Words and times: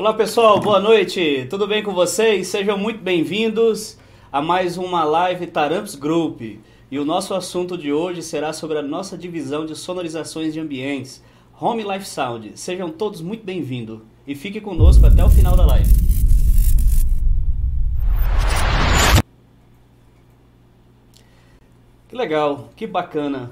Olá 0.00 0.14
pessoal, 0.14 0.58
boa 0.58 0.80
noite, 0.80 1.46
tudo 1.50 1.66
bem 1.66 1.82
com 1.82 1.92
vocês? 1.92 2.48
Sejam 2.48 2.78
muito 2.78 3.02
bem-vindos 3.02 3.98
a 4.32 4.40
mais 4.40 4.78
uma 4.78 5.04
live 5.04 5.46
Taramps 5.46 5.94
Group. 5.94 6.40
E 6.90 6.98
o 6.98 7.04
nosso 7.04 7.34
assunto 7.34 7.76
de 7.76 7.92
hoje 7.92 8.22
será 8.22 8.54
sobre 8.54 8.78
a 8.78 8.82
nossa 8.82 9.14
divisão 9.18 9.66
de 9.66 9.76
sonorizações 9.76 10.54
de 10.54 10.58
ambientes, 10.58 11.22
Home 11.60 11.82
Life 11.82 12.08
Sound. 12.08 12.58
Sejam 12.58 12.88
todos 12.88 13.20
muito 13.20 13.44
bem-vindos 13.44 14.00
e 14.26 14.34
fique 14.34 14.58
conosco 14.58 15.04
até 15.04 15.22
o 15.22 15.28
final 15.28 15.54
da 15.54 15.66
live. 15.66 15.92
Que 22.08 22.16
legal, 22.16 22.70
que 22.74 22.86
bacana. 22.86 23.50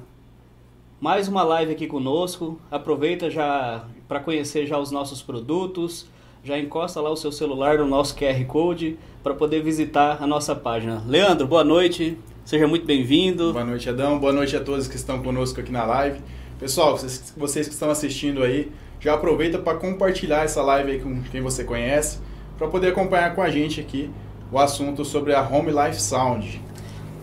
Mais 0.98 1.28
uma 1.28 1.42
live 1.42 1.72
aqui 1.72 1.86
conosco. 1.86 2.58
Aproveita 2.70 3.28
já 3.28 3.84
para 4.08 4.18
conhecer 4.18 4.66
já 4.66 4.78
os 4.78 4.90
nossos 4.90 5.20
produtos. 5.20 6.08
Já 6.44 6.58
encosta 6.58 7.00
lá 7.00 7.10
o 7.10 7.16
seu 7.16 7.32
celular 7.32 7.78
no 7.78 7.86
nosso 7.86 8.16
QR 8.16 8.44
Code 8.46 8.96
para 9.22 9.34
poder 9.34 9.62
visitar 9.62 10.22
a 10.22 10.26
nossa 10.26 10.54
página. 10.54 11.02
Leandro, 11.06 11.46
boa 11.46 11.64
noite. 11.64 12.16
Seja 12.44 12.66
muito 12.66 12.86
bem-vindo. 12.86 13.52
Boa 13.52 13.64
noite, 13.64 13.88
Adão. 13.88 14.18
Boa 14.18 14.32
noite 14.32 14.56
a 14.56 14.60
todos 14.60 14.86
que 14.86 14.96
estão 14.96 15.20
conosco 15.22 15.60
aqui 15.60 15.72
na 15.72 15.84
live. 15.84 16.20
Pessoal, 16.58 16.96
vocês, 16.96 17.34
vocês 17.36 17.66
que 17.66 17.74
estão 17.74 17.90
assistindo 17.90 18.42
aí, 18.42 18.70
já 19.00 19.14
aproveita 19.14 19.58
para 19.58 19.76
compartilhar 19.76 20.44
essa 20.44 20.62
live 20.62 20.92
aí 20.92 21.00
com 21.00 21.22
quem 21.24 21.40
você 21.40 21.64
conhece, 21.64 22.20
para 22.56 22.68
poder 22.68 22.88
acompanhar 22.88 23.34
com 23.34 23.42
a 23.42 23.50
gente 23.50 23.80
aqui 23.80 24.08
o 24.50 24.58
assunto 24.58 25.04
sobre 25.04 25.34
a 25.34 25.46
Home 25.46 25.70
Life 25.70 26.00
Sound. 26.00 26.62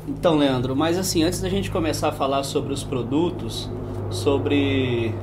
Então, 0.08 0.38
Leandro, 0.38 0.76
mas 0.76 0.98
assim, 0.98 1.24
antes 1.24 1.42
da 1.42 1.50
gente 1.50 1.72
começar 1.72 2.10
a 2.10 2.12
falar 2.12 2.44
sobre 2.44 2.72
os 2.72 2.84
produtos, 2.84 3.70
sobre 4.12 5.16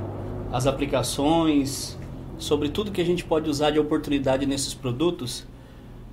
as 0.50 0.66
aplicações, 0.66 1.96
sobre 2.42 2.68
tudo 2.68 2.90
que 2.90 3.00
a 3.00 3.04
gente 3.04 3.24
pode 3.24 3.48
usar 3.48 3.70
de 3.70 3.78
oportunidade 3.78 4.44
nesses 4.44 4.74
produtos, 4.74 5.46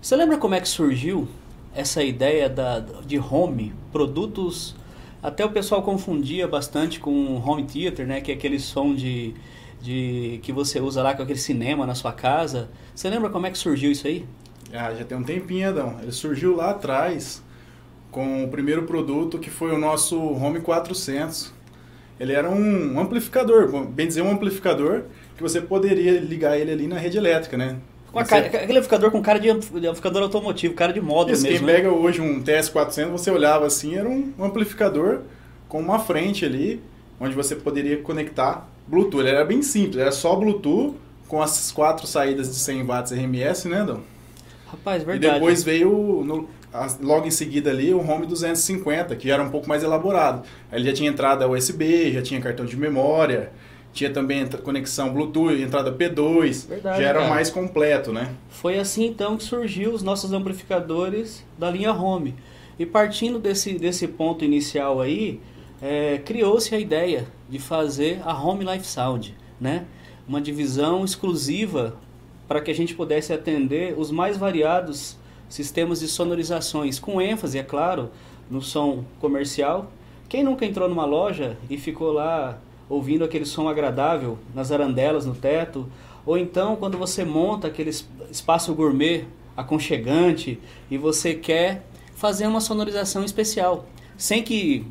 você 0.01 0.15
lembra 0.15 0.37
como 0.37 0.55
é 0.55 0.61
que 0.61 0.67
surgiu 0.69 1.27
essa 1.75 2.03
ideia 2.03 2.47
da, 2.47 2.79
de 2.79 3.19
home, 3.19 3.73
produtos? 3.91 4.75
Até 5.21 5.43
o 5.43 5.51
pessoal 5.51 5.81
confundia 5.81 6.47
bastante 6.47 6.99
com 6.99 7.35
home 7.37 7.63
theater, 7.63 8.07
né, 8.07 8.21
que 8.21 8.31
é 8.31 8.35
aquele 8.35 8.59
som 8.59 8.95
de, 8.95 9.33
de 9.81 10.39
que 10.43 10.53
você 10.53 10.79
usa 10.79 11.01
lá 11.01 11.13
com 11.13 11.23
aquele 11.23 11.39
cinema 11.39 11.85
na 11.85 11.95
sua 11.95 12.13
casa. 12.13 12.69
Você 12.95 13.09
lembra 13.09 13.29
como 13.29 13.45
é 13.45 13.51
que 13.51 13.57
surgiu 13.57 13.91
isso 13.91 14.07
aí? 14.07 14.25
Ah, 14.71 14.93
já 14.93 15.03
tem 15.03 15.17
um 15.17 15.23
tempinho, 15.23 15.67
Adão. 15.67 15.97
Ele 16.01 16.11
surgiu 16.11 16.55
lá 16.55 16.69
atrás 16.69 17.43
com 18.11 18.43
o 18.43 18.47
primeiro 18.47 18.83
produto 18.83 19.39
que 19.39 19.49
foi 19.49 19.71
o 19.73 19.77
nosso 19.77 20.17
Home 20.17 20.61
400. 20.61 21.51
Ele 22.19 22.33
era 22.33 22.49
um 22.49 22.99
amplificador, 22.99 23.85
bem 23.87 24.07
dizer 24.07 24.21
um 24.21 24.31
amplificador 24.31 25.05
que 25.39 25.43
você 25.43 25.61
poderia 25.61 26.19
ligar 26.19 26.59
ele 26.59 26.69
ali 26.69 26.85
na 26.85 26.97
rede 26.97 27.17
elétrica, 27.17 27.55
né? 27.55 27.77
Com 28.11 28.21
cara, 28.25 28.47
aquele 28.47 28.73
amplificador 28.73 29.09
com 29.09 29.21
cara 29.21 29.39
de 29.39 29.49
amplificador 29.49 30.23
automotivo, 30.23 30.73
cara 30.73 30.91
de 30.91 30.99
módulo 30.99 31.33
Isso, 31.33 31.43
mesmo. 31.43 31.59
Quem 31.59 31.67
né? 31.67 31.73
pega 31.75 31.89
hoje 31.89 32.19
um 32.19 32.43
TS400, 32.43 33.09
você 33.09 33.31
olhava 33.31 33.65
assim, 33.65 33.95
era 33.95 34.09
um 34.09 34.33
amplificador 34.37 35.21
com 35.69 35.79
uma 35.79 35.97
frente 35.99 36.43
ali, 36.43 36.81
onde 37.19 37.33
você 37.33 37.55
poderia 37.55 37.97
conectar 38.01 38.67
Bluetooth. 38.85 39.21
Ele 39.21 39.29
era 39.29 39.45
bem 39.45 39.61
simples, 39.61 39.97
era 39.97 40.11
só 40.11 40.35
Bluetooth 40.35 40.95
com 41.27 41.41
as 41.41 41.71
quatro 41.71 42.05
saídas 42.05 42.49
de 42.49 42.55
100 42.55 42.83
watts 42.83 43.11
RMS, 43.13 43.69
né, 43.69 43.85
Dom? 43.85 44.01
Rapaz, 44.69 45.03
verdade. 45.03 45.25
E 45.25 45.39
depois 45.39 45.63
veio 45.63 46.23
no, 46.25 46.49
logo 47.01 47.27
em 47.27 47.31
seguida 47.31 47.69
ali 47.69 47.93
o 47.93 47.99
Home 47.99 48.25
250, 48.25 49.15
que 49.15 49.31
era 49.31 49.41
um 49.41 49.49
pouco 49.49 49.69
mais 49.69 49.83
elaborado. 49.83 50.43
Ele 50.73 50.83
já 50.83 50.93
tinha 50.93 51.09
entrada 51.09 51.47
USB, 51.47 52.11
já 52.11 52.21
tinha 52.21 52.41
cartão 52.41 52.65
de 52.65 52.75
memória, 52.75 53.51
tinha 53.93 54.09
também 54.11 54.45
conexão 54.47 55.11
Bluetooth, 55.13 55.61
entrada 55.61 55.91
P2, 55.91 56.67
Verdade, 56.67 57.01
já 57.01 57.09
era 57.09 57.19
cara. 57.19 57.29
mais 57.29 57.49
completo, 57.49 58.13
né? 58.13 58.33
Foi 58.49 58.79
assim 58.79 59.05
então 59.05 59.35
que 59.35 59.43
surgiu 59.43 59.91
os 59.91 60.03
nossos 60.03 60.31
amplificadores 60.31 61.43
da 61.57 61.69
linha 61.69 61.91
Home. 61.91 62.35
E 62.77 62.85
partindo 62.85 63.39
desse, 63.39 63.73
desse 63.73 64.07
ponto 64.07 64.45
inicial 64.45 65.01
aí, 65.01 65.39
é, 65.81 66.17
criou-se 66.19 66.73
a 66.73 66.79
ideia 66.79 67.27
de 67.49 67.59
fazer 67.59 68.21
a 68.23 68.33
Home 68.33 68.63
Life 68.63 68.85
Sound, 68.85 69.35
né? 69.59 69.85
Uma 70.27 70.39
divisão 70.39 71.03
exclusiva 71.03 71.97
para 72.47 72.61
que 72.61 72.71
a 72.71 72.75
gente 72.75 72.95
pudesse 72.95 73.33
atender 73.33 73.95
os 73.97 74.11
mais 74.11 74.37
variados 74.37 75.17
sistemas 75.49 75.99
de 75.99 76.07
sonorizações, 76.07 76.99
com 76.99 77.19
ênfase, 77.19 77.57
é 77.57 77.63
claro, 77.63 78.11
no 78.49 78.61
som 78.61 79.03
comercial. 79.19 79.91
Quem 80.27 80.43
nunca 80.43 80.65
entrou 80.65 80.87
numa 80.87 81.05
loja 81.05 81.57
e 81.69 81.77
ficou 81.77 82.11
lá 82.11 82.59
ouvindo 82.89 83.23
aquele 83.23 83.45
som 83.45 83.69
agradável 83.69 84.39
nas 84.53 84.71
arandelas, 84.71 85.25
no 85.25 85.35
teto, 85.35 85.87
ou 86.25 86.37
então 86.37 86.75
quando 86.75 86.97
você 86.97 87.23
monta 87.23 87.67
aquele 87.67 87.91
espaço 88.29 88.73
gourmet 88.73 89.25
aconchegante 89.55 90.59
e 90.89 90.97
você 90.97 91.35
quer 91.35 91.85
fazer 92.15 92.47
uma 92.47 92.59
sonorização 92.59 93.23
especial, 93.23 93.85
sem 94.17 94.43
que 94.43 94.85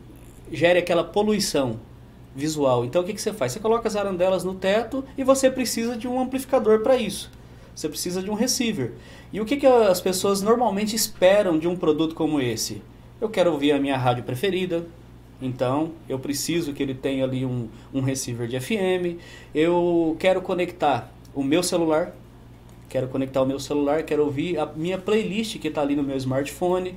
gere 0.53 0.78
aquela 0.78 1.04
poluição 1.04 1.81
visual. 2.34 2.84
Então 2.84 3.03
o 3.03 3.04
que, 3.04 3.12
que 3.12 3.20
você 3.20 3.32
faz? 3.32 3.53
Você 3.53 3.60
coloca 3.60 3.88
as 3.88 3.97
arandelas 3.97 4.44
no 4.44 4.54
teto 4.54 5.04
e 5.16 5.25
você 5.25 5.50
precisa 5.50 5.97
de 5.97 6.06
um 6.06 6.20
amplificador 6.20 6.80
para 6.80 6.97
isso. 6.97 7.30
Você 7.75 7.88
precisa 7.88 8.22
de 8.22 8.30
um 8.30 8.34
receiver. 8.34 8.92
E 9.32 9.41
o 9.41 9.44
que, 9.44 9.56
que 9.56 9.66
as 9.66 10.00
pessoas 10.00 10.42
normalmente 10.42 10.97
esperam 10.97 11.59
de 11.59 11.69
um 11.69 11.76
produto 11.76 12.15
como 12.15 12.41
esse? 12.41 12.82
Eu 13.20 13.28
quero 13.28 13.53
ouvir 13.53 13.72
a 13.72 13.78
minha 13.78 13.97
rádio 13.97 14.25
preferida, 14.25 14.86
então 15.41 15.93
eu 16.09 16.19
preciso 16.19 16.72
que 16.72 16.82
ele 16.82 16.94
tenha 16.94 17.25
ali 17.25 17.44
um, 17.44 17.69
um 17.93 18.00
receiver 18.00 18.49
de 18.49 18.59
FM. 18.59 19.21
Eu 19.54 20.16
quero 20.19 20.43
conectar 20.43 21.12
o 21.34 21.43
meu 21.43 21.62
celular, 21.62 22.12
quero 22.88 23.09
conectar 23.09 23.43
o 23.43 23.47
meu 23.47 23.60
celular, 23.60 24.03
quero 24.03 24.25
ouvir 24.25 24.59
a 24.59 24.66
minha 24.66 24.98
playlist 24.98 25.59
que 25.59 25.69
está 25.69 25.82
ali 25.82 25.94
no 25.94 26.03
meu 26.03 26.16
smartphone. 26.16 26.94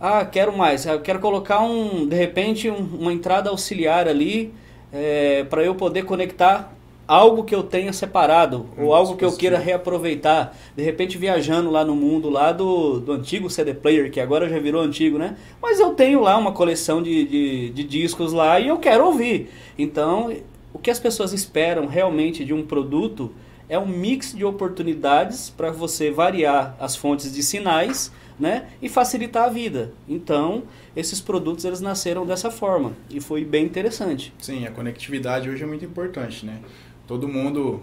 Ah, 0.00 0.24
quero 0.24 0.56
mais, 0.56 0.86
eu 0.86 1.00
quero 1.00 1.18
colocar 1.18 1.60
um, 1.60 2.06
de 2.06 2.14
repente, 2.14 2.70
um, 2.70 2.76
uma 2.76 3.12
entrada 3.12 3.50
auxiliar 3.50 4.06
ali 4.06 4.54
é, 4.92 5.44
para 5.44 5.64
eu 5.64 5.74
poder 5.74 6.04
conectar 6.04 6.72
algo 7.08 7.42
que 7.42 7.54
eu 7.54 7.62
tenha 7.62 7.92
separado 7.92 8.66
hum, 8.76 8.84
ou 8.84 8.94
algo 8.94 9.16
que 9.16 9.24
eu 9.24 9.32
queira 9.32 9.58
reaproveitar. 9.58 10.54
De 10.76 10.82
repente 10.82 11.16
viajando 11.16 11.70
lá 11.70 11.82
no 11.82 11.96
mundo 11.96 12.28
lá 12.28 12.52
do, 12.52 13.00
do 13.00 13.12
antigo 13.12 13.48
CD 13.48 13.72
player, 13.72 14.10
que 14.10 14.20
agora 14.20 14.46
já 14.46 14.58
virou 14.58 14.82
antigo, 14.82 15.16
né? 15.16 15.36
Mas 15.60 15.80
eu 15.80 15.94
tenho 15.94 16.20
lá 16.20 16.36
uma 16.36 16.52
coleção 16.52 17.02
de, 17.02 17.24
de, 17.24 17.70
de 17.70 17.84
discos 17.84 18.34
lá 18.34 18.60
e 18.60 18.68
eu 18.68 18.78
quero 18.78 19.06
ouvir. 19.06 19.50
Então, 19.78 20.30
o 20.72 20.78
que 20.78 20.90
as 20.90 21.00
pessoas 21.00 21.32
esperam 21.32 21.86
realmente 21.86 22.44
de 22.44 22.52
um 22.52 22.64
produto 22.64 23.32
é 23.70 23.78
um 23.78 23.86
mix 23.86 24.34
de 24.34 24.44
oportunidades 24.44 25.50
para 25.50 25.70
você 25.70 26.10
variar 26.10 26.76
as 26.78 26.96
fontes 26.96 27.32
de 27.32 27.42
sinais 27.42 28.12
né, 28.38 28.68
e 28.80 28.88
facilitar 28.88 29.44
a 29.44 29.48
vida. 29.48 29.92
Então, 30.08 30.62
esses 30.94 31.20
produtos 31.20 31.64
eles 31.64 31.80
nasceram 31.80 32.24
dessa 32.24 32.50
forma 32.50 32.92
e 33.10 33.20
foi 33.20 33.44
bem 33.44 33.64
interessante. 33.64 34.32
Sim, 34.38 34.66
a 34.66 34.70
conectividade 34.70 35.50
hoje 35.50 35.62
é 35.62 35.66
muito 35.66 35.84
importante, 35.84 36.46
né? 36.46 36.60
Todo 37.08 37.26
mundo 37.26 37.82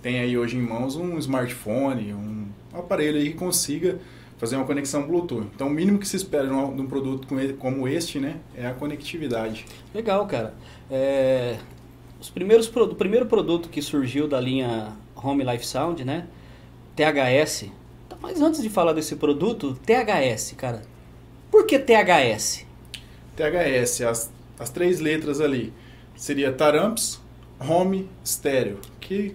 tem 0.00 0.20
aí 0.20 0.38
hoje 0.38 0.56
em 0.56 0.62
mãos 0.62 0.94
um 0.96 1.18
smartphone, 1.18 2.14
um 2.14 2.46
aparelho 2.72 3.18
aí 3.18 3.32
que 3.32 3.36
consiga 3.36 3.98
fazer 4.38 4.54
uma 4.54 4.64
conexão 4.64 5.06
Bluetooth. 5.06 5.48
Então, 5.54 5.66
o 5.66 5.70
mínimo 5.70 5.98
que 5.98 6.06
se 6.06 6.16
espera 6.16 6.46
de 6.46 6.54
um 6.54 6.86
produto 6.86 7.26
como 7.58 7.88
este, 7.88 8.20
né, 8.20 8.36
é 8.54 8.66
a 8.66 8.72
conectividade. 8.72 9.66
Legal, 9.92 10.26
cara. 10.26 10.54
É, 10.90 11.56
os 12.20 12.30
primeiros, 12.30 12.68
o 12.68 12.94
primeiro 12.94 13.26
produto 13.26 13.68
que 13.68 13.82
surgiu 13.82 14.28
da 14.28 14.40
linha 14.40 14.92
Home 15.16 15.42
Life 15.42 15.66
Sound, 15.66 16.04
né, 16.04 16.26
THS. 16.94 17.70
Mas 18.20 18.40
antes 18.40 18.62
de 18.62 18.70
falar 18.70 18.92
desse 18.92 19.16
produto, 19.16 19.78
THS, 19.84 20.54
cara. 20.56 20.82
Por 21.50 21.66
que 21.66 21.78
THS? 21.78 22.64
THS, 23.34 24.02
as, 24.02 24.32
as 24.58 24.70
três 24.70 25.00
letras 25.00 25.40
ali. 25.40 25.72
Seria 26.14 26.52
Taramps, 26.52 27.20
home 27.60 28.08
stereo, 28.24 28.78
que 29.00 29.34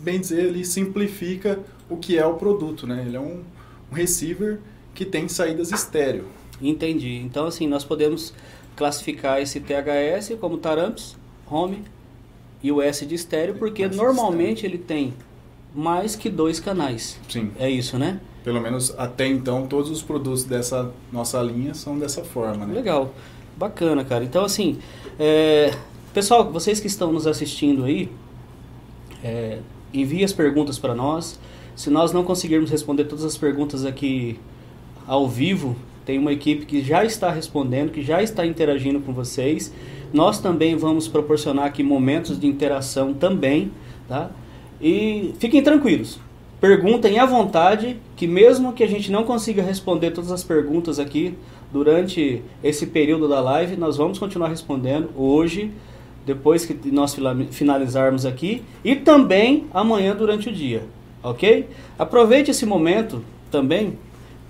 bem 0.00 0.20
dizer 0.20 0.44
ele 0.44 0.64
simplifica 0.64 1.60
o 1.88 1.96
que 1.96 2.18
é 2.18 2.26
o 2.26 2.34
produto, 2.34 2.86
né? 2.86 3.04
Ele 3.06 3.16
é 3.16 3.20
um, 3.20 3.42
um 3.90 3.94
receiver 3.94 4.60
que 4.94 5.04
tem 5.04 5.28
saídas 5.28 5.70
estéreo. 5.72 6.26
Entendi. 6.60 7.16
Então 7.16 7.46
assim 7.46 7.66
nós 7.66 7.84
podemos 7.84 8.32
classificar 8.76 9.40
esse 9.40 9.60
THS 9.60 10.36
como 10.40 10.58
taramps, 10.58 11.16
home 11.48 11.84
e 12.62 12.72
o 12.72 12.80
S 12.80 13.04
de 13.04 13.14
estéreo, 13.14 13.56
porque 13.56 13.86
normalmente 13.88 14.64
ele 14.64 14.78
tem 14.78 15.14
mais 15.74 16.16
que 16.16 16.30
dois 16.30 16.60
canais. 16.60 17.18
Sim. 17.28 17.50
É 17.58 17.68
isso, 17.68 17.98
né? 17.98 18.20
Pelo 18.42 18.60
menos 18.60 18.94
até 18.96 19.26
então 19.26 19.66
todos 19.66 19.90
os 19.90 20.02
produtos 20.02 20.44
dessa 20.44 20.92
nossa 21.12 21.42
linha 21.42 21.74
são 21.74 21.98
dessa 21.98 22.24
forma, 22.24 22.66
né? 22.66 22.74
Legal. 22.74 23.12
Bacana, 23.56 24.04
cara. 24.04 24.24
Então 24.24 24.44
assim, 24.44 24.78
é, 25.18 25.74
Pessoal, 26.14 26.48
vocês 26.48 26.78
que 26.78 26.86
estão 26.86 27.12
nos 27.12 27.26
assistindo 27.26 27.82
aí, 27.82 28.08
é, 29.20 29.58
envie 29.92 30.22
as 30.22 30.32
perguntas 30.32 30.78
para 30.78 30.94
nós. 30.94 31.40
Se 31.74 31.90
nós 31.90 32.12
não 32.12 32.22
conseguirmos 32.22 32.70
responder 32.70 33.06
todas 33.06 33.24
as 33.24 33.36
perguntas 33.36 33.84
aqui 33.84 34.38
ao 35.08 35.28
vivo, 35.28 35.74
tem 36.06 36.16
uma 36.16 36.32
equipe 36.32 36.66
que 36.66 36.84
já 36.84 37.04
está 37.04 37.32
respondendo, 37.32 37.90
que 37.90 38.00
já 38.00 38.22
está 38.22 38.46
interagindo 38.46 39.00
com 39.00 39.12
vocês. 39.12 39.74
Nós 40.12 40.38
também 40.38 40.76
vamos 40.76 41.08
proporcionar 41.08 41.64
aqui 41.64 41.82
momentos 41.82 42.38
de 42.38 42.46
interação 42.46 43.12
também, 43.12 43.72
tá? 44.06 44.30
E 44.80 45.34
fiquem 45.40 45.64
tranquilos. 45.64 46.20
perguntem 46.60 47.18
à 47.18 47.26
vontade, 47.26 47.96
que 48.14 48.28
mesmo 48.28 48.72
que 48.72 48.84
a 48.84 48.88
gente 48.88 49.10
não 49.10 49.24
consiga 49.24 49.64
responder 49.64 50.12
todas 50.12 50.30
as 50.30 50.44
perguntas 50.44 51.00
aqui 51.00 51.34
durante 51.72 52.40
esse 52.62 52.86
período 52.86 53.26
da 53.26 53.40
live, 53.40 53.76
nós 53.76 53.96
vamos 53.96 54.16
continuar 54.16 54.46
respondendo 54.46 55.10
hoje, 55.16 55.72
depois 56.24 56.64
que 56.64 56.90
nós 56.90 57.16
finalizarmos 57.50 58.24
aqui, 58.24 58.62
e 58.82 58.96
também 58.96 59.66
amanhã 59.72 60.16
durante 60.16 60.48
o 60.48 60.52
dia, 60.52 60.84
ok? 61.22 61.68
Aproveite 61.98 62.50
esse 62.50 62.64
momento 62.64 63.22
também 63.50 63.98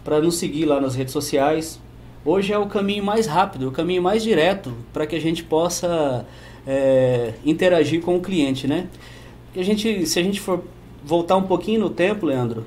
para 0.04 0.20
nos 0.20 0.36
seguir 0.36 0.66
lá 0.66 0.80
nas 0.80 0.94
redes 0.94 1.12
sociais. 1.12 1.80
Hoje 2.24 2.52
é 2.52 2.58
o 2.58 2.66
caminho 2.66 3.02
mais 3.02 3.26
rápido, 3.26 3.68
o 3.68 3.72
caminho 3.72 4.02
mais 4.02 4.22
direto 4.22 4.72
para 4.92 5.06
que 5.06 5.16
a 5.16 5.20
gente 5.20 5.42
possa 5.42 6.24
é, 6.66 7.34
interagir 7.44 8.00
com 8.02 8.16
o 8.16 8.20
cliente, 8.20 8.66
né? 8.66 8.88
A 9.56 9.62
gente, 9.62 10.06
se 10.06 10.18
a 10.18 10.22
gente 10.22 10.40
for 10.40 10.62
voltar 11.04 11.36
um 11.36 11.42
pouquinho 11.42 11.80
no 11.80 11.90
tempo, 11.90 12.26
Leandro, 12.26 12.64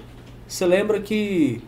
você 0.48 0.66
lembra 0.66 1.00
que 1.00 1.62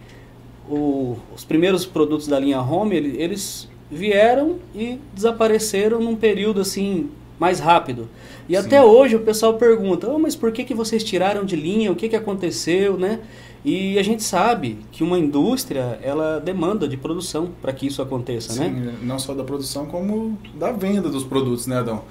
o, 0.70 1.18
os 1.36 1.44
primeiros 1.44 1.86
produtos 1.86 2.28
da 2.28 2.40
linha 2.40 2.62
Home, 2.62 2.96
eles 2.96 3.68
vieram 3.92 4.60
e 4.76 5.00
desapareceram 5.14 6.00
num 6.00 6.16
período 6.16 6.62
assim 6.62 7.10
mais 7.40 7.60
rápido. 7.60 8.10
E 8.48 8.54
Sim. 8.54 8.66
até 8.66 8.84
hoje 8.84 9.16
o 9.16 9.22
pessoal 9.22 9.54
pergunta, 9.54 10.10
oh, 10.10 10.20
mas 10.20 10.36
por 10.36 10.52
que, 10.52 10.64
que 10.64 10.74
vocês 10.74 11.04
tiraram 11.04 11.46
de 11.46 11.56
linha? 11.56 11.92
O 11.92 11.96
que, 11.96 12.10
que 12.10 12.16
aconteceu, 12.16 12.98
né? 12.98 13.22
E 13.64 13.98
a 14.00 14.04
gente 14.04 14.24
sabe 14.24 14.80
que 14.92 15.04
uma 15.04 15.18
indústria, 15.18 16.00
ela 16.02 16.40
demanda 16.40 16.88
de 16.88 16.96
produção 16.96 17.50
para 17.62 17.74
que 17.74 17.88
isso 17.88 18.02
aconteça, 18.02 18.54
Sim, 18.54 18.70
né? 18.70 18.96
não 19.02 19.20
só 19.20 19.34
da 19.34 19.44
produção, 19.44 19.86
como 19.86 20.38
da 20.56 20.72
venda 20.72 21.10
dos 21.10 21.24
produtos, 21.24 21.68
né, 21.68 21.78
Adão? 21.80 22.04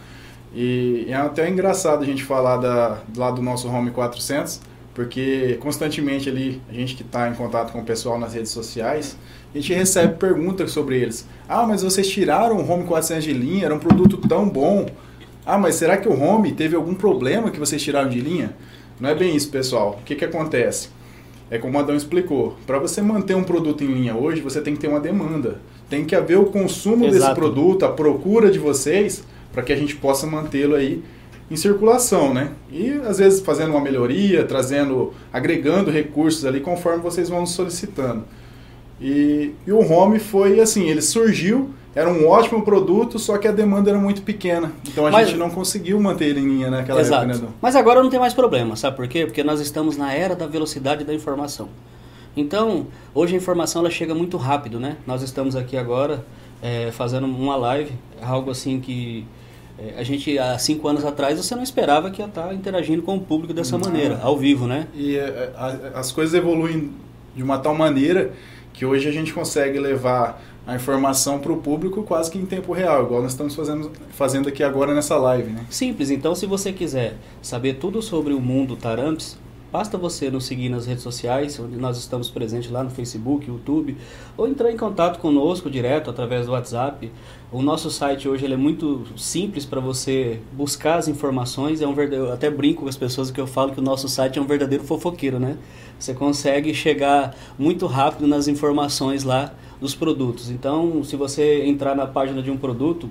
E 0.54 1.06
é 1.08 1.14
até 1.14 1.48
engraçado 1.48 2.02
a 2.02 2.06
gente 2.06 2.22
falar 2.22 2.58
da, 2.58 2.98
lá 3.16 3.30
do 3.30 3.42
nosso 3.42 3.68
Home 3.68 3.90
400, 3.90 4.60
porque 4.94 5.58
constantemente 5.60 6.28
ali, 6.28 6.60
a 6.68 6.72
gente 6.72 6.94
que 6.94 7.02
está 7.02 7.28
em 7.28 7.34
contato 7.34 7.72
com 7.72 7.80
o 7.80 7.84
pessoal 7.84 8.18
nas 8.18 8.34
redes 8.34 8.50
sociais, 8.50 9.16
a 9.54 9.58
gente 9.58 9.72
recebe 9.72 10.16
perguntas 10.16 10.70
sobre 10.70 10.98
eles. 10.98 11.26
Ah, 11.48 11.66
mas 11.66 11.82
vocês 11.82 12.08
tiraram 12.08 12.56
o 12.56 12.70
Home 12.70 12.84
400 12.84 13.24
de 13.24 13.32
linha, 13.32 13.66
era 13.66 13.74
um 13.74 13.78
produto 13.78 14.18
tão 14.28 14.48
bom. 14.48 14.86
Ah, 15.48 15.56
mas 15.56 15.76
será 15.76 15.96
que 15.96 16.06
o 16.06 16.12
Home 16.12 16.52
teve 16.52 16.76
algum 16.76 16.94
problema 16.94 17.50
que 17.50 17.58
vocês 17.58 17.82
tiraram 17.82 18.10
de 18.10 18.20
linha? 18.20 18.54
Não 19.00 19.08
é 19.08 19.14
bem 19.14 19.34
isso, 19.34 19.48
pessoal. 19.48 19.98
O 19.98 20.04
que, 20.04 20.14
que 20.14 20.22
acontece? 20.26 20.90
É 21.50 21.56
como 21.56 21.78
o 21.78 21.80
Adão 21.80 21.96
explicou. 21.96 22.58
Para 22.66 22.78
você 22.78 23.00
manter 23.00 23.34
um 23.34 23.42
produto 23.42 23.82
em 23.82 23.86
linha 23.86 24.14
hoje, 24.14 24.42
você 24.42 24.60
tem 24.60 24.74
que 24.74 24.80
ter 24.80 24.88
uma 24.88 25.00
demanda. 25.00 25.58
Tem 25.88 26.04
que 26.04 26.14
haver 26.14 26.36
o 26.36 26.44
consumo 26.44 27.06
Exato. 27.06 27.14
desse 27.18 27.34
produto, 27.34 27.86
a 27.86 27.88
procura 27.88 28.50
de 28.50 28.58
vocês 28.58 29.24
para 29.50 29.62
que 29.62 29.72
a 29.72 29.76
gente 29.76 29.96
possa 29.96 30.26
mantê-lo 30.26 30.74
aí 30.74 31.02
em 31.50 31.56
circulação, 31.56 32.34
né? 32.34 32.50
E 32.70 33.00
às 33.06 33.16
vezes 33.16 33.40
fazendo 33.40 33.70
uma 33.70 33.80
melhoria, 33.80 34.44
trazendo, 34.44 35.14
agregando 35.32 35.90
recursos 35.90 36.44
ali 36.44 36.60
conforme 36.60 37.02
vocês 37.02 37.30
vão 37.30 37.46
solicitando. 37.46 38.22
E, 39.00 39.52
e 39.66 39.72
o 39.72 39.80
Home 39.80 40.18
foi 40.18 40.60
assim, 40.60 40.90
ele 40.90 41.00
surgiu, 41.00 41.70
era 41.98 42.08
um 42.08 42.28
ótimo 42.28 42.62
produto, 42.62 43.18
só 43.18 43.36
que 43.38 43.48
a 43.48 43.50
demanda 43.50 43.90
era 43.90 43.98
muito 43.98 44.22
pequena. 44.22 44.70
Então 44.86 45.04
a 45.04 45.10
Mas, 45.10 45.30
gente 45.30 45.36
não 45.36 45.50
conseguiu 45.50 45.98
manter 45.98 46.26
ele 46.26 46.38
em 46.38 46.46
linha 46.46 46.70
naquela 46.70 47.00
exato. 47.00 47.24
época, 47.28 47.46
né? 47.46 47.52
Mas 47.60 47.74
agora 47.74 48.00
não 48.00 48.08
tem 48.08 48.20
mais 48.20 48.32
problema, 48.32 48.76
sabe 48.76 48.96
por 48.96 49.08
quê? 49.08 49.26
Porque 49.26 49.42
nós 49.42 49.58
estamos 49.58 49.96
na 49.96 50.14
era 50.14 50.36
da 50.36 50.46
velocidade 50.46 51.02
da 51.02 51.12
informação. 51.12 51.68
Então, 52.36 52.86
hoje 53.12 53.34
a 53.34 53.36
informação 53.36 53.82
ela 53.82 53.90
chega 53.90 54.14
muito 54.14 54.36
rápido, 54.36 54.78
né? 54.78 54.96
Nós 55.04 55.22
estamos 55.22 55.56
aqui 55.56 55.76
agora 55.76 56.24
é, 56.62 56.92
fazendo 56.92 57.26
uma 57.26 57.56
live, 57.56 57.92
algo 58.22 58.52
assim 58.52 58.78
que 58.78 59.26
é, 59.76 59.98
a 59.98 60.04
gente, 60.04 60.38
há 60.38 60.56
cinco 60.56 60.86
anos 60.86 61.04
atrás, 61.04 61.36
você 61.36 61.56
não 61.56 61.64
esperava 61.64 62.12
que 62.12 62.22
ia 62.22 62.28
estar 62.28 62.54
interagindo 62.54 63.02
com 63.02 63.16
o 63.16 63.20
público 63.20 63.52
dessa 63.52 63.76
maneira, 63.76 64.20
ao 64.22 64.36
vivo, 64.38 64.68
né? 64.68 64.86
E 64.94 65.16
é, 65.16 65.52
a, 65.56 65.98
as 65.98 66.12
coisas 66.12 66.32
evoluem 66.32 66.92
de 67.34 67.42
uma 67.42 67.58
tal 67.58 67.74
maneira 67.74 68.30
que 68.72 68.86
hoje 68.86 69.08
a 69.08 69.12
gente 69.12 69.34
consegue 69.34 69.80
levar 69.80 70.40
a 70.68 70.74
informação 70.74 71.38
para 71.38 71.50
o 71.50 71.56
público 71.56 72.02
quase 72.02 72.30
que 72.30 72.36
em 72.36 72.44
tempo 72.44 72.74
real, 72.74 73.04
igual 73.04 73.22
nós 73.22 73.32
estamos 73.32 73.54
fazendo, 73.54 73.90
fazendo 74.10 74.50
aqui 74.50 74.62
agora 74.62 74.94
nessa 74.94 75.16
live, 75.16 75.50
né? 75.50 75.64
Simples. 75.70 76.10
Então, 76.10 76.34
se 76.34 76.44
você 76.44 76.74
quiser 76.74 77.16
saber 77.40 77.78
tudo 77.78 78.02
sobre 78.02 78.34
o 78.34 78.40
mundo 78.40 78.76
Taramps, 78.76 79.38
Basta 79.70 79.98
você 79.98 80.30
nos 80.30 80.46
seguir 80.46 80.70
nas 80.70 80.86
redes 80.86 81.02
sociais, 81.02 81.60
onde 81.60 81.76
nós 81.76 81.98
estamos 81.98 82.30
presentes 82.30 82.70
lá 82.70 82.82
no 82.82 82.88
Facebook, 82.88 83.46
YouTube, 83.46 83.98
ou 84.34 84.48
entrar 84.48 84.72
em 84.72 84.78
contato 84.78 85.18
conosco 85.18 85.68
direto 85.68 86.08
através 86.08 86.46
do 86.46 86.52
WhatsApp. 86.52 87.12
O 87.52 87.60
nosso 87.60 87.90
site 87.90 88.26
hoje 88.26 88.46
ele 88.46 88.54
é 88.54 88.56
muito 88.56 89.04
simples 89.14 89.66
para 89.66 89.78
você 89.78 90.40
buscar 90.54 90.96
as 90.96 91.06
informações. 91.06 91.82
É 91.82 91.86
um 91.86 91.92
verdadeiro, 91.92 92.30
eu 92.30 92.32
até 92.32 92.50
brinco 92.50 92.84
com 92.84 92.88
as 92.88 92.96
pessoas 92.96 93.30
que 93.30 93.38
eu 93.38 93.46
falo 93.46 93.72
que 93.72 93.78
o 93.78 93.82
nosso 93.82 94.08
site 94.08 94.38
é 94.38 94.42
um 94.42 94.46
verdadeiro 94.46 94.84
fofoqueiro, 94.84 95.38
né? 95.38 95.58
Você 95.98 96.14
consegue 96.14 96.72
chegar 96.72 97.36
muito 97.58 97.84
rápido 97.86 98.26
nas 98.26 98.48
informações 98.48 99.22
lá 99.22 99.52
dos 99.80 99.94
produtos. 99.94 100.50
Então, 100.50 101.02
se 101.04 101.16
você 101.16 101.64
entrar 101.64 101.94
na 101.94 102.06
página 102.06 102.42
de 102.42 102.50
um 102.50 102.56
produto, 102.56 103.08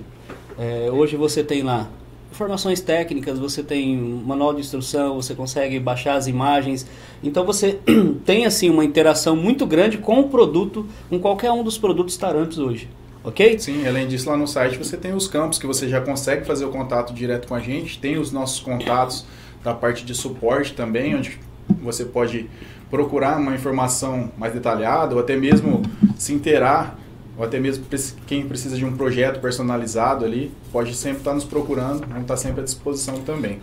é, 0.58 0.90
hoje 0.90 1.16
você 1.16 1.42
tem 1.42 1.62
lá 1.62 1.88
informações 2.30 2.80
técnicas, 2.80 3.38
você 3.38 3.62
tem 3.62 3.96
manual 3.96 4.52
de 4.54 4.60
instrução, 4.60 5.16
você 5.16 5.34
consegue 5.34 5.78
baixar 5.80 6.14
as 6.14 6.26
imagens. 6.26 6.86
Então 7.22 7.44
você 7.44 7.78
tem 8.24 8.44
assim 8.46 8.70
uma 8.70 8.84
interação 8.84 9.34
muito 9.34 9.66
grande 9.66 9.98
com 9.98 10.20
o 10.20 10.28
produto, 10.28 10.86
com 11.08 11.18
qualquer 11.18 11.50
um 11.50 11.62
dos 11.62 11.78
produtos 11.78 12.16
Tarantos 12.16 12.58
hoje. 12.58 12.88
Ok? 13.24 13.58
Sim, 13.58 13.86
além 13.86 14.06
disso, 14.06 14.28
lá 14.28 14.36
no 14.36 14.46
site 14.46 14.78
você 14.78 14.96
tem 14.96 15.12
os 15.12 15.26
campos 15.26 15.58
que 15.58 15.66
você 15.66 15.88
já 15.88 16.00
consegue 16.00 16.46
fazer 16.46 16.64
o 16.64 16.70
contato 16.70 17.12
direto 17.12 17.48
com 17.48 17.54
a 17.54 17.60
gente, 17.60 17.98
tem 17.98 18.18
os 18.18 18.30
nossos 18.30 18.60
contatos 18.60 19.26
da 19.64 19.74
parte 19.74 20.04
de 20.04 20.14
suporte 20.14 20.74
também, 20.74 21.16
onde 21.16 21.38
você 21.82 22.04
pode 22.04 22.48
procurar 22.90 23.38
uma 23.38 23.54
informação 23.54 24.30
mais 24.36 24.52
detalhada 24.52 25.14
ou 25.14 25.20
até 25.20 25.36
mesmo 25.36 25.82
se 26.16 26.32
interar 26.32 26.98
ou 27.36 27.44
até 27.44 27.60
mesmo 27.60 27.84
quem 28.26 28.46
precisa 28.46 28.76
de 28.76 28.84
um 28.84 28.96
projeto 28.96 29.40
personalizado 29.40 30.24
ali, 30.24 30.50
pode 30.72 30.92
sempre 30.94 31.18
estar 31.18 31.32
nos 31.32 31.44
procurando, 31.44 32.00
vamos 32.00 32.22
estar 32.22 32.36
sempre 32.36 32.62
à 32.62 32.64
disposição 32.64 33.20
também. 33.20 33.60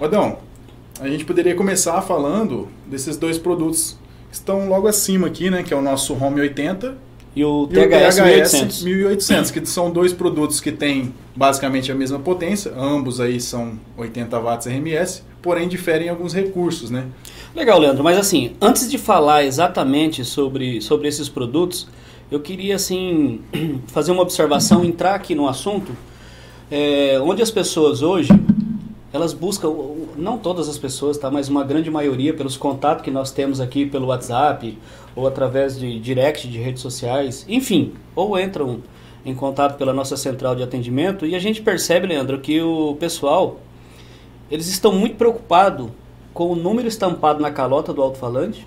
Adão, 0.00 0.38
a 1.00 1.08
gente 1.08 1.24
poderia 1.24 1.54
começar 1.54 2.02
falando 2.02 2.68
desses 2.86 3.16
dois 3.16 3.38
produtos 3.38 3.96
que 4.28 4.34
estão 4.34 4.68
logo 4.68 4.88
acima 4.88 5.28
aqui, 5.28 5.48
né, 5.50 5.62
que 5.62 5.72
é 5.72 5.76
o 5.76 5.80
nosso 5.80 6.14
Home 6.14 6.40
80 6.40 6.96
e 7.34 7.44
o 7.44 7.68
THS, 7.68 7.76
e 7.76 7.78
o 7.78 7.88
THS 7.88 8.18
1800. 8.18 8.82
1800, 8.82 9.50
que 9.52 9.66
são 9.66 9.90
dois 9.90 10.12
produtos 10.12 10.60
que 10.60 10.72
têm 10.72 11.14
basicamente 11.36 11.92
a 11.92 11.94
mesma 11.94 12.18
potência, 12.18 12.72
ambos 12.76 13.20
aí 13.20 13.40
são 13.40 13.78
80 13.96 14.36
watts 14.40 14.66
RMS, 14.66 15.22
porém 15.40 15.68
diferem 15.68 16.08
em 16.08 16.10
alguns 16.10 16.34
recursos, 16.34 16.90
né? 16.90 17.06
Legal, 17.52 17.80
Leandro, 17.80 18.04
mas 18.04 18.16
assim, 18.16 18.52
antes 18.60 18.88
de 18.88 18.96
falar 18.96 19.44
exatamente 19.44 20.24
sobre, 20.24 20.80
sobre 20.80 21.08
esses 21.08 21.28
produtos, 21.28 21.88
eu 22.30 22.38
queria 22.38 22.76
assim 22.76 23.40
fazer 23.88 24.12
uma 24.12 24.22
observação, 24.22 24.84
entrar 24.84 25.16
aqui 25.16 25.34
no 25.34 25.48
assunto, 25.48 25.90
é, 26.70 27.18
onde 27.20 27.42
as 27.42 27.50
pessoas 27.50 28.02
hoje 28.02 28.30
elas 29.12 29.32
buscam, 29.32 29.68
não 30.16 30.38
todas 30.38 30.68
as 30.68 30.78
pessoas, 30.78 31.18
tá, 31.18 31.28
mas 31.28 31.48
uma 31.48 31.64
grande 31.64 31.90
maioria 31.90 32.32
pelos 32.32 32.56
contatos 32.56 33.02
que 33.02 33.10
nós 33.10 33.32
temos 33.32 33.60
aqui 33.60 33.84
pelo 33.84 34.06
WhatsApp 34.06 34.78
ou 35.16 35.26
através 35.26 35.76
de 35.76 35.98
direct 35.98 36.46
de 36.46 36.58
redes 36.58 36.80
sociais, 36.80 37.44
enfim, 37.48 37.94
ou 38.14 38.38
entram 38.38 38.78
em 39.26 39.34
contato 39.34 39.76
pela 39.76 39.92
nossa 39.92 40.16
central 40.16 40.54
de 40.54 40.62
atendimento 40.62 41.26
e 41.26 41.34
a 41.34 41.40
gente 41.40 41.60
percebe, 41.60 42.06
Leandro, 42.06 42.38
que 42.38 42.62
o 42.62 42.94
pessoal 43.00 43.58
eles 44.48 44.68
estão 44.68 44.92
muito 44.92 45.16
preocupados 45.16 45.88
com 46.32 46.50
o 46.50 46.56
número 46.56 46.88
estampado 46.88 47.40
na 47.40 47.50
calota 47.50 47.92
do 47.92 48.02
alto-falante 48.02 48.66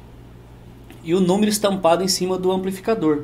e 1.04 1.14
o 1.14 1.20
número 1.20 1.50
estampado 1.50 2.04
em 2.04 2.08
cima 2.08 2.38
do 2.38 2.52
amplificador. 2.52 3.24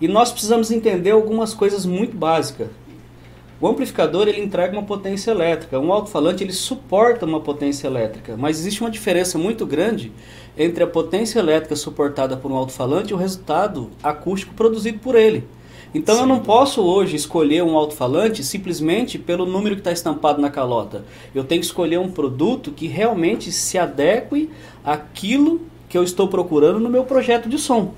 E 0.00 0.08
nós 0.08 0.32
precisamos 0.32 0.70
entender 0.70 1.10
algumas 1.10 1.54
coisas 1.54 1.86
muito 1.86 2.16
básicas. 2.16 2.68
O 3.60 3.68
amplificador 3.68 4.26
ele 4.26 4.42
entrega 4.42 4.72
uma 4.72 4.82
potência 4.82 5.30
elétrica, 5.30 5.78
um 5.78 5.92
alto-falante 5.92 6.42
ele 6.42 6.52
suporta 6.52 7.24
uma 7.24 7.38
potência 7.38 7.86
elétrica, 7.86 8.36
mas 8.36 8.58
existe 8.58 8.80
uma 8.80 8.90
diferença 8.90 9.38
muito 9.38 9.64
grande 9.64 10.10
entre 10.58 10.82
a 10.82 10.86
potência 10.86 11.38
elétrica 11.38 11.76
suportada 11.76 12.36
por 12.36 12.50
um 12.50 12.56
alto-falante 12.56 13.12
e 13.12 13.14
o 13.14 13.16
resultado 13.16 13.90
acústico 14.02 14.52
produzido 14.54 14.98
por 14.98 15.14
ele. 15.14 15.44
Então 15.94 16.14
Sim. 16.14 16.20
eu 16.22 16.26
não 16.26 16.40
posso 16.40 16.82
hoje 16.82 17.16
escolher 17.16 17.62
um 17.62 17.76
alto-falante 17.76 18.42
simplesmente 18.42 19.18
pelo 19.18 19.44
número 19.44 19.74
que 19.74 19.80
está 19.80 19.92
estampado 19.92 20.40
na 20.40 20.50
calota. 20.50 21.04
Eu 21.34 21.44
tenho 21.44 21.60
que 21.60 21.66
escolher 21.66 21.98
um 21.98 22.10
produto 22.10 22.70
que 22.70 22.86
realmente 22.86 23.52
se 23.52 23.76
adeque 23.78 24.48
àquilo 24.84 25.60
que 25.88 25.98
eu 25.98 26.02
estou 26.02 26.28
procurando 26.28 26.80
no 26.80 26.88
meu 26.88 27.04
projeto 27.04 27.48
de 27.48 27.58
som. 27.58 27.92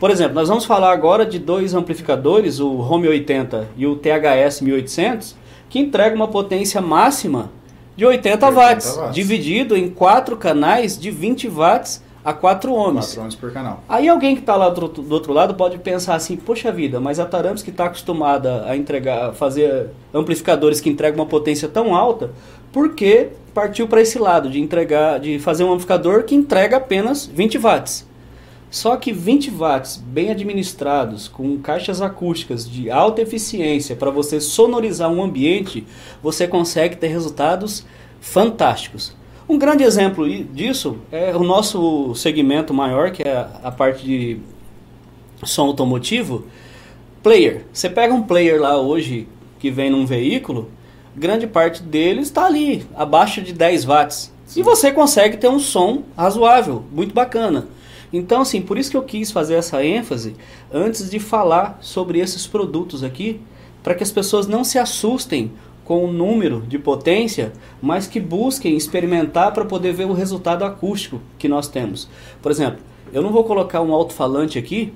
Por 0.00 0.10
exemplo, 0.10 0.34
nós 0.34 0.48
vamos 0.48 0.64
falar 0.64 0.92
agora 0.92 1.24
de 1.24 1.38
dois 1.38 1.74
amplificadores, 1.74 2.60
o 2.60 2.78
Home 2.78 3.08
80 3.08 3.68
e 3.76 3.86
o 3.86 3.96
THS 3.96 4.60
1800, 4.62 5.36
que 5.68 5.78
entregam 5.78 6.16
uma 6.16 6.28
potência 6.28 6.80
máxima 6.80 7.50
de 7.96 8.04
80, 8.04 8.46
80 8.46 8.50
watts, 8.50 8.96
watts, 8.96 9.14
dividido 9.14 9.76
em 9.76 9.88
quatro 9.88 10.36
canais 10.36 10.98
de 10.98 11.10
20 11.10 11.48
watts 11.48 12.02
a 12.26 12.32
4 12.32 12.72
ohms. 12.72 13.14
4 13.14 13.22
ohms 13.22 13.34
por 13.36 13.52
canal. 13.52 13.84
Aí 13.88 14.08
alguém 14.08 14.34
que 14.34 14.40
está 14.40 14.56
lá 14.56 14.68
do, 14.68 14.88
do, 14.88 15.14
outro 15.14 15.32
lado 15.32 15.54
pode 15.54 15.78
pensar 15.78 16.16
assim, 16.16 16.36
poxa 16.36 16.72
vida, 16.72 16.98
mas 16.98 17.20
a 17.20 17.24
Tarams 17.24 17.62
que 17.62 17.70
está 17.70 17.84
acostumada 17.84 18.64
a 18.66 18.76
entregar, 18.76 19.32
fazer 19.32 19.90
amplificadores 20.12 20.80
que 20.80 20.90
entregam 20.90 21.20
uma 21.20 21.26
potência 21.26 21.68
tão 21.68 21.94
alta, 21.94 22.32
Por 22.72 22.96
que 22.96 23.28
partiu 23.54 23.86
para 23.86 24.00
esse 24.00 24.18
lado 24.18 24.50
de 24.50 24.60
entregar, 24.60 25.20
de 25.20 25.38
fazer 25.38 25.62
um 25.62 25.68
amplificador 25.68 26.24
que 26.24 26.34
entrega 26.34 26.78
apenas 26.78 27.24
20 27.26 27.58
watts? 27.58 28.04
Só 28.72 28.96
que 28.96 29.12
20 29.12 29.52
watts 29.52 29.96
bem 29.96 30.28
administrados, 30.28 31.28
com 31.28 31.56
caixas 31.58 32.02
acústicas 32.02 32.68
de 32.68 32.90
alta 32.90 33.22
eficiência 33.22 33.94
para 33.94 34.10
você 34.10 34.40
sonorizar 34.40 35.08
um 35.12 35.22
ambiente, 35.22 35.86
você 36.20 36.48
consegue 36.48 36.96
ter 36.96 37.06
resultados 37.06 37.86
fantásticos. 38.20 39.14
Um 39.48 39.58
grande 39.58 39.84
exemplo 39.84 40.28
disso 40.46 40.98
é 41.12 41.34
o 41.36 41.44
nosso 41.44 42.12
segmento 42.16 42.74
maior, 42.74 43.12
que 43.12 43.22
é 43.22 43.46
a 43.62 43.70
parte 43.70 44.04
de 44.04 44.40
som 45.44 45.66
automotivo. 45.66 46.46
Player. 47.22 47.64
Você 47.72 47.88
pega 47.88 48.12
um 48.12 48.22
player 48.22 48.60
lá 48.60 48.76
hoje 48.76 49.28
que 49.60 49.70
vem 49.70 49.88
num 49.88 50.04
veículo, 50.04 50.68
grande 51.14 51.46
parte 51.46 51.80
dele 51.80 52.22
está 52.22 52.44
ali, 52.46 52.86
abaixo 52.96 53.40
de 53.40 53.52
10 53.52 53.84
watts. 53.84 54.32
Sim. 54.46 54.60
E 54.60 54.62
você 54.64 54.90
consegue 54.90 55.36
ter 55.36 55.48
um 55.48 55.60
som 55.60 56.02
razoável, 56.16 56.82
muito 56.90 57.14
bacana. 57.14 57.68
Então, 58.12 58.40
assim, 58.40 58.60
por 58.60 58.76
isso 58.76 58.90
que 58.90 58.96
eu 58.96 59.02
quis 59.02 59.30
fazer 59.30 59.54
essa 59.54 59.84
ênfase 59.84 60.34
antes 60.72 61.08
de 61.08 61.20
falar 61.20 61.78
sobre 61.80 62.18
esses 62.18 62.48
produtos 62.48 63.04
aqui, 63.04 63.40
para 63.82 63.94
que 63.94 64.02
as 64.02 64.10
pessoas 64.10 64.48
não 64.48 64.64
se 64.64 64.76
assustem 64.76 65.52
com 65.86 66.04
o 66.04 66.12
número 66.12 66.64
de 66.68 66.78
potência, 66.80 67.52
mas 67.80 68.08
que 68.08 68.18
busquem 68.18 68.76
experimentar 68.76 69.54
para 69.54 69.64
poder 69.64 69.92
ver 69.92 70.04
o 70.04 70.12
resultado 70.12 70.64
acústico 70.64 71.20
que 71.38 71.48
nós 71.48 71.68
temos. 71.68 72.08
Por 72.42 72.50
exemplo, 72.50 72.80
eu 73.12 73.22
não 73.22 73.30
vou 73.30 73.44
colocar 73.44 73.80
um 73.80 73.94
alto-falante 73.94 74.58
aqui 74.58 74.92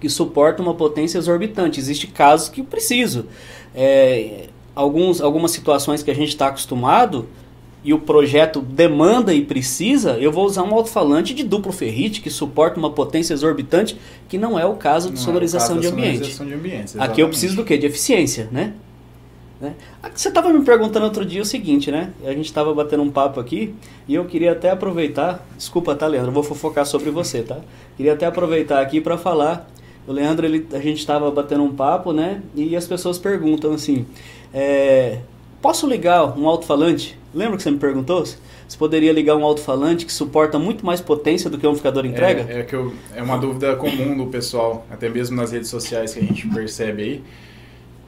que 0.00 0.08
suporta 0.08 0.62
uma 0.62 0.72
potência 0.72 1.18
exorbitante. 1.18 1.78
Existem 1.78 2.10
casos 2.10 2.48
que 2.48 2.62
eu 2.62 2.64
preciso. 2.64 3.26
É, 3.74 4.46
alguns, 4.74 5.20
algumas 5.20 5.50
situações 5.50 6.02
que 6.02 6.10
a 6.10 6.14
gente 6.14 6.30
está 6.30 6.46
acostumado 6.46 7.28
e 7.84 7.92
o 7.92 7.98
projeto 7.98 8.62
demanda 8.62 9.34
e 9.34 9.44
precisa, 9.44 10.12
eu 10.12 10.32
vou 10.32 10.46
usar 10.46 10.62
um 10.62 10.74
alto-falante 10.74 11.34
de 11.34 11.44
duplo 11.44 11.72
ferrite 11.72 12.22
que 12.22 12.30
suporta 12.30 12.78
uma 12.78 12.90
potência 12.90 13.34
exorbitante, 13.34 13.98
que 14.30 14.38
não 14.38 14.58
é 14.58 14.64
o 14.64 14.76
caso 14.76 15.08
de 15.10 15.16
não 15.16 15.22
sonorização, 15.22 15.78
é 15.78 15.80
caso 15.80 15.80
de, 15.80 15.86
ambiente. 15.88 16.14
sonorização 16.14 16.46
de 16.46 16.54
ambiente. 16.54 16.98
Aqui 16.98 17.20
eu 17.20 17.28
preciso 17.28 17.54
do 17.56 17.64
quê? 17.64 17.76
De 17.76 17.86
eficiência, 17.86 18.48
né? 18.50 18.72
Né? 19.60 19.74
Você 20.14 20.28
estava 20.28 20.52
me 20.52 20.64
perguntando 20.64 21.04
outro 21.04 21.24
dia 21.24 21.42
o 21.42 21.44
seguinte, 21.44 21.90
né? 21.90 22.12
A 22.24 22.32
gente 22.32 22.46
estava 22.46 22.72
batendo 22.72 23.02
um 23.02 23.10
papo 23.10 23.40
aqui 23.40 23.74
e 24.06 24.14
eu 24.14 24.24
queria 24.24 24.52
até 24.52 24.70
aproveitar, 24.70 25.44
desculpa, 25.56 25.94
tá, 25.94 26.06
Leandro? 26.06 26.30
Eu 26.30 26.34
vou 26.34 26.42
fofocar 26.42 26.86
sobre 26.86 27.10
você, 27.10 27.42
tá? 27.42 27.58
Queria 27.96 28.12
até 28.12 28.26
aproveitar 28.26 28.80
aqui 28.80 29.00
para 29.00 29.18
falar. 29.18 29.68
O 30.06 30.12
Leandro, 30.12 30.46
ele, 30.46 30.66
a 30.72 30.78
gente 30.78 30.98
estava 30.98 31.30
batendo 31.30 31.64
um 31.64 31.74
papo, 31.74 32.12
né? 32.12 32.40
E 32.54 32.74
as 32.76 32.86
pessoas 32.86 33.18
perguntam 33.18 33.72
assim: 33.72 34.06
é, 34.54 35.18
posso 35.60 35.86
ligar 35.86 36.38
um 36.38 36.48
alto-falante? 36.48 37.18
Lembra 37.34 37.56
que 37.56 37.62
você 37.62 37.70
me 37.70 37.78
perguntou? 37.78 38.24
Você 38.24 38.76
poderia 38.78 39.12
ligar 39.12 39.34
um 39.36 39.44
alto-falante 39.44 40.06
que 40.06 40.12
suporta 40.12 40.58
muito 40.58 40.84
mais 40.84 41.00
potência 41.00 41.50
do 41.50 41.58
que 41.58 41.66
um 41.66 41.70
amplificador 41.70 42.06
entrega? 42.06 42.46
É, 42.48 42.60
é, 42.60 42.62
que 42.62 42.74
eu, 42.74 42.92
é 43.14 43.22
uma 43.22 43.38
dúvida 43.38 43.74
comum 43.76 44.16
do 44.16 44.26
pessoal, 44.26 44.86
até 44.90 45.08
mesmo 45.08 45.36
nas 45.36 45.52
redes 45.52 45.68
sociais 45.68 46.14
que 46.14 46.20
a 46.20 46.22
gente 46.22 46.46
percebe 46.48 47.02
aí. 47.02 47.22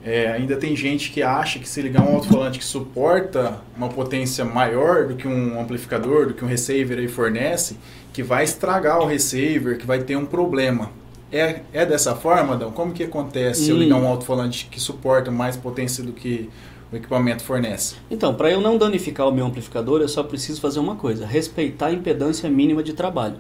É, 0.05 0.33
ainda 0.33 0.57
tem 0.57 0.75
gente 0.75 1.11
que 1.11 1.23
acha 1.23 1.59
que 1.59 1.69
se 1.69 1.83
ligar 1.83 2.03
um 2.03 2.15
alto-falante 2.15 2.59
que 2.59 2.65
suporta 2.65 3.61
uma 3.77 3.89
potência 3.89 4.45
maior 4.45 5.07
do 5.07 5.15
que 5.15 5.29
um 5.29 5.61
amplificador, 5.61 6.29
do 6.29 6.35
que 6.35 6.45
um 6.45 6.49
receiver 6.49 6.99
aí 6.99 7.09
fornece, 7.09 7.77
que 8.13 8.23
vai 8.23 8.45
estragar 8.45 8.99
o 9.01 9.07
receiver, 9.07 9.79
que 9.79 9.87
vai 9.87 10.01
ter 10.01 10.17
um 10.17 10.25
problema. 10.25 10.91
É, 11.31 11.61
é 11.73 11.87
dessa 11.87 12.15
forma, 12.17 12.55
Adão? 12.55 12.73
Como 12.73 12.93
que 12.93 13.05
acontece 13.05 13.63
hum. 13.63 13.65
se 13.67 13.71
eu 13.71 13.77
ligar 13.77 13.97
um 13.97 14.07
alto-falante 14.07 14.69
que 14.71 14.81
suporta 14.81 15.31
mais 15.31 15.57
potência 15.57 16.03
do 16.03 16.13
que 16.13 16.49
o 16.91 16.97
equipamento 16.97 17.45
fornece? 17.45 17.97
Então, 18.11 18.35
para 18.35 18.51
eu 18.51 18.61
não 18.61 18.79
danificar 18.79 19.29
o 19.29 19.33
meu 19.33 19.47
amplificador, 19.47 20.01
eu 20.01 20.09
só 20.09 20.23
preciso 20.23 20.61
fazer 20.61 20.81
uma 20.81 20.97
coisa: 20.97 21.27
respeitar 21.27 21.87
a 21.87 21.93
impedância 21.93 22.49
mínima 22.49 22.83
de 22.83 22.95
trabalho. 22.95 23.37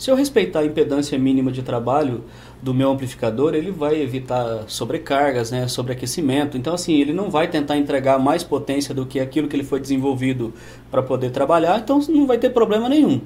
Se 0.00 0.10
eu 0.10 0.16
respeitar 0.16 0.60
a 0.60 0.64
impedância 0.64 1.18
mínima 1.18 1.52
de 1.52 1.62
trabalho 1.62 2.24
do 2.62 2.72
meu 2.72 2.90
amplificador, 2.90 3.54
ele 3.54 3.70
vai 3.70 4.00
evitar 4.00 4.64
sobrecargas, 4.66 5.50
né, 5.50 5.68
sobreaquecimento. 5.68 6.56
Então, 6.56 6.72
assim, 6.72 6.98
ele 6.98 7.12
não 7.12 7.28
vai 7.28 7.48
tentar 7.48 7.76
entregar 7.76 8.18
mais 8.18 8.42
potência 8.42 8.94
do 8.94 9.04
que 9.04 9.20
aquilo 9.20 9.46
que 9.46 9.54
ele 9.54 9.62
foi 9.62 9.78
desenvolvido 9.78 10.54
para 10.90 11.02
poder 11.02 11.28
trabalhar, 11.32 11.78
então 11.78 12.00
não 12.08 12.26
vai 12.26 12.38
ter 12.38 12.48
problema 12.48 12.88
nenhum. 12.88 13.20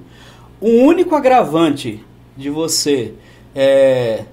O 0.61 0.69
único 0.69 1.15
agravante 1.15 2.05
de 2.37 2.51
você 2.51 3.15
é, 3.55 4.25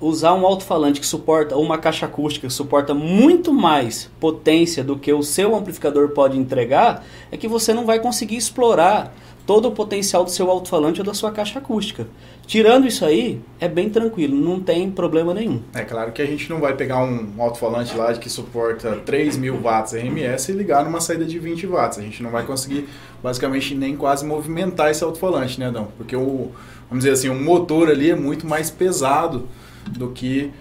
usar 0.00 0.34
um 0.34 0.46
alto-falante 0.46 1.00
que 1.00 1.06
suporta, 1.06 1.56
uma 1.56 1.76
caixa 1.76 2.06
acústica 2.06 2.46
que 2.46 2.52
suporta 2.52 2.94
muito 2.94 3.52
mais 3.52 4.08
potência 4.20 4.84
do 4.84 4.96
que 4.96 5.12
o 5.12 5.24
seu 5.24 5.56
amplificador 5.56 6.10
pode 6.10 6.38
entregar, 6.38 7.04
é 7.32 7.36
que 7.36 7.48
você 7.48 7.74
não 7.74 7.84
vai 7.84 7.98
conseguir 7.98 8.36
explorar 8.36 9.12
todo 9.50 9.66
o 9.66 9.72
potencial 9.72 10.22
do 10.22 10.30
seu 10.30 10.48
alto-falante 10.48 11.00
ou 11.00 11.04
da 11.04 11.12
sua 11.12 11.32
caixa 11.32 11.58
acústica. 11.58 12.06
Tirando 12.46 12.86
isso 12.86 13.04
aí, 13.04 13.40
é 13.58 13.66
bem 13.66 13.90
tranquilo, 13.90 14.36
não 14.36 14.60
tem 14.60 14.88
problema 14.88 15.34
nenhum. 15.34 15.60
É 15.74 15.82
claro 15.82 16.12
que 16.12 16.22
a 16.22 16.24
gente 16.24 16.48
não 16.48 16.60
vai 16.60 16.76
pegar 16.76 17.02
um 17.02 17.34
alto-falante 17.36 17.96
lá 17.96 18.14
que 18.14 18.30
suporta 18.30 19.00
3 19.04 19.36
mil 19.36 19.56
watts 19.56 19.92
RMS 19.92 20.52
e 20.52 20.54
ligar 20.54 20.84
numa 20.84 21.00
saída 21.00 21.24
de 21.24 21.36
20 21.36 21.66
watts. 21.66 21.98
A 21.98 22.02
gente 22.02 22.22
não 22.22 22.30
vai 22.30 22.46
conseguir, 22.46 22.88
basicamente, 23.20 23.74
nem 23.74 23.96
quase 23.96 24.24
movimentar 24.24 24.88
esse 24.88 25.02
alto-falante, 25.02 25.58
né, 25.58 25.68
Dão? 25.68 25.88
Porque 25.96 26.14
o, 26.14 26.52
vamos 26.88 27.02
dizer 27.02 27.10
assim, 27.10 27.28
o 27.28 27.34
motor 27.34 27.90
ali 27.90 28.08
é 28.08 28.14
muito 28.14 28.46
mais 28.46 28.70
pesado 28.70 29.48
do 29.84 30.10
que 30.10 30.52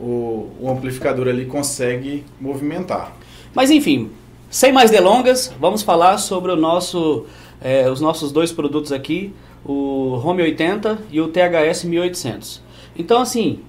o, 0.00 0.48
o 0.58 0.70
amplificador 0.70 1.28
ali 1.28 1.44
consegue 1.44 2.24
movimentar. 2.40 3.12
Mas 3.54 3.70
enfim, 3.70 4.10
sem 4.48 4.72
mais 4.72 4.90
delongas, 4.90 5.52
vamos 5.60 5.82
falar 5.82 6.16
sobre 6.16 6.50
o 6.50 6.56
nosso, 6.56 7.26
é, 7.60 7.88
os 7.90 8.00
nossos 8.00 8.32
dois 8.32 8.52
produtos 8.52 8.92
aqui, 8.92 9.32
o 9.64 10.20
Home 10.24 10.42
80 10.42 10.98
e 11.10 11.20
o 11.20 11.28
THS 11.28 11.84
1800. 11.84 12.62
Então 12.96 13.20
assim, 13.20 13.60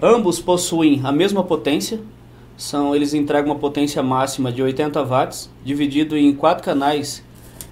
ambos 0.00 0.40
possuem 0.40 1.00
a 1.04 1.12
mesma 1.12 1.44
potência, 1.44 2.00
são 2.56 2.94
eles 2.94 3.14
entregam 3.14 3.52
uma 3.52 3.58
potência 3.58 4.02
máxima 4.02 4.52
de 4.52 4.62
80 4.62 5.02
watts, 5.04 5.50
dividido 5.64 6.16
em 6.16 6.34
quatro 6.34 6.64
canais 6.64 7.24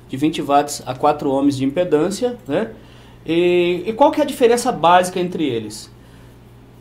de 0.09 0.17
20 0.17 0.43
watts 0.43 0.83
a 0.85 0.95
4 0.95 1.31
ohms 1.31 1.57
de 1.57 1.65
impedância, 1.65 2.37
né? 2.47 2.73
E, 3.25 3.85
e 3.87 3.93
qual 3.93 4.11
que 4.11 4.21
é 4.21 4.25
a 4.25 4.27
diferença 4.27 4.73
básica 4.73 5.21
entre 5.21 5.45
eles? 5.45 5.91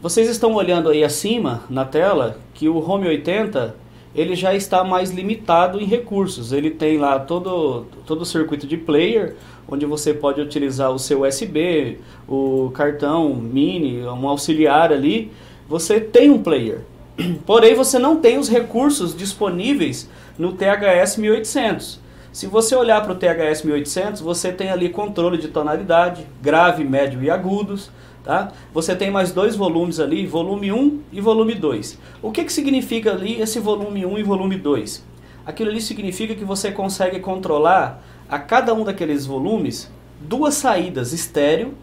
Vocês 0.01 0.27
estão 0.27 0.55
olhando 0.55 0.89
aí 0.89 1.03
acima 1.03 1.61
na 1.69 1.85
tela 1.85 2.39
que 2.55 2.67
o 2.67 2.77
Home 2.79 3.07
80 3.07 3.75
ele 4.13 4.35
já 4.35 4.53
está 4.53 4.83
mais 4.83 5.11
limitado 5.11 5.79
em 5.79 5.85
recursos. 5.85 6.51
Ele 6.51 6.69
tem 6.69 6.97
lá 6.97 7.19
todo, 7.19 7.85
todo 8.05 8.21
o 8.21 8.25
circuito 8.25 8.67
de 8.67 8.77
player, 8.77 9.35
onde 9.67 9.85
você 9.85 10.13
pode 10.13 10.41
utilizar 10.41 10.91
o 10.91 10.99
seu 10.99 11.25
USB, 11.25 11.99
o 12.27 12.71
cartão 12.73 13.33
mini, 13.33 14.01
um 14.03 14.27
auxiliar 14.27 14.91
ali. 14.91 15.31
Você 15.67 15.99
tem 15.99 16.29
um 16.29 16.41
player. 16.41 16.81
Porém, 17.45 17.73
você 17.73 17.97
não 17.97 18.17
tem 18.17 18.37
os 18.37 18.49
recursos 18.49 19.15
disponíveis 19.15 20.09
no 20.37 20.53
THS 20.53 21.17
1800. 21.17 22.01
Se 22.33 22.47
você 22.47 22.75
olhar 22.75 23.01
para 23.03 23.11
o 23.11 23.15
THS 23.15 23.63
1800, 23.63 24.21
você 24.21 24.51
tem 24.51 24.69
ali 24.69 24.89
controle 24.89 25.37
de 25.37 25.49
tonalidade, 25.49 26.25
grave, 26.41 26.83
médio 26.83 27.21
e 27.21 27.29
agudos. 27.29 27.91
Tá? 28.23 28.51
Você 28.73 28.95
tem 28.95 29.09
mais 29.09 29.31
dois 29.31 29.55
volumes 29.55 29.99
ali, 29.99 30.27
volume 30.27 30.71
1 30.71 31.01
e 31.11 31.19
volume 31.19 31.55
2. 31.55 31.97
O 32.21 32.31
que, 32.31 32.43
que 32.43 32.53
significa 32.53 33.11
ali 33.11 33.41
esse 33.41 33.59
volume 33.59 34.05
1 34.05 34.19
e 34.19 34.23
volume 34.23 34.57
2? 34.57 35.03
Aquilo 35.45 35.71
ali 35.71 35.81
significa 35.81 36.35
que 36.35 36.45
você 36.45 36.71
consegue 36.71 37.19
controlar 37.19 38.03
a 38.29 38.37
cada 38.37 38.73
um 38.73 38.83
daqueles 38.83 39.25
volumes 39.25 39.91
duas 40.19 40.53
saídas 40.53 41.13
estéreo, 41.13 41.73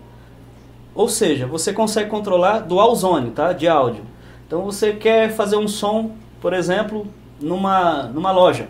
ou 0.94 1.08
seja, 1.08 1.46
você 1.46 1.72
consegue 1.72 2.08
controlar 2.08 2.60
dual 2.60 2.94
zone 2.94 3.32
tá? 3.32 3.52
de 3.52 3.66
áudio. 3.66 4.02
Então 4.46 4.62
você 4.62 4.92
quer 4.92 5.30
fazer 5.30 5.56
um 5.56 5.66
som, 5.66 6.12
por 6.40 6.52
exemplo, 6.52 7.06
numa, 7.40 8.04
numa 8.04 8.30
loja, 8.30 8.68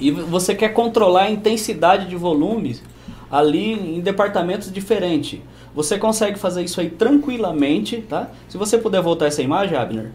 e 0.00 0.10
você 0.10 0.54
quer 0.54 0.70
controlar 0.70 1.22
a 1.22 1.30
intensidade 1.30 2.06
de 2.06 2.16
volumes 2.16 2.82
ali 3.30 3.96
em 3.96 4.00
departamentos 4.00 4.70
diferentes. 4.70 5.40
Você 5.74 5.98
consegue 5.98 6.38
fazer 6.38 6.62
isso 6.62 6.80
aí 6.80 6.90
tranquilamente, 6.90 8.04
tá? 8.08 8.30
Se 8.48 8.58
você 8.58 8.76
puder 8.76 9.00
voltar 9.00 9.26
essa 9.26 9.42
imagem, 9.42 9.76
Abner, 9.76 10.10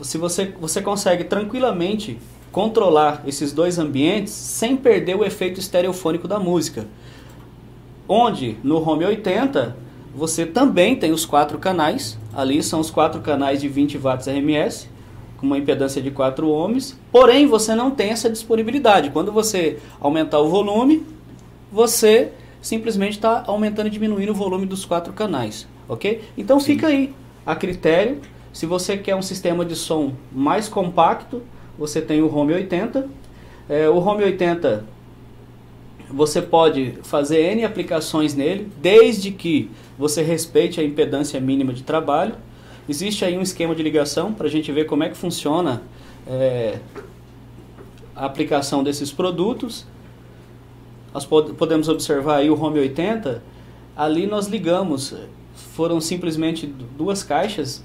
se 0.00 0.16
você, 0.16 0.54
você 0.60 0.80
consegue 0.80 1.24
tranquilamente 1.24 2.18
controlar 2.50 3.22
esses 3.26 3.52
dois 3.52 3.78
ambientes 3.78 4.32
sem 4.32 4.76
perder 4.76 5.16
o 5.16 5.24
efeito 5.24 5.60
estereofônico 5.60 6.26
da 6.26 6.38
música. 6.38 6.86
Onde 8.08 8.56
no 8.62 8.82
Home 8.88 9.04
80 9.04 9.76
você 10.14 10.46
também 10.46 10.96
tem 10.96 11.12
os 11.12 11.26
quatro 11.26 11.58
canais, 11.58 12.18
ali 12.32 12.62
são 12.62 12.80
os 12.80 12.90
quatro 12.90 13.20
canais 13.20 13.60
de 13.60 13.68
20 13.68 13.98
watts 13.98 14.26
RMS, 14.26 14.88
com 15.36 15.44
uma 15.44 15.58
impedância 15.58 16.00
de 16.00 16.10
4 16.10 16.48
ohms, 16.48 16.98
porém 17.12 17.46
você 17.46 17.74
não 17.74 17.90
tem 17.90 18.10
essa 18.10 18.30
disponibilidade. 18.30 19.10
Quando 19.10 19.30
você 19.30 19.78
aumentar 20.00 20.38
o 20.38 20.48
volume, 20.48 21.04
você 21.70 22.32
simplesmente 22.60 23.12
está 23.12 23.44
aumentando 23.46 23.86
e 23.86 23.90
diminuindo 23.90 24.32
o 24.32 24.34
volume 24.34 24.66
dos 24.66 24.84
quatro 24.84 25.12
canais, 25.12 25.66
ok? 25.88 26.22
Então 26.36 26.58
Sim. 26.58 26.66
fica 26.74 26.88
aí 26.88 27.14
a 27.44 27.54
critério. 27.54 28.20
Se 28.52 28.66
você 28.66 28.96
quer 28.96 29.14
um 29.14 29.22
sistema 29.22 29.64
de 29.64 29.76
som 29.76 30.14
mais 30.32 30.68
compacto, 30.68 31.42
você 31.78 32.00
tem 32.00 32.22
o 32.22 32.34
Home 32.34 32.54
80. 32.54 33.08
É, 33.68 33.88
o 33.88 33.98
Home 33.98 34.24
80, 34.24 34.84
você 36.10 36.40
pode 36.40 36.94
fazer 37.02 37.40
N 37.52 37.64
aplicações 37.64 38.34
nele, 38.34 38.68
desde 38.80 39.30
que 39.30 39.70
você 39.98 40.22
respeite 40.22 40.80
a 40.80 40.84
impedância 40.84 41.40
mínima 41.40 41.72
de 41.72 41.82
trabalho. 41.82 42.34
Existe 42.88 43.24
aí 43.24 43.36
um 43.36 43.42
esquema 43.42 43.74
de 43.74 43.82
ligação 43.82 44.32
para 44.32 44.46
a 44.46 44.50
gente 44.50 44.70
ver 44.70 44.86
como 44.86 45.02
é 45.02 45.08
que 45.08 45.16
funciona 45.16 45.82
é, 46.26 46.78
a 48.14 48.24
aplicação 48.24 48.82
desses 48.82 49.10
produtos. 49.10 49.86
Nós 51.16 51.24
pod 51.24 51.54
podemos 51.54 51.88
observar 51.88 52.36
aí 52.36 52.50
o 52.50 52.62
Home 52.62 52.78
80, 52.78 53.42
ali 53.96 54.26
nós 54.26 54.48
ligamos, 54.48 55.14
foram 55.74 55.98
simplesmente 55.98 56.66
duas 56.66 57.22
caixas 57.22 57.82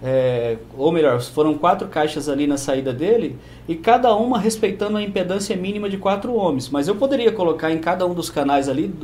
é, 0.00 0.58
ou 0.78 0.92
melhor, 0.92 1.20
foram 1.20 1.58
quatro 1.58 1.88
caixas 1.88 2.28
ali 2.28 2.46
na 2.46 2.56
saída 2.56 2.92
dele 2.92 3.36
e 3.66 3.74
cada 3.74 4.14
uma 4.14 4.38
respeitando 4.38 4.96
a 4.96 5.02
impedância 5.02 5.56
mínima 5.56 5.90
de 5.90 5.96
4 5.96 6.32
ohms. 6.32 6.68
Mas 6.68 6.86
eu 6.86 6.94
poderia 6.94 7.32
colocar 7.32 7.72
em 7.72 7.78
cada 7.78 8.06
um 8.06 8.14
dos 8.14 8.30
canais 8.30 8.68
ali 8.68 8.94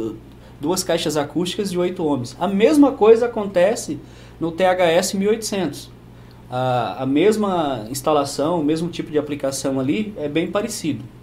duas 0.60 0.84
caixas 0.84 1.16
acústicas 1.16 1.68
de 1.68 1.80
8 1.80 2.00
ohms. 2.00 2.36
A 2.38 2.46
mesma 2.46 2.92
coisa 2.92 3.26
acontece 3.26 3.98
no 4.38 4.52
THS 4.52 5.14
1800. 5.14 5.90
A, 6.48 7.02
a 7.02 7.06
mesma 7.06 7.88
instalação, 7.90 8.60
o 8.60 8.64
mesmo 8.64 8.88
tipo 8.88 9.10
de 9.10 9.18
aplicação 9.18 9.80
ali 9.80 10.14
é 10.16 10.28
bem 10.28 10.48
parecido. 10.48 11.17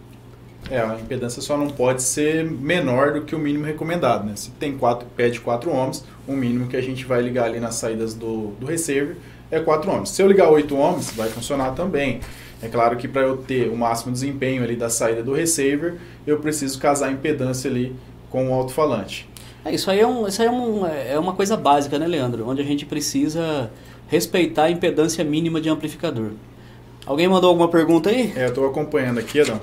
É, 0.70 0.80
a 0.80 0.98
impedância 1.00 1.42
só 1.42 1.58
não 1.58 1.68
pode 1.68 2.02
ser 2.02 2.44
menor 2.44 3.14
do 3.14 3.22
que 3.22 3.36
o 3.36 3.40
mínimo 3.40 3.66
recomendado, 3.66 4.26
né? 4.26 4.34
Se 4.36 4.50
tem 4.52 4.78
quatro, 4.78 5.08
pede 5.16 5.40
4 5.40 5.72
ohms, 5.72 6.04
o 6.28 6.34
mínimo 6.34 6.68
que 6.68 6.76
a 6.76 6.82
gente 6.82 7.06
vai 7.06 7.22
ligar 7.22 7.46
ali 7.46 7.60
nas 7.60 7.76
saídas 7.76 8.14
do, 8.14 8.48
do 8.60 8.66
receiver 8.66 9.16
é 9.52 9.60
4 9.60 9.92
ohms. 9.92 10.10
Se 10.10 10.22
eu 10.22 10.28
ligar 10.28 10.50
8 10.50 10.76
ohms, 10.76 11.12
vai 11.12 11.30
funcionar 11.30 11.72
também. 11.72 12.20
É 12.62 12.68
claro 12.68 12.98
que 12.98 13.08
para 13.08 13.22
eu 13.22 13.38
ter 13.38 13.70
o 13.70 13.76
máximo 13.76 14.12
desempenho 14.12 14.64
ali 14.64 14.76
da 14.76 14.90
saída 14.90 15.22
do 15.22 15.34
receiver, 15.34 15.98
eu 16.26 16.40
preciso 16.40 16.80
casar 16.80 17.10
a 17.10 17.12
impedância 17.12 17.70
ali 17.70 17.96
com 18.32 18.50
o 18.50 18.54
alto-falante. 18.54 19.30
É, 19.64 19.74
isso 19.74 19.90
aí, 19.92 20.00
é, 20.00 20.08
um, 20.08 20.28
isso 20.28 20.42
aí 20.42 20.48
é, 20.48 20.52
um, 20.52 20.86
é 20.86 21.20
uma 21.20 21.34
coisa 21.34 21.56
básica, 21.56 22.00
né, 22.00 22.08
Leandro? 22.08 22.48
Onde 22.48 22.62
a 22.62 22.66
gente 22.66 22.86
precisa 22.86 23.70
respeitar 24.08 24.64
a 24.64 24.72
impedância 24.72 25.24
mínima 25.24 25.62
de 25.62 25.70
amplificador. 25.70 26.32
Alguém 27.06 27.28
mandou 27.28 27.50
alguma 27.50 27.68
pergunta 27.68 28.10
aí? 28.10 28.34
É, 28.36 28.46
eu 28.46 28.50
estou 28.50 28.68
acompanhando 28.68 29.20
aqui, 29.20 29.42
Adão. 29.42 29.60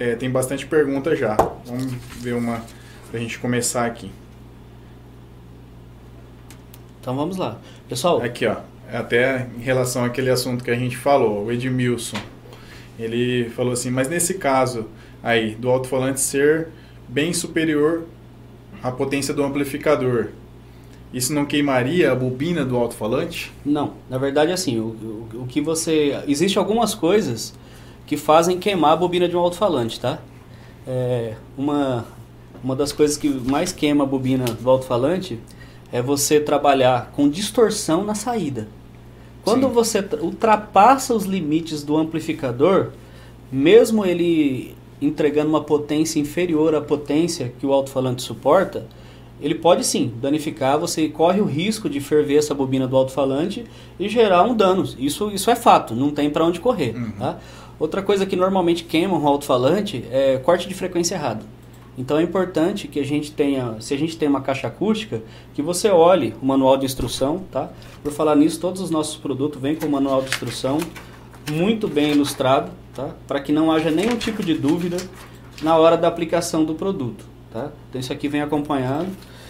É, 0.00 0.16
tem 0.16 0.28
bastante 0.28 0.66
pergunta 0.66 1.14
já. 1.14 1.36
Vamos 1.64 1.92
ver 2.18 2.34
uma 2.34 2.60
para 3.08 3.20
a 3.20 3.22
gente 3.22 3.38
começar 3.38 3.86
aqui. 3.86 4.10
Então 7.00 7.14
vamos 7.14 7.36
lá. 7.36 7.58
Pessoal. 7.88 8.20
Aqui, 8.20 8.46
ó 8.46 8.56
até 8.92 9.48
em 9.56 9.60
relação 9.60 10.04
àquele 10.04 10.30
assunto 10.30 10.64
que 10.64 10.70
a 10.70 10.76
gente 10.76 10.96
falou, 10.96 11.44
o 11.44 11.52
Edmilson, 11.52 12.18
ele 12.98 13.48
falou 13.50 13.72
assim, 13.72 13.90
mas 13.90 14.08
nesse 14.08 14.34
caso 14.34 14.86
aí, 15.22 15.54
do 15.54 15.70
alto-falante 15.70 16.20
ser 16.20 16.68
bem 17.08 17.32
superior 17.32 18.04
à 18.82 18.90
potência 18.90 19.32
do 19.32 19.42
amplificador, 19.42 20.28
isso 21.12 21.32
não 21.32 21.44
queimaria 21.44 22.12
a 22.12 22.14
bobina 22.14 22.64
do 22.64 22.76
alto-falante? 22.76 23.52
Não, 23.64 23.94
na 24.08 24.18
verdade 24.18 24.52
assim, 24.52 24.78
o, 24.78 25.28
o, 25.32 25.42
o 25.42 25.46
que 25.46 25.60
você... 25.60 26.22
Existem 26.26 26.58
algumas 26.58 26.94
coisas 26.94 27.54
que 28.10 28.16
fazem 28.16 28.58
queimar 28.58 28.94
a 28.94 28.96
bobina 28.96 29.28
de 29.28 29.36
um 29.36 29.38
alto-falante, 29.38 30.00
tá? 30.00 30.18
É, 30.84 31.34
uma, 31.56 32.04
uma 32.60 32.74
das 32.74 32.90
coisas 32.90 33.16
que 33.16 33.28
mais 33.28 33.70
queima 33.70 34.02
a 34.02 34.06
bobina 34.06 34.46
do 34.46 34.68
alto-falante 34.68 35.38
é 35.92 36.02
você 36.02 36.40
trabalhar 36.40 37.12
com 37.14 37.28
distorção 37.28 38.02
na 38.02 38.16
saída. 38.16 38.66
Quando 39.44 39.68
Sim. 39.68 39.72
você 39.72 40.04
ultrapassa 40.20 41.14
os 41.14 41.24
limites 41.24 41.84
do 41.84 41.96
amplificador, 41.96 42.88
mesmo 43.52 44.04
ele 44.04 44.74
entregando 45.00 45.50
uma 45.50 45.62
potência 45.62 46.18
inferior 46.18 46.74
à 46.74 46.80
potência 46.80 47.52
que 47.60 47.64
o 47.64 47.72
alto-falante 47.72 48.22
suporta, 48.22 48.88
ele 49.40 49.54
pode 49.54 49.86
sim 49.86 50.12
danificar, 50.20 50.78
você 50.78 51.08
corre 51.08 51.40
o 51.40 51.44
risco 51.44 51.88
de 51.88 52.00
ferver 52.00 52.38
essa 52.38 52.54
bobina 52.54 52.88
do 52.88 52.96
alto-falante 52.96 53.64
e 53.98 54.08
gerar 54.08 54.42
um 54.42 54.54
dano. 54.54 54.84
Isso, 54.98 55.30
isso 55.30 55.48
é 55.48 55.54
fato, 55.54 55.94
não 55.94 56.10
tem 56.10 56.28
para 56.28 56.44
onde 56.44 56.58
correr. 56.58 56.94
Uhum. 56.94 57.12
Tá? 57.12 57.38
Outra 57.80 58.02
coisa 58.02 58.26
que 58.26 58.36
normalmente 58.36 58.84
queima 58.84 59.16
um 59.16 59.26
alto-falante 59.26 60.04
é 60.12 60.36
corte 60.36 60.68
de 60.68 60.74
frequência 60.74 61.14
errado. 61.14 61.46
Então 61.96 62.18
é 62.18 62.22
importante 62.22 62.86
que 62.86 63.00
a 63.00 63.04
gente 63.04 63.32
tenha, 63.32 63.76
se 63.80 63.94
a 63.94 63.96
gente 63.96 64.18
tem 64.18 64.28
uma 64.28 64.42
caixa 64.42 64.66
acústica, 64.66 65.22
que 65.54 65.62
você 65.62 65.88
olhe 65.88 66.34
o 66.42 66.46
manual 66.46 66.76
de 66.76 66.84
instrução, 66.84 67.42
tá? 67.50 67.70
Por 68.02 68.12
falar 68.12 68.36
nisso, 68.36 68.60
todos 68.60 68.82
os 68.82 68.90
nossos 68.90 69.16
produtos 69.16 69.60
vêm 69.60 69.74
com 69.74 69.86
o 69.86 69.90
manual 69.90 70.20
de 70.20 70.28
instrução 70.28 70.78
muito 71.50 71.88
bem 71.88 72.12
ilustrado, 72.12 72.70
tá? 72.94 73.14
Para 73.26 73.40
que 73.40 73.50
não 73.50 73.72
haja 73.72 73.90
nenhum 73.90 74.16
tipo 74.16 74.42
de 74.42 74.54
dúvida 74.54 74.98
na 75.62 75.76
hora 75.78 75.96
da 75.96 76.06
aplicação 76.06 76.64
do 76.64 76.74
produto, 76.74 77.24
tá? 77.50 77.72
Então 77.88 77.98
isso 77.98 78.12
aqui 78.12 78.28
vem 78.28 78.42
acompanhado. 78.42 79.08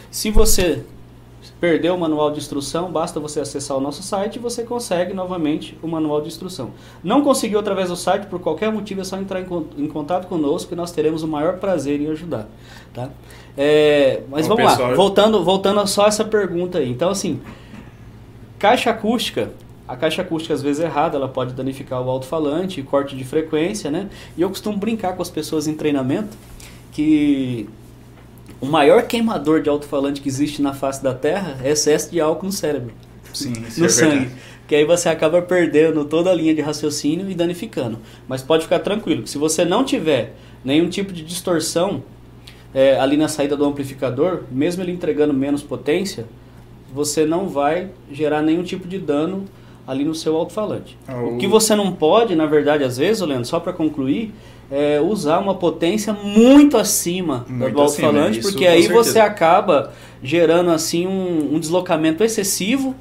Se 0.08 0.30
você 0.30 0.84
Perdeu 1.60 1.94
o 1.94 1.98
manual 1.98 2.30
de 2.30 2.38
instrução, 2.38 2.90
basta 2.90 3.20
você 3.20 3.38
acessar 3.38 3.76
o 3.76 3.80
nosso 3.80 4.02
site 4.02 4.36
e 4.36 4.38
você 4.38 4.62
consegue 4.62 5.12
novamente 5.12 5.76
o 5.82 5.86
manual 5.86 6.22
de 6.22 6.28
instrução. 6.28 6.70
Não 7.04 7.22
conseguiu 7.22 7.58
através 7.58 7.90
do 7.90 7.96
site, 7.96 8.26
por 8.28 8.40
qualquer 8.40 8.72
motivo, 8.72 9.02
é 9.02 9.04
só 9.04 9.18
entrar 9.18 9.42
em, 9.42 9.86
contato 9.88 10.26
conosco 10.26 10.70
que 10.70 10.74
nós 10.74 10.90
teremos 10.90 11.22
o 11.22 11.28
maior 11.28 11.58
prazer 11.58 12.00
em 12.00 12.10
ajudar. 12.10 12.48
Tá? 12.94 13.10
É, 13.58 14.22
mas 14.30 14.48
Bom, 14.48 14.56
vamos 14.56 14.72
pessoal, 14.72 14.90
lá, 14.90 14.96
voltando, 14.96 15.44
voltando 15.44 15.80
a 15.80 15.86
só 15.86 16.06
essa 16.06 16.24
pergunta 16.24 16.78
aí. 16.78 16.90
Então, 16.90 17.10
assim, 17.10 17.42
caixa 18.58 18.88
acústica, 18.88 19.50
a 19.86 19.96
caixa 19.96 20.22
acústica 20.22 20.54
às 20.54 20.62
vezes 20.62 20.80
é 20.80 20.86
errada, 20.86 21.18
ela 21.18 21.28
pode 21.28 21.52
danificar 21.52 22.00
o 22.00 22.08
alto-falante, 22.08 22.82
corte 22.82 23.14
de 23.14 23.24
frequência, 23.24 23.90
né? 23.90 24.08
E 24.34 24.40
eu 24.40 24.48
costumo 24.48 24.78
brincar 24.78 25.14
com 25.14 25.20
as 25.20 25.28
pessoas 25.28 25.68
em 25.68 25.74
treinamento 25.74 26.38
que 26.90 27.68
o 28.60 28.66
maior 28.66 29.02
queimador 29.02 29.62
de 29.62 29.68
alto-falante 29.68 30.20
que 30.20 30.28
existe 30.28 30.62
na 30.62 30.72
face 30.72 31.02
da 31.02 31.14
Terra 31.14 31.58
é 31.62 31.70
excesso 31.70 32.10
de 32.10 32.20
álcool 32.20 32.46
no 32.46 32.52
cérebro. 32.52 32.92
Sim, 33.32 33.52
no 33.76 33.86
é 33.86 33.88
sangue. 33.88 34.16
Verdade. 34.16 34.30
Que 34.66 34.74
aí 34.76 34.84
você 34.84 35.08
acaba 35.08 35.42
perdendo 35.42 36.04
toda 36.04 36.30
a 36.30 36.34
linha 36.34 36.54
de 36.54 36.60
raciocínio 36.60 37.28
e 37.28 37.34
danificando. 37.34 37.98
Mas 38.28 38.42
pode 38.42 38.64
ficar 38.64 38.78
tranquilo, 38.78 39.22
que 39.22 39.30
se 39.30 39.38
você 39.38 39.64
não 39.64 39.84
tiver 39.84 40.34
nenhum 40.64 40.88
tipo 40.88 41.12
de 41.12 41.22
distorção 41.22 42.02
é, 42.72 42.98
ali 42.98 43.16
na 43.16 43.28
saída 43.28 43.56
do 43.56 43.64
amplificador, 43.64 44.42
mesmo 44.50 44.82
ele 44.82 44.92
entregando 44.92 45.34
menos 45.34 45.62
potência, 45.62 46.26
você 46.92 47.24
não 47.24 47.48
vai 47.48 47.90
gerar 48.10 48.42
nenhum 48.42 48.62
tipo 48.62 48.86
de 48.86 48.98
dano 48.98 49.44
ali 49.86 50.04
no 50.04 50.14
seu 50.14 50.36
alto-falante. 50.36 50.96
Oh. 51.08 51.34
O 51.34 51.38
que 51.38 51.46
você 51.46 51.74
não 51.74 51.92
pode, 51.92 52.36
na 52.36 52.46
verdade, 52.46 52.84
às 52.84 52.96
vezes, 52.96 53.22
Leandro, 53.22 53.44
só 53.44 53.58
para 53.58 53.72
concluir, 53.72 54.32
é, 54.70 55.00
usar 55.00 55.40
uma 55.40 55.54
potência 55.54 56.12
muito 56.12 56.76
acima 56.76 57.44
muito 57.48 57.74
do 57.74 57.80
alto-falante, 57.80 58.40
porque 58.40 58.66
aí 58.66 58.86
você 58.86 59.18
acaba 59.18 59.92
gerando 60.22 60.70
assim 60.70 61.06
um, 61.06 61.54
um, 61.54 61.58
deslocamento 61.58 62.22
excessivo 62.22 62.94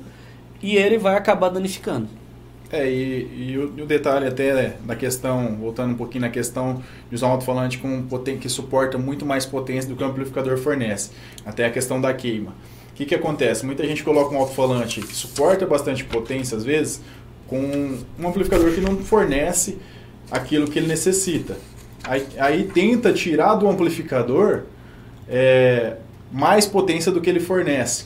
e 0.62 0.76
ele 0.76 0.98
vai 0.98 1.16
acabar 1.16 1.50
danificando. 1.50 2.08
É, 2.72 2.90
e, 2.90 3.52
e, 3.52 3.58
o, 3.58 3.74
e 3.78 3.82
o, 3.82 3.86
detalhe 3.86 4.28
até 4.28 4.54
né, 4.54 4.74
da 4.84 4.96
questão, 4.96 5.58
voltando 5.60 5.92
um 5.92 5.96
pouquinho 5.96 6.22
na 6.22 6.30
questão 6.30 6.84
de 7.10 7.16
usar 7.16 7.28
um 7.28 7.32
alto-falante 7.32 7.78
com 7.80 8.04
potência 8.04 8.42
que 8.42 8.50
suporta 8.50 8.98
muito 8.98 9.26
mais 9.26 9.46
potência 9.46 9.90
do 9.90 9.96
que 9.96 10.04
o 10.04 10.08
amplificador 10.08 10.58
fornece, 10.58 11.12
até 11.46 11.66
a 11.66 11.72
questão 11.72 12.00
da 12.00 12.14
queima. 12.14 12.54
O 12.92 12.94
que, 12.96 13.06
que 13.06 13.16
acontece? 13.16 13.66
Muita 13.66 13.86
gente 13.88 14.04
coloca 14.04 14.36
um 14.36 14.38
alto-falante 14.38 15.02
que 15.02 15.16
suporta 15.16 15.66
bastante 15.66 16.04
potência, 16.04 16.58
às 16.58 16.64
vezes, 16.64 17.02
com 17.48 17.98
um 18.20 18.28
amplificador 18.28 18.72
que 18.72 18.82
não 18.82 18.98
fornece 18.98 19.78
aquilo 20.32 20.68
que 20.68 20.80
ele 20.80 20.88
necessita. 20.88 21.58
Aí, 22.04 22.26
aí 22.38 22.64
tenta 22.64 23.12
tirar 23.14 23.56
do 23.56 23.68
amplificador 23.68 24.64
é, 25.28 25.98
mais 26.32 26.66
potência 26.66 27.12
do 27.12 27.22
que 27.22 27.30
ele 27.30 27.40
fornece. 27.40 28.06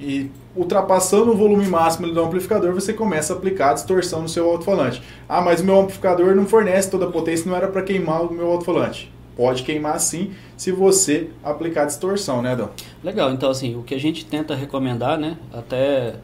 E 0.00 0.30
ultrapassando 0.54 1.32
o 1.32 1.36
volume 1.36 1.66
máximo 1.66 2.08
do 2.12 2.20
amplificador, 2.20 2.72
você 2.72 2.92
começa 2.92 3.32
a 3.32 3.36
aplicar 3.36 3.70
a 3.70 3.74
distorção 3.74 4.22
no 4.22 4.28
seu 4.28 4.48
alto-falante. 4.48 5.02
Ah, 5.28 5.40
mas 5.40 5.60
o 5.60 5.64
meu 5.64 5.80
amplificador 5.80 6.34
não 6.34 6.46
fornece 6.46 6.90
toda 6.90 7.06
a 7.06 7.10
potência, 7.10 7.48
não 7.48 7.56
era 7.56 7.68
para 7.68 7.82
queimar 7.82 8.22
o 8.22 8.32
meu 8.32 8.50
alto-falante. 8.50 9.12
Pode 9.36 9.62
queimar 9.62 9.98
sim, 10.00 10.32
se 10.56 10.72
você 10.72 11.30
aplicar 11.44 11.84
distorção, 11.84 12.42
né, 12.42 12.52
Adão? 12.52 12.70
Legal, 13.04 13.30
então 13.30 13.48
assim, 13.50 13.76
o 13.76 13.84
que 13.84 13.94
a 13.94 14.00
gente 14.00 14.24
tenta 14.24 14.54
recomendar, 14.54 15.16
né, 15.16 15.36
até, 15.52 16.16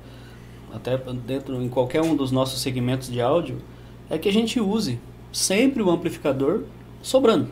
até 0.75 0.97
dentro, 0.97 1.62
em 1.62 1.68
qualquer 1.68 2.03
um 2.03 2.16
dos 2.16 2.33
nossos 2.33 2.61
segmentos 2.61 3.09
de 3.09 3.20
áudio, 3.20 3.59
é 4.11 4.18
que 4.18 4.29
a 4.29 4.33
gente 4.33 4.61
use 4.61 4.99
sempre 5.35 5.83
o 5.83 5.90
amplificador 5.90 6.62
sobrando. 7.03 7.49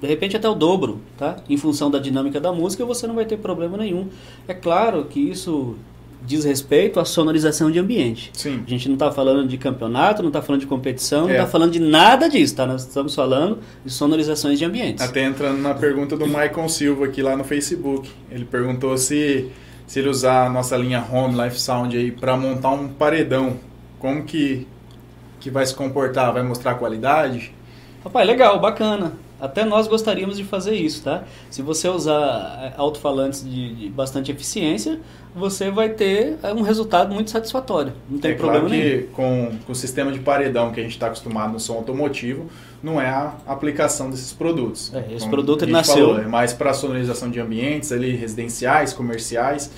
De 0.00 0.06
repente 0.06 0.36
até 0.36 0.48
o 0.48 0.54
dobro, 0.54 1.00
tá? 1.16 1.36
Em 1.48 1.56
função 1.56 1.90
da 1.90 1.98
dinâmica 1.98 2.40
da 2.40 2.52
música, 2.52 2.84
você 2.84 3.06
não 3.06 3.14
vai 3.14 3.24
ter 3.24 3.38
problema 3.38 3.76
nenhum. 3.76 4.08
É 4.46 4.54
claro 4.54 5.04
que 5.04 5.18
isso 5.18 5.76
diz 6.24 6.44
respeito 6.44 6.98
à 7.00 7.04
sonorização 7.04 7.70
de 7.70 7.78
ambiente. 7.78 8.30
Sim. 8.32 8.62
A 8.66 8.70
gente 8.70 8.88
não 8.88 8.94
está 8.94 9.10
falando 9.10 9.46
de 9.46 9.56
campeonato, 9.56 10.20
não 10.20 10.28
está 10.28 10.42
falando 10.42 10.60
de 10.60 10.66
competição, 10.66 11.22
não 11.22 11.30
está 11.30 11.44
é. 11.44 11.46
falando 11.46 11.72
de 11.72 11.80
nada 11.80 12.28
disso, 12.28 12.56
tá? 12.56 12.66
Nós 12.66 12.82
estamos 12.82 13.14
falando 13.14 13.58
de 13.84 13.90
sonorizações 13.90 14.58
de 14.58 14.64
ambientes. 14.64 15.04
Até 15.04 15.24
entrando 15.24 15.60
na 15.60 15.74
pergunta 15.74 16.16
do 16.16 16.26
Michael 16.26 16.68
Silva 16.68 17.06
aqui 17.06 17.22
lá 17.22 17.36
no 17.36 17.44
Facebook. 17.44 18.10
Ele 18.30 18.44
perguntou 18.44 18.96
se, 18.98 19.48
se 19.86 20.00
ele 20.00 20.08
usar 20.08 20.46
a 20.46 20.50
nossa 20.50 20.76
linha 20.76 21.04
Home 21.10 21.40
Life 21.40 21.60
Sound 21.60 21.96
aí 21.96 22.10
para 22.10 22.36
montar 22.36 22.70
um 22.70 22.88
paredão, 22.88 23.56
como 23.98 24.24
que 24.24 24.66
que 25.40 25.50
vai 25.50 25.64
se 25.66 25.74
comportar? 25.74 26.32
Vai 26.32 26.42
mostrar 26.42 26.74
qualidade? 26.74 27.52
Rapaz, 28.04 28.26
legal, 28.26 28.58
bacana. 28.60 29.12
Até 29.40 29.64
nós 29.64 29.86
gostaríamos 29.86 30.36
de 30.36 30.42
fazer 30.42 30.74
isso, 30.74 31.04
tá? 31.04 31.22
Se 31.48 31.62
você 31.62 31.88
usar 31.88 32.58
é, 32.60 32.72
alto-falantes 32.76 33.44
de, 33.48 33.74
de, 33.74 33.88
bastante 33.88 34.32
eficiência, 34.32 34.98
você 35.32 35.70
vai 35.70 35.90
ter 35.90 36.36
é, 36.42 36.52
um 36.52 36.62
resultado 36.62 37.14
muito 37.14 37.30
satisfatório. 37.30 37.92
Não 38.10 38.18
tem 38.18 38.32
é 38.32 38.34
problema 38.34 38.68
claro 38.68 38.82
nenhum. 38.82 38.98
que 38.98 39.06
com, 39.12 39.52
com 39.64 39.72
o 39.72 39.74
sistema 39.76 40.10
de 40.10 40.18
paredão 40.18 40.72
que 40.72 40.80
a 40.80 40.82
gente 40.82 40.92
está 40.92 41.06
acostumado 41.06 41.52
no 41.52 41.60
som 41.60 41.74
automotivo, 41.74 42.46
não 42.82 43.00
é 43.00 43.08
a 43.08 43.34
aplicação 43.46 44.10
desses 44.10 44.32
produtos. 44.32 44.92
É, 44.92 45.06
esse 45.10 45.20
Como 45.20 45.30
produto 45.30 45.60
gente 45.60 45.70
nasceu- 45.72 46.08
falou, 46.08 46.20
é 46.20 46.26
mais 46.26 46.52
para 46.52 46.74
sonorização 46.74 47.30
de 47.30 47.38
ambientes 47.38 47.92
ali, 47.92 48.16
residenciais, 48.16 48.92
comerciais. 48.92 49.70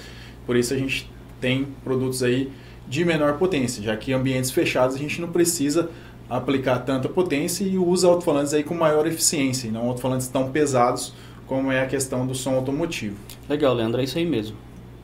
Por 0.47 0.57
isso 0.57 0.73
a 0.73 0.77
gente 0.79 1.11
tem 1.39 1.67
produtos 1.85 2.23
aí 2.23 2.51
de 2.91 3.05
menor 3.05 3.39
potência, 3.39 3.81
já 3.81 3.97
que 3.97 4.11
em 4.11 4.15
ambientes 4.15 4.51
fechados 4.51 4.97
a 4.97 4.99
gente 4.99 5.21
não 5.21 5.29
precisa 5.29 5.89
aplicar 6.29 6.81
tanta 6.81 7.09
potência 7.09 7.63
e 7.63 7.79
usa 7.79 8.09
alto-falantes 8.09 8.53
aí 8.53 8.65
com 8.65 8.75
maior 8.75 9.07
eficiência, 9.07 9.69
e 9.69 9.71
não 9.71 9.89
alto-falantes 9.89 10.27
tão 10.27 10.51
pesados 10.51 11.15
como 11.47 11.71
é 11.71 11.83
a 11.83 11.87
questão 11.87 12.27
do 12.27 12.35
som 12.35 12.57
automotivo. 12.57 13.17
Legal, 13.49 13.73
Leandro, 13.75 14.01
é 14.01 14.05
isso 14.05 14.19
aí 14.19 14.27
mesmo. 14.27 14.57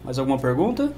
Mais 0.05 0.19
alguma 0.19 0.37
pergunta? 0.37 0.93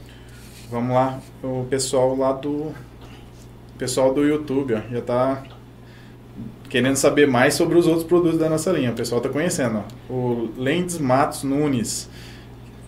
Vamos 0.70 0.94
lá, 0.94 1.20
o 1.42 1.66
pessoal 1.68 2.16
lá 2.16 2.32
do 2.32 2.50
o 2.52 3.78
pessoal 3.78 4.12
do 4.12 4.24
YouTube, 4.24 4.74
ó, 4.74 4.80
já 4.90 5.00
tá 5.02 5.42
querendo 6.70 6.96
saber 6.96 7.26
mais 7.26 7.52
sobre 7.54 7.76
os 7.78 7.86
outros 7.86 8.04
produtos 8.04 8.38
da 8.38 8.48
nossa 8.48 8.72
linha. 8.72 8.90
O 8.90 8.94
pessoal 8.94 9.20
tá 9.20 9.28
conhecendo, 9.28 9.84
ó. 10.10 10.12
O 10.12 10.48
Lendes 10.56 10.98
Matos 10.98 11.42
Nunes 11.42 12.08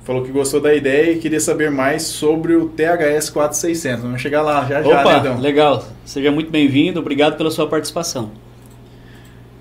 falou 0.05 0.23
que 0.25 0.31
gostou 0.31 0.61
da 0.61 0.75
ideia 0.75 1.13
e 1.13 1.19
queria 1.19 1.41
saber 1.41 1.71
mais 1.71 2.03
sobre 2.03 2.55
o 2.55 2.69
THS 2.69 3.31
4600. 3.31 4.03
Vamos 4.05 4.21
chegar 4.21 4.43
lá 4.43 4.67
já 4.67 4.83
já, 4.83 5.01
Opa, 5.01 5.13
né, 5.15 5.21
Dão? 5.21 5.39
legal. 5.41 5.85
Seja 6.05 6.31
muito 6.33 6.51
bem-vindo. 6.51 7.01
Obrigado 7.01 7.37
pela 7.37 7.51
sua 7.51 7.69
participação. 7.69 8.31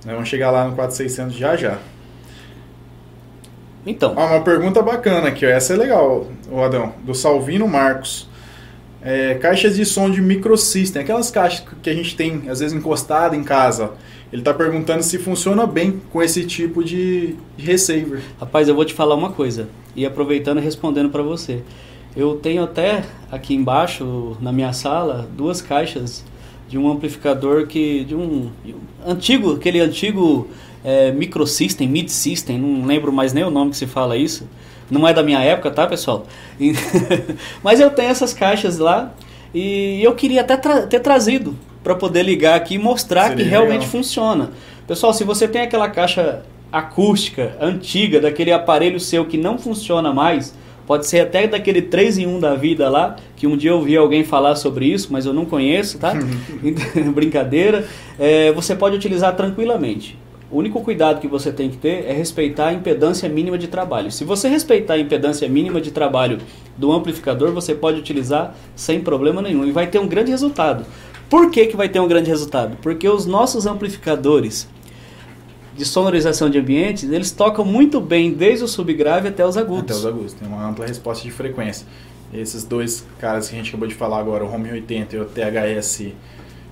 Nós 0.06 0.14
Vamos 0.14 0.30
chegar 0.30 0.50
lá 0.52 0.66
no 0.68 0.76
4600 0.76 1.36
já 1.36 1.56
já. 1.56 1.78
Então, 3.86 4.14
Ó, 4.16 4.26
uma 4.28 4.42
pergunta 4.42 4.82
bacana 4.82 5.30
aqui, 5.30 5.46
ó. 5.46 5.50
essa 5.50 5.74
é 5.74 5.78
legal, 5.78 6.28
o 6.52 6.62
Adão, 6.62 6.94
do 7.04 7.16
Salvino 7.16 7.68
Marcos. 7.68 8.28
É, 9.02 9.36
caixas 9.36 9.78
de 9.78 9.86
som 9.86 10.10
de 10.12 10.22
microsystem, 10.22 11.02
aquelas 11.02 11.32
caixas 11.32 11.66
que 11.82 11.90
a 11.90 11.94
gente 11.94 12.18
tem 12.18 12.44
às 12.50 12.60
vezes 12.60 12.76
encostada 12.78 13.34
em 13.36 13.44
casa. 13.44 13.92
Ele 14.32 14.42
está 14.42 14.54
perguntando 14.54 15.02
se 15.02 15.18
funciona 15.18 15.66
bem 15.66 16.00
com 16.12 16.22
esse 16.22 16.46
tipo 16.46 16.84
de, 16.84 17.36
receiver. 17.58 18.22
rapaz, 18.40 18.68
eu 18.68 18.76
vou 18.76 18.86
te 18.86 18.94
falar 18.94 19.16
uma 19.16 19.32
coisa. 19.32 19.68
E 19.96 20.06
aproveitando 20.06 20.60
e 20.60 20.62
respondendo 20.62 21.10
para 21.10 21.24
você. 21.24 21.62
Eu 22.16 22.36
tenho 22.36 22.64
até 22.64 23.04
aqui 23.32 23.56
embaixo, 23.56 24.38
na 24.40 24.52
minha 24.52 24.72
sala, 24.74 25.28
duas 25.36 25.62
caixas 25.62 26.24
de 26.68 26.78
um 26.78 26.90
amplificador 26.92 27.66
que. 27.68 28.04
de 28.04 28.16
um, 28.16 28.52
de 28.64 28.74
um 28.74 28.80
antigo, 29.12 29.54
aquele 29.54 29.80
antigo 29.80 30.48
é, 30.84 31.12
microsystem, 31.12 31.88
mid-system, 31.88 32.60
não 32.60 32.86
lembro 32.86 33.12
mais 33.12 33.34
nem 33.34 33.44
o 33.44 33.50
nome 33.50 33.72
que 33.72 33.78
se 33.78 33.88
fala 33.88 34.16
isso. 34.16 34.48
Não 34.92 35.08
é 35.08 35.14
da 35.14 35.22
minha 35.24 35.40
época, 35.40 35.70
tá, 35.72 35.86
pessoal? 35.88 36.26
Mas 37.64 37.80
eu 37.80 37.90
tenho 37.90 38.10
essas 38.10 38.34
caixas 38.34 38.78
lá 38.80 39.14
e 39.54 40.04
eu 40.04 40.14
queria 40.16 40.42
até 40.42 40.58
tra- 40.58 40.88
ter 40.88 41.00
trazido 41.00 41.56
para 41.84 41.96
poder 41.96 42.24
ligar 42.24 42.56
aqui 42.56 42.76
e 42.76 42.78
mostrar 42.78 43.30
Seria 43.30 43.44
que 43.44 43.50
realmente 43.50 43.82
legal. 43.82 43.90
funciona. 43.90 44.52
Pessoal, 44.88 45.14
se 45.14 45.24
você 45.24 45.48
tem 45.48 45.62
aquela 45.62 45.90
caixa 45.90 46.44
acústica 46.72 47.56
antiga, 47.60 48.20
daquele 48.20 48.52
aparelho 48.52 49.00
seu 49.00 49.26
que 49.26 49.38
não 49.38 49.58
funciona 49.58 50.14
mais, 50.14 50.54
pode 50.86 51.06
ser 51.06 51.22
até 51.22 51.48
daquele 51.48 51.82
3 51.82 52.20
em 52.20 52.28
1 52.28 52.40
da 52.40 52.56
vida 52.56 52.90
lá, 52.90 53.16
que 53.36 53.48
um 53.48 53.56
dia 53.56 53.72
eu 53.72 53.78
ouvi 53.78 53.96
alguém 53.96 54.24
falar 54.24 54.56
sobre 54.56 54.86
isso, 54.86 55.10
mas 55.12 55.26
eu 55.26 55.34
não 55.34 55.46
conheço, 55.46 56.00
tá? 56.00 56.14
Brincadeira. 57.14 57.88
É, 58.18 58.52
você 58.52 58.76
pode 58.76 58.96
utilizar 58.96 59.36
tranquilamente. 59.36 60.18
O 60.52 60.58
único 60.58 60.82
cuidado 60.82 61.22
que 61.22 61.28
você 61.28 61.52
tem 61.52 61.70
que 61.70 61.78
ter 61.78 62.06
é 62.08 62.12
respeitar 62.12 62.70
a 62.70 62.74
impedância 62.74 63.30
mínima 63.30 63.56
de 63.56 63.68
trabalho. 63.68 64.12
Se 64.12 64.24
você 64.24 64.50
respeitar 64.50 64.96
a 64.96 64.98
impedância 64.98 65.48
mínima 65.48 65.80
de 65.80 65.92
trabalho 65.92 66.40
do 66.76 66.92
amplificador, 66.92 67.52
você 67.52 67.76
pode 67.76 68.00
utilizar 68.00 68.56
sem 68.76 69.00
problema 69.00 69.44
nenhum 69.44 69.64
e 69.64 69.72
vai 69.72 69.86
ter 69.86 70.00
um 70.00 70.08
grande 70.08 70.32
resultado. 70.32 70.86
Por 71.30 71.52
que, 71.52 71.68
que 71.68 71.76
vai 71.78 71.88
ter 71.90 72.00
um 72.00 72.08
grande 72.08 72.30
resultado? 72.30 72.78
Porque 72.82 73.08
os 73.08 73.26
nossos 73.26 73.66
amplificadores 73.68 74.68
de 75.76 75.86
sonorização 75.86 76.50
de 76.50 76.58
ambientes, 76.60 77.10
eles 77.10 77.32
tocam 77.32 77.64
muito 77.64 78.02
bem 78.02 78.34
desde 78.34 78.66
o 78.66 78.68
subgrave 78.68 79.30
até 79.30 79.46
os 79.46 79.56
agudos. 79.56 79.84
Até 79.92 79.94
os 79.94 80.06
agudos, 80.06 80.34
tem 80.34 80.48
uma 80.48 80.68
ampla 80.68 80.86
resposta 80.86 81.24
de 81.24 81.32
frequência. 81.32 81.86
Esses 82.34 82.64
dois 82.64 83.06
caras 83.20 83.48
que 83.48 83.56
a 83.56 83.58
gente 83.58 83.70
acabou 83.70 83.88
de 83.88 83.96
falar 83.96 84.20
agora, 84.20 84.44
o 84.44 84.54
Home 84.54 84.72
80 84.72 85.16
e 85.16 85.20
o 85.20 85.26
THS 85.26 86.08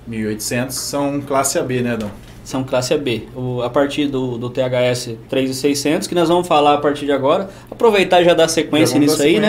1800, 0.08 0.76
são 0.76 1.22
classe 1.22 1.58
AB, 1.58 1.82
né, 1.82 1.94
Adão? 1.94 2.12
São 2.44 2.64
classe 2.64 2.94
AB. 2.94 3.28
O- 3.36 3.62
a 3.62 3.70
partir 3.70 4.08
do, 4.08 4.38
do 4.38 4.50
THS 4.50 5.16
3600, 5.30 6.08
que 6.08 6.16
nós 6.16 6.30
vamos 6.30 6.48
falar 6.48 6.76
a 6.76 6.78
partir 6.78 7.06
de 7.06 7.12
agora. 7.12 7.50
Aproveitar 7.70 8.22
e 8.22 8.26
já 8.26 8.34
dar 8.34 8.48
sequência 8.48 8.94
Já 8.96 9.00
nisso 9.00 9.18
dar 9.18 9.24
aí, 9.26 9.40
né? 9.40 9.48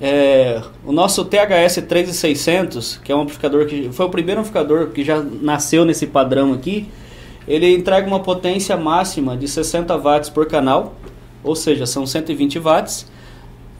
É, 0.00 0.60
o 0.84 0.92
nosso 0.92 1.24
THS 1.24 1.82
3600, 1.88 3.00
que 3.02 3.10
é 3.10 3.16
um 3.16 3.22
amplificador 3.22 3.66
que 3.66 3.90
foi 3.92 4.06
o 4.06 4.10
primeiro 4.10 4.40
amplificador 4.40 4.88
que 4.88 5.02
já 5.02 5.22
nasceu 5.22 5.84
nesse 5.84 6.06
padrão 6.06 6.52
aqui, 6.52 6.86
ele 7.48 7.74
entrega 7.74 8.06
uma 8.06 8.20
potência 8.20 8.76
máxima 8.76 9.36
de 9.36 9.48
60 9.48 9.96
watts 9.96 10.28
por 10.28 10.46
canal, 10.46 10.94
ou 11.42 11.54
seja, 11.54 11.86
são 11.86 12.06
120 12.06 12.58
watts, 12.58 13.06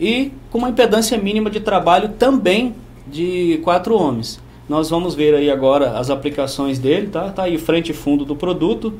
e 0.00 0.33
com 0.50 0.59
uma 0.59 0.70
impedância 0.70 1.18
mínima 1.18 1.50
de 1.50 1.61
trabalho 1.61 2.11
também 2.11 2.74
de 3.07 3.61
4 3.64 3.94
ohms. 3.94 4.40
Nós 4.68 4.90
vamos 4.90 5.14
ver 5.14 5.35
aí 5.35 5.50
agora 5.50 5.98
as 5.98 6.11
aplicações 6.11 6.79
dele, 6.79 7.09
tá? 7.09 7.31
Tá 7.31 7.44
aí 7.44 7.57
frente 7.57 7.90
e 7.90 7.94
fundo 7.94 8.24
do 8.24 8.35
produto. 8.35 8.94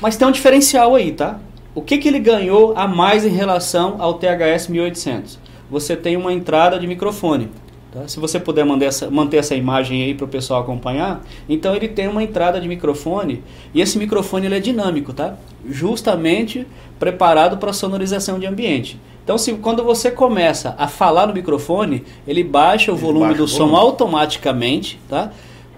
Mas 0.00 0.16
tem 0.16 0.26
um 0.26 0.30
diferencial 0.30 0.94
aí, 0.94 1.12
tá? 1.12 1.40
O 1.74 1.82
que, 1.82 1.98
que 1.98 2.06
ele 2.06 2.20
ganhou 2.20 2.74
a 2.76 2.86
mais 2.86 3.24
em 3.24 3.30
relação 3.30 3.96
ao 3.98 4.14
THS 4.14 4.68
1800? 4.68 5.38
Você 5.70 5.96
tem 5.96 6.16
uma 6.16 6.32
entrada 6.32 6.78
de 6.78 6.86
microfone. 6.86 7.48
Tá? 7.92 8.06
Se 8.06 8.20
você 8.20 8.38
puder 8.38 8.64
manter 8.66 8.84
essa, 8.86 9.10
manter 9.10 9.38
essa 9.38 9.54
imagem 9.54 10.02
aí 10.02 10.14
para 10.14 10.24
o 10.26 10.28
pessoal 10.28 10.60
acompanhar, 10.60 11.22
então 11.48 11.74
ele 11.74 11.88
tem 11.88 12.06
uma 12.06 12.22
entrada 12.22 12.60
de 12.60 12.68
microfone 12.68 13.42
e 13.72 13.80
esse 13.80 13.98
microfone 13.98 14.44
ele 14.46 14.56
é 14.56 14.60
dinâmico, 14.60 15.12
tá? 15.14 15.36
Justamente 15.66 16.66
preparado 16.98 17.56
para 17.56 17.72
sonorização 17.72 18.38
de 18.38 18.46
ambiente. 18.46 19.00
Então, 19.24 19.38
se 19.38 19.52
quando 19.54 19.82
você 19.84 20.10
começa 20.10 20.74
a 20.78 20.86
falar 20.88 21.26
no 21.26 21.32
microfone, 21.34 22.04
ele 22.26 22.42
baixa 22.44 22.90
o 22.92 22.94
Ele 22.94 23.00
volume 23.02 23.20
baixa 23.26 23.38
do 23.38 23.44
o 23.44 23.48
som 23.48 23.58
volume. 23.68 23.76
automaticamente, 23.78 24.98
tá? 25.08 25.32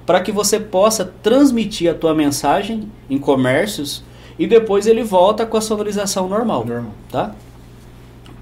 Para 0.06 0.20
que 0.20 0.32
você 0.32 0.58
possa 0.58 1.04
transmitir 1.22 1.90
a 1.90 1.94
tua 1.94 2.14
mensagem 2.14 2.90
em 3.08 3.18
comércios 3.18 4.02
e 4.38 4.46
depois 4.46 4.86
ele 4.86 5.02
volta 5.04 5.44
com 5.46 5.56
a 5.56 5.60
sonorização 5.60 6.28
normal, 6.28 6.64
Normal. 6.64 6.92
tá? 7.10 7.34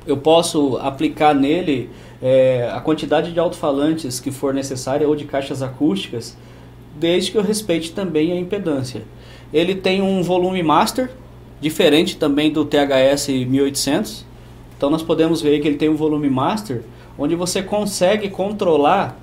Eu 0.08 0.16
posso 0.16 0.78
aplicar 0.78 1.34
nele 1.34 1.90
é, 2.22 2.66
a 2.72 2.80
quantidade 2.80 3.30
de 3.30 3.38
alto-falantes 3.38 4.18
que 4.18 4.30
for 4.30 4.54
necessária 4.54 5.06
ou 5.06 5.14
de 5.14 5.26
caixas 5.26 5.62
acústicas, 5.62 6.34
desde 6.96 7.30
que 7.30 7.36
eu 7.36 7.42
respeite 7.42 7.92
também 7.92 8.32
a 8.32 8.36
impedância. 8.36 9.02
Ele 9.52 9.74
tem 9.74 10.00
um 10.00 10.22
volume 10.22 10.62
master, 10.62 11.10
diferente 11.60 12.16
também 12.16 12.50
do 12.50 12.64
THS 12.64 13.28
1800. 13.28 14.24
Então 14.78 14.88
nós 14.88 15.02
podemos 15.02 15.42
ver 15.42 15.60
que 15.60 15.68
ele 15.68 15.76
tem 15.76 15.90
um 15.90 15.96
volume 15.96 16.30
master, 16.30 16.84
onde 17.18 17.34
você 17.34 17.62
consegue 17.62 18.30
controlar 18.30 19.20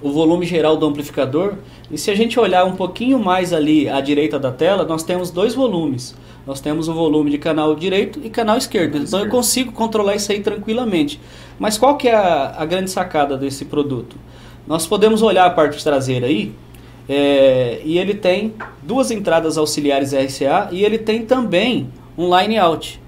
o 0.00 0.12
volume 0.12 0.46
geral 0.46 0.76
do 0.76 0.86
amplificador. 0.86 1.54
E 1.90 1.98
se 1.98 2.12
a 2.12 2.14
gente 2.14 2.38
olhar 2.38 2.64
um 2.64 2.76
pouquinho 2.76 3.18
mais 3.18 3.52
ali 3.52 3.88
à 3.88 4.00
direita 4.00 4.38
da 4.38 4.52
tela, 4.52 4.84
nós 4.84 5.02
temos 5.02 5.32
dois 5.32 5.52
volumes. 5.52 6.14
Nós 6.46 6.60
temos 6.60 6.88
o 6.88 6.94
volume 6.94 7.30
de 7.30 7.38
canal 7.38 7.74
direito 7.74 8.20
e 8.22 8.28
canal 8.28 8.56
esquerdo. 8.56 8.98
Então 8.98 9.20
eu 9.20 9.28
consigo 9.28 9.72
controlar 9.72 10.14
isso 10.14 10.30
aí 10.30 10.40
tranquilamente. 10.40 11.20
Mas 11.58 11.78
qual 11.78 11.96
que 11.96 12.08
é 12.08 12.14
a, 12.14 12.54
a 12.58 12.66
grande 12.66 12.90
sacada 12.90 13.36
desse 13.36 13.64
produto? 13.64 14.16
Nós 14.66 14.86
podemos 14.86 15.22
olhar 15.22 15.46
a 15.46 15.50
parte 15.50 15.82
traseira 15.82 16.26
aí, 16.26 16.52
é, 17.08 17.80
e 17.84 17.98
ele 17.98 18.14
tem 18.14 18.54
duas 18.82 19.10
entradas 19.10 19.58
auxiliares 19.58 20.12
RCA 20.12 20.68
e 20.72 20.84
ele 20.84 20.98
tem 20.98 21.24
também 21.24 21.88
um 22.16 22.34
line 22.38 22.58
out. 22.58 23.00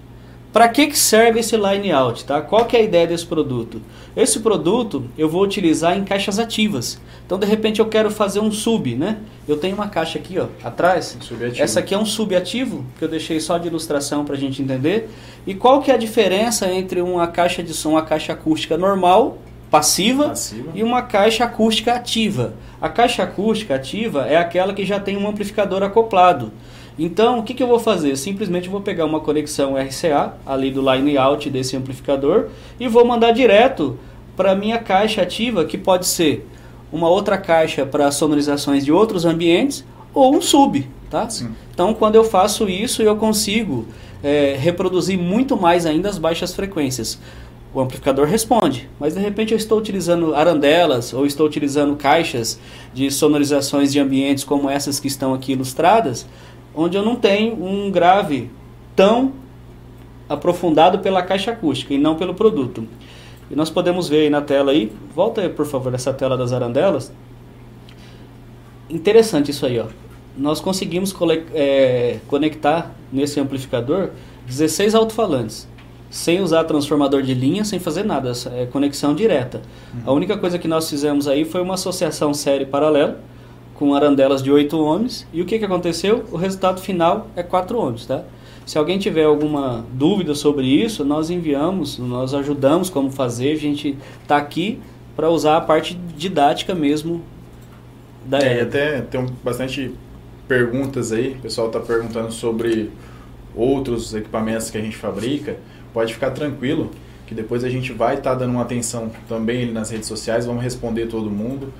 Para 0.56 0.70
que, 0.70 0.86
que 0.86 0.98
serve 0.98 1.40
esse 1.40 1.54
line 1.54 1.92
out? 1.92 2.24
Tá? 2.24 2.40
Qual 2.40 2.64
que 2.64 2.74
é 2.74 2.80
a 2.80 2.82
ideia 2.82 3.06
desse 3.06 3.26
produto? 3.26 3.78
Esse 4.16 4.40
produto 4.40 5.04
eu 5.18 5.28
vou 5.28 5.42
utilizar 5.42 5.94
em 5.94 6.02
caixas 6.02 6.38
ativas. 6.38 6.98
Então, 7.26 7.38
de 7.38 7.44
repente, 7.44 7.78
eu 7.78 7.84
quero 7.84 8.10
fazer 8.10 8.40
um 8.40 8.50
sub, 8.50 8.94
né? 8.94 9.18
Eu 9.46 9.58
tenho 9.58 9.74
uma 9.74 9.88
caixa 9.88 10.18
aqui, 10.18 10.38
ó, 10.38 10.46
atrás. 10.64 11.14
Subativo. 11.20 11.62
Essa 11.62 11.80
aqui 11.80 11.94
é 11.94 11.98
um 11.98 12.06
subativo, 12.06 12.86
que 12.98 13.04
eu 13.04 13.08
deixei 13.08 13.38
só 13.38 13.58
de 13.58 13.68
ilustração 13.68 14.24
para 14.24 14.34
a 14.34 14.38
gente 14.38 14.62
entender. 14.62 15.10
E 15.46 15.52
qual 15.54 15.82
que 15.82 15.90
é 15.90 15.94
a 15.94 15.98
diferença 15.98 16.72
entre 16.72 17.02
uma 17.02 17.26
caixa 17.26 17.62
de 17.62 17.74
som, 17.74 17.90
uma 17.90 18.06
caixa 18.06 18.32
acústica 18.32 18.78
normal, 18.78 19.36
passiva, 19.70 20.28
Passiva. 20.28 20.70
e 20.74 20.82
uma 20.82 21.02
caixa 21.02 21.44
acústica 21.44 21.92
ativa. 21.92 22.54
A 22.80 22.88
caixa 22.88 23.22
acústica 23.22 23.74
ativa 23.74 24.24
é 24.26 24.38
aquela 24.38 24.72
que 24.72 24.86
já 24.86 24.98
tem 24.98 25.18
um 25.18 25.28
amplificador 25.28 25.82
acoplado. 25.82 26.50
Então, 26.98 27.38
o 27.38 27.42
que, 27.42 27.52
que 27.52 27.62
eu 27.62 27.66
vou 27.66 27.78
fazer? 27.78 28.10
Eu 28.12 28.16
simplesmente 28.16 28.68
vou 28.68 28.80
pegar 28.80 29.04
uma 29.04 29.20
conexão 29.20 29.74
RCA, 29.76 30.34
ali 30.46 30.70
do 30.70 30.80
line 30.80 31.18
out 31.18 31.48
desse 31.50 31.76
amplificador, 31.76 32.46
e 32.80 32.88
vou 32.88 33.04
mandar 33.04 33.32
direto 33.32 33.98
para 34.34 34.52
a 34.52 34.54
minha 34.54 34.78
caixa 34.78 35.22
ativa, 35.22 35.64
que 35.64 35.76
pode 35.76 36.06
ser 36.06 36.46
uma 36.90 37.08
outra 37.08 37.36
caixa 37.36 37.84
para 37.84 38.10
sonorizações 38.10 38.84
de 38.84 38.92
outros 38.92 39.24
ambientes, 39.24 39.84
ou 40.14 40.34
um 40.34 40.40
sub. 40.40 40.88
Tá? 41.10 41.28
Então, 41.72 41.92
quando 41.92 42.14
eu 42.14 42.24
faço 42.24 42.68
isso, 42.68 43.02
eu 43.02 43.14
consigo 43.16 43.86
é, 44.22 44.56
reproduzir 44.58 45.18
muito 45.18 45.56
mais 45.56 45.84
ainda 45.86 46.08
as 46.08 46.18
baixas 46.18 46.54
frequências. 46.54 47.18
O 47.74 47.80
amplificador 47.80 48.26
responde, 48.26 48.88
mas 48.98 49.14
de 49.14 49.20
repente 49.20 49.52
eu 49.52 49.58
estou 49.58 49.78
utilizando 49.78 50.34
arandelas 50.34 51.12
ou 51.12 51.26
estou 51.26 51.46
utilizando 51.46 51.94
caixas 51.94 52.58
de 52.94 53.10
sonorizações 53.10 53.92
de 53.92 54.00
ambientes 54.00 54.44
como 54.44 54.70
essas 54.70 54.98
que 54.98 55.08
estão 55.08 55.34
aqui 55.34 55.52
ilustradas, 55.52 56.26
onde 56.76 56.96
eu 56.96 57.02
não 57.02 57.16
tenho 57.16 57.60
um 57.64 57.90
grave 57.90 58.50
tão 58.94 59.32
aprofundado 60.28 60.98
pela 61.00 61.22
caixa 61.22 61.50
acústica 61.52 61.94
e 61.94 61.98
não 61.98 62.14
pelo 62.14 62.34
produto. 62.34 62.86
E 63.50 63.56
nós 63.56 63.70
podemos 63.70 64.08
ver 64.08 64.22
aí 64.22 64.30
na 64.30 64.42
tela 64.42 64.72
aí, 64.72 64.92
volta 65.14 65.40
aí 65.40 65.48
por 65.48 65.66
favor 65.66 65.94
essa 65.94 66.12
tela 66.12 66.36
das 66.36 66.52
arandelas. 66.52 67.12
Interessante 68.90 69.50
isso 69.50 69.64
aí, 69.64 69.80
ó 69.80 69.86
nós 70.36 70.60
conseguimos 70.60 71.14
é, 71.54 72.18
conectar 72.28 72.94
nesse 73.10 73.40
amplificador 73.40 74.10
16 74.46 74.94
alto-falantes, 74.94 75.66
sem 76.10 76.40
usar 76.40 76.64
transformador 76.64 77.22
de 77.22 77.34
linha, 77.34 77.64
sem 77.64 77.78
fazer 77.78 78.04
nada, 78.04 78.32
é 78.54 78.66
conexão 78.66 79.14
direta. 79.14 79.62
Uhum. 79.94 80.00
A 80.06 80.12
única 80.12 80.36
coisa 80.36 80.58
que 80.58 80.68
nós 80.68 80.88
fizemos 80.88 81.26
aí 81.26 81.44
foi 81.44 81.62
uma 81.62 81.74
associação 81.74 82.34
série 82.34 82.66
paralela 82.66 83.20
com 83.78 83.94
arandelas 83.94 84.42
de 84.42 84.50
8 84.50 84.78
ohms, 84.78 85.26
e 85.32 85.42
o 85.42 85.44
que, 85.44 85.58
que 85.58 85.64
aconteceu? 85.64 86.24
O 86.32 86.36
resultado 86.36 86.80
final 86.80 87.28
é 87.36 87.42
4 87.42 87.78
ohms, 87.78 88.06
tá? 88.06 88.24
Se 88.64 88.76
alguém 88.78 88.98
tiver 88.98 89.24
alguma 89.24 89.84
dúvida 89.92 90.34
sobre 90.34 90.66
isso, 90.66 91.04
nós 91.04 91.30
enviamos, 91.30 91.98
nós 91.98 92.34
ajudamos 92.34 92.90
como 92.90 93.12
fazer, 93.12 93.52
a 93.52 93.56
gente 93.56 93.96
está 94.22 94.36
aqui 94.36 94.80
para 95.14 95.30
usar 95.30 95.56
a 95.56 95.60
parte 95.60 95.94
didática 96.16 96.74
mesmo 96.74 97.22
da 98.24 98.38
é, 98.38 98.62
até 98.62 99.00
tem 99.02 99.24
bastante 99.42 99.94
perguntas 100.48 101.12
aí, 101.12 101.36
o 101.38 101.42
pessoal 101.42 101.68
está 101.68 101.78
perguntando 101.78 102.32
sobre 102.32 102.90
outros 103.54 104.14
equipamentos 104.14 104.68
que 104.68 104.76
a 104.76 104.80
gente 104.80 104.96
fabrica, 104.96 105.56
pode 105.92 106.12
ficar 106.12 106.32
tranquilo 106.32 106.90
que 107.26 107.34
depois 107.34 107.64
a 107.64 107.68
gente 107.68 107.92
vai 107.92 108.16
estar 108.16 108.32
tá 108.32 108.36
dando 108.36 108.50
uma 108.50 108.62
atenção 108.62 109.10
também 109.28 109.70
nas 109.70 109.90
redes 109.90 110.08
sociais, 110.08 110.46
vamos 110.46 110.62
responder 110.62 111.06
todo 111.06 111.30
mundo 111.30 111.72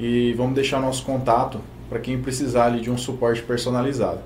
e 0.00 0.32
vamos 0.32 0.54
deixar 0.54 0.80
nosso 0.80 1.04
contato 1.04 1.60
para 1.88 1.98
quem 1.98 2.20
precisar 2.20 2.66
ali 2.66 2.80
de 2.80 2.90
um 2.90 2.96
suporte 2.96 3.42
personalizado. 3.42 4.20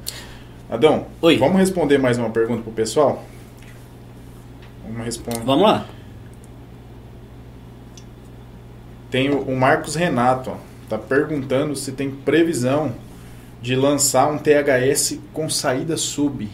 Adão, 0.70 1.06
Oi. 1.20 1.37
vamos 1.37 1.58
responder 1.58 1.98
mais 1.98 2.16
uma 2.16 2.30
pergunta 2.30 2.62
para 2.62 2.70
o 2.70 2.74
pessoal? 2.74 3.24
Vamos 4.87 5.04
responder. 5.04 5.40
Vamos 5.40 5.64
lá. 5.64 5.87
Tem 9.10 9.30
o, 9.30 9.40
o 9.40 9.56
Marcos 9.56 9.94
Renato, 9.94 10.50
ó, 10.50 10.56
tá 10.88 10.96
perguntando 10.96 11.74
se 11.74 11.92
tem 11.92 12.10
previsão 12.10 12.92
de 13.60 13.74
lançar 13.74 14.30
um 14.30 14.38
THS 14.38 15.18
com 15.32 15.48
saída 15.48 15.96
sub. 15.96 16.48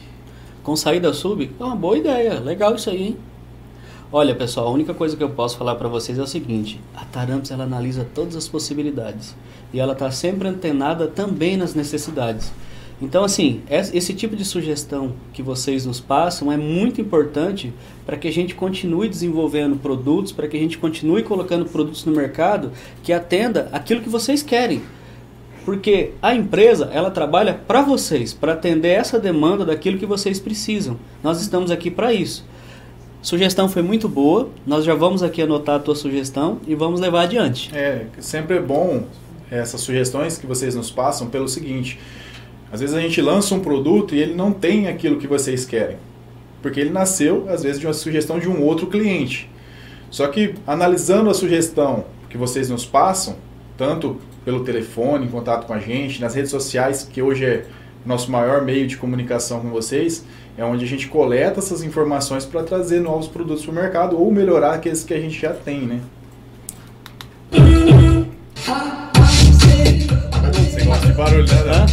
Com 0.62 0.76
saída 0.76 1.12
sub? 1.12 1.50
É 1.58 1.64
uma 1.64 1.76
boa 1.76 1.98
ideia, 1.98 2.40
legal 2.40 2.74
isso 2.74 2.88
aí, 2.88 3.08
hein? 3.08 3.16
Olha, 4.12 4.34
pessoal, 4.34 4.66
a 4.66 4.70
única 4.72 4.92
coisa 4.92 5.16
que 5.16 5.22
eu 5.22 5.30
posso 5.30 5.56
falar 5.56 5.76
para 5.76 5.88
vocês 5.88 6.18
é 6.18 6.22
o 6.22 6.26
seguinte: 6.26 6.80
a 6.96 7.04
Taramps 7.04 7.52
ela 7.52 7.62
analisa 7.62 8.04
todas 8.12 8.34
as 8.34 8.48
possibilidades 8.48 9.36
e 9.72 9.78
ela 9.78 9.92
está 9.92 10.10
sempre 10.10 10.48
antenada 10.48 11.06
também 11.06 11.56
nas 11.56 11.76
necessidades. 11.76 12.52
Então, 13.00 13.22
assim, 13.22 13.62
esse 13.70 14.12
tipo 14.12 14.34
de 14.34 14.44
sugestão 14.44 15.12
que 15.32 15.44
vocês 15.44 15.86
nos 15.86 16.00
passam 16.00 16.50
é 16.50 16.56
muito 16.56 17.00
importante 17.00 17.72
para 18.04 18.16
que 18.16 18.26
a 18.26 18.32
gente 18.32 18.52
continue 18.52 19.08
desenvolvendo 19.08 19.76
produtos, 19.76 20.32
para 20.32 20.48
que 20.48 20.56
a 20.56 20.60
gente 20.60 20.76
continue 20.76 21.22
colocando 21.22 21.64
produtos 21.66 22.04
no 22.04 22.12
mercado 22.12 22.72
que 23.04 23.12
atenda 23.12 23.68
aquilo 23.70 24.00
que 24.00 24.08
vocês 24.08 24.42
querem. 24.42 24.82
Porque 25.64 26.14
a 26.20 26.34
empresa, 26.34 26.90
ela 26.92 27.12
trabalha 27.12 27.54
para 27.54 27.80
vocês, 27.80 28.34
para 28.34 28.54
atender 28.54 28.88
essa 28.88 29.20
demanda 29.20 29.64
daquilo 29.64 29.98
que 29.98 30.06
vocês 30.06 30.40
precisam. 30.40 30.98
Nós 31.22 31.40
estamos 31.40 31.70
aqui 31.70 31.92
para 31.92 32.12
isso. 32.12 32.44
Sugestão 33.22 33.68
foi 33.68 33.82
muito 33.82 34.08
boa, 34.08 34.48
nós 34.66 34.82
já 34.82 34.94
vamos 34.94 35.22
aqui 35.22 35.42
anotar 35.42 35.76
a 35.76 35.78
tua 35.78 35.94
sugestão 35.94 36.58
e 36.66 36.74
vamos 36.74 37.00
levar 37.00 37.22
adiante. 37.22 37.70
É, 37.74 38.06
sempre 38.18 38.56
é 38.56 38.60
bom 38.60 39.04
essas 39.50 39.82
sugestões 39.82 40.38
que 40.38 40.46
vocês 40.46 40.74
nos 40.74 40.90
passam 40.90 41.28
pelo 41.28 41.46
seguinte, 41.46 41.98
às 42.72 42.80
vezes 42.80 42.94
a 42.94 43.00
gente 43.00 43.20
lança 43.20 43.54
um 43.54 43.60
produto 43.60 44.14
e 44.14 44.20
ele 44.20 44.34
não 44.34 44.52
tem 44.52 44.88
aquilo 44.88 45.18
que 45.18 45.26
vocês 45.26 45.66
querem, 45.66 45.98
porque 46.62 46.80
ele 46.80 46.90
nasceu, 46.90 47.46
às 47.48 47.62
vezes, 47.62 47.78
de 47.78 47.86
uma 47.86 47.92
sugestão 47.92 48.38
de 48.38 48.48
um 48.48 48.62
outro 48.62 48.86
cliente. 48.86 49.50
Só 50.10 50.26
que 50.28 50.54
analisando 50.66 51.28
a 51.28 51.34
sugestão 51.34 52.04
que 52.30 52.38
vocês 52.38 52.70
nos 52.70 52.86
passam, 52.86 53.36
tanto 53.76 54.18
pelo 54.44 54.64
telefone, 54.64 55.26
em 55.26 55.28
contato 55.28 55.66
com 55.66 55.74
a 55.74 55.78
gente, 55.78 56.20
nas 56.20 56.34
redes 56.34 56.50
sociais, 56.50 57.06
que 57.10 57.20
hoje 57.20 57.44
é 57.44 57.66
nosso 58.06 58.30
maior 58.30 58.62
meio 58.62 58.86
de 58.86 58.96
comunicação 58.96 59.60
com 59.60 59.68
vocês, 59.68 60.24
é 60.60 60.64
onde 60.64 60.84
a 60.84 60.88
gente 60.88 61.08
coleta 61.08 61.58
essas 61.58 61.82
informações 61.82 62.44
para 62.44 62.62
trazer 62.62 63.00
novos 63.00 63.26
produtos 63.26 63.64
para 63.64 63.72
o 63.72 63.74
mercado 63.74 64.20
ou 64.20 64.30
melhorar 64.30 64.74
aqueles 64.74 65.02
que 65.02 65.14
a 65.14 65.18
gente 65.18 65.40
já 65.40 65.54
tem, 65.54 65.86
né? 65.86 66.00
Você 70.70 70.84
gosta 70.84 71.06
de 71.06 71.12
barulho, 71.14 71.46
né? 71.46 71.86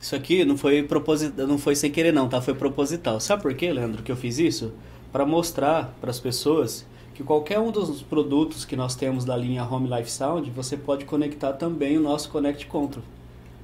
Isso 0.00 0.14
aqui 0.14 0.44
não 0.44 0.56
foi 0.56 0.84
proposital, 0.84 1.44
não 1.48 1.58
foi 1.58 1.74
sem 1.74 1.90
querer 1.90 2.12
não, 2.12 2.28
tá? 2.28 2.40
Foi 2.40 2.54
proposital. 2.54 3.18
Sabe 3.18 3.42
por 3.42 3.52
quê, 3.54 3.72
Leandro, 3.72 4.04
que 4.04 4.12
eu 4.12 4.16
fiz 4.16 4.38
isso? 4.38 4.72
Para 5.12 5.24
mostrar 5.24 5.94
para 6.00 6.10
as 6.10 6.20
pessoas 6.20 6.86
que 7.14 7.24
qualquer 7.24 7.58
um 7.58 7.70
dos 7.70 8.02
produtos 8.02 8.64
que 8.64 8.76
nós 8.76 8.94
temos 8.94 9.24
da 9.24 9.36
linha 9.36 9.64
Home 9.64 9.88
Life 9.88 10.10
Sound, 10.10 10.50
você 10.50 10.76
pode 10.76 11.04
conectar 11.04 11.52
também 11.52 11.98
o 11.98 12.00
nosso 12.00 12.30
Connect 12.30 12.66
Control. 12.66 13.04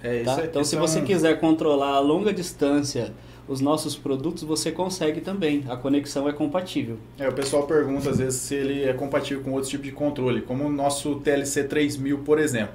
É, 0.02 0.22
tá? 0.22 0.40
é, 0.40 0.44
então, 0.46 0.64
se 0.64 0.76
você 0.76 0.98
é 0.98 1.02
um... 1.02 1.04
quiser 1.04 1.40
controlar 1.40 1.94
a 1.94 2.00
longa 2.00 2.32
distância 2.32 3.12
os 3.46 3.60
nossos 3.60 3.94
produtos, 3.94 4.42
você 4.42 4.72
consegue 4.72 5.20
também. 5.20 5.64
A 5.68 5.76
conexão 5.76 6.28
é 6.28 6.32
compatível. 6.32 6.98
É, 7.18 7.28
o 7.28 7.32
pessoal 7.32 7.66
pergunta 7.66 8.10
às 8.10 8.18
vezes 8.18 8.40
se 8.40 8.54
ele 8.54 8.84
é 8.84 8.92
compatível 8.92 9.42
com 9.42 9.52
outro 9.52 9.68
tipo 9.68 9.84
de 9.84 9.92
controle, 9.92 10.40
como 10.40 10.64
o 10.64 10.70
nosso 10.72 11.16
TLC 11.16 11.64
3000, 11.64 12.18
por 12.18 12.38
exemplo. 12.38 12.74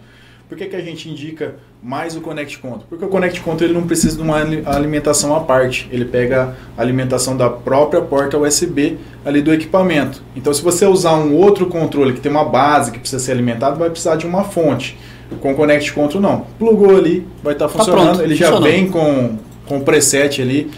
Por 0.50 0.58
que, 0.58 0.66
que 0.66 0.76
a 0.76 0.82
gente 0.82 1.08
indica 1.08 1.58
mais 1.82 2.16
o 2.16 2.22
Connect 2.22 2.58
Control? 2.58 2.84
Porque 2.90 3.06
o 3.06 3.08
Connect 3.08 3.40
Control 3.42 3.70
ele 3.70 3.78
não 3.78 3.86
precisa 3.86 4.18
de 4.18 4.24
uma 4.24 4.36
alimentação 4.66 5.36
à 5.36 5.42
parte. 5.42 5.88
Ele 5.92 6.06
pega 6.06 6.56
a 6.76 6.82
alimentação 6.82 7.38
da 7.38 7.48
própria 7.52 8.02
porta 8.02 8.36
USB 8.36 8.98
ali 9.24 9.44
do 9.44 9.54
equipamento. 9.54 10.24
Então, 10.36 10.52
se 10.52 10.64
você 10.64 10.88
usar 10.88 11.14
um 11.14 11.36
outro 11.36 11.68
controle 11.68 12.14
que 12.14 12.20
tem 12.20 12.32
uma 12.32 12.44
base 12.44 12.92
que 12.92 12.98
precisa 12.98 13.24
ser 13.24 13.34
alimentado, 13.34 13.78
vai 13.78 13.92
precisar 13.92 14.16
de 14.16 14.26
uma 14.26 14.44
fonte. 14.44 14.98
Com 15.40 15.52
o 15.52 15.56
Connect 15.56 15.94
Control 15.94 16.20
não. 16.20 16.48
Plugou 16.58 16.98
ali, 16.98 17.28
vai 17.44 17.54
estar 17.54 17.68
tá 17.68 17.72
funcionando. 17.72 18.06
Tá 18.06 18.14
pronto, 18.14 18.24
ele 18.24 18.34
já 18.34 18.60
vem 18.60 18.90
com, 18.90 19.38
com 19.68 19.78
o 19.78 19.82
preset 19.82 20.42
ali 20.42 20.72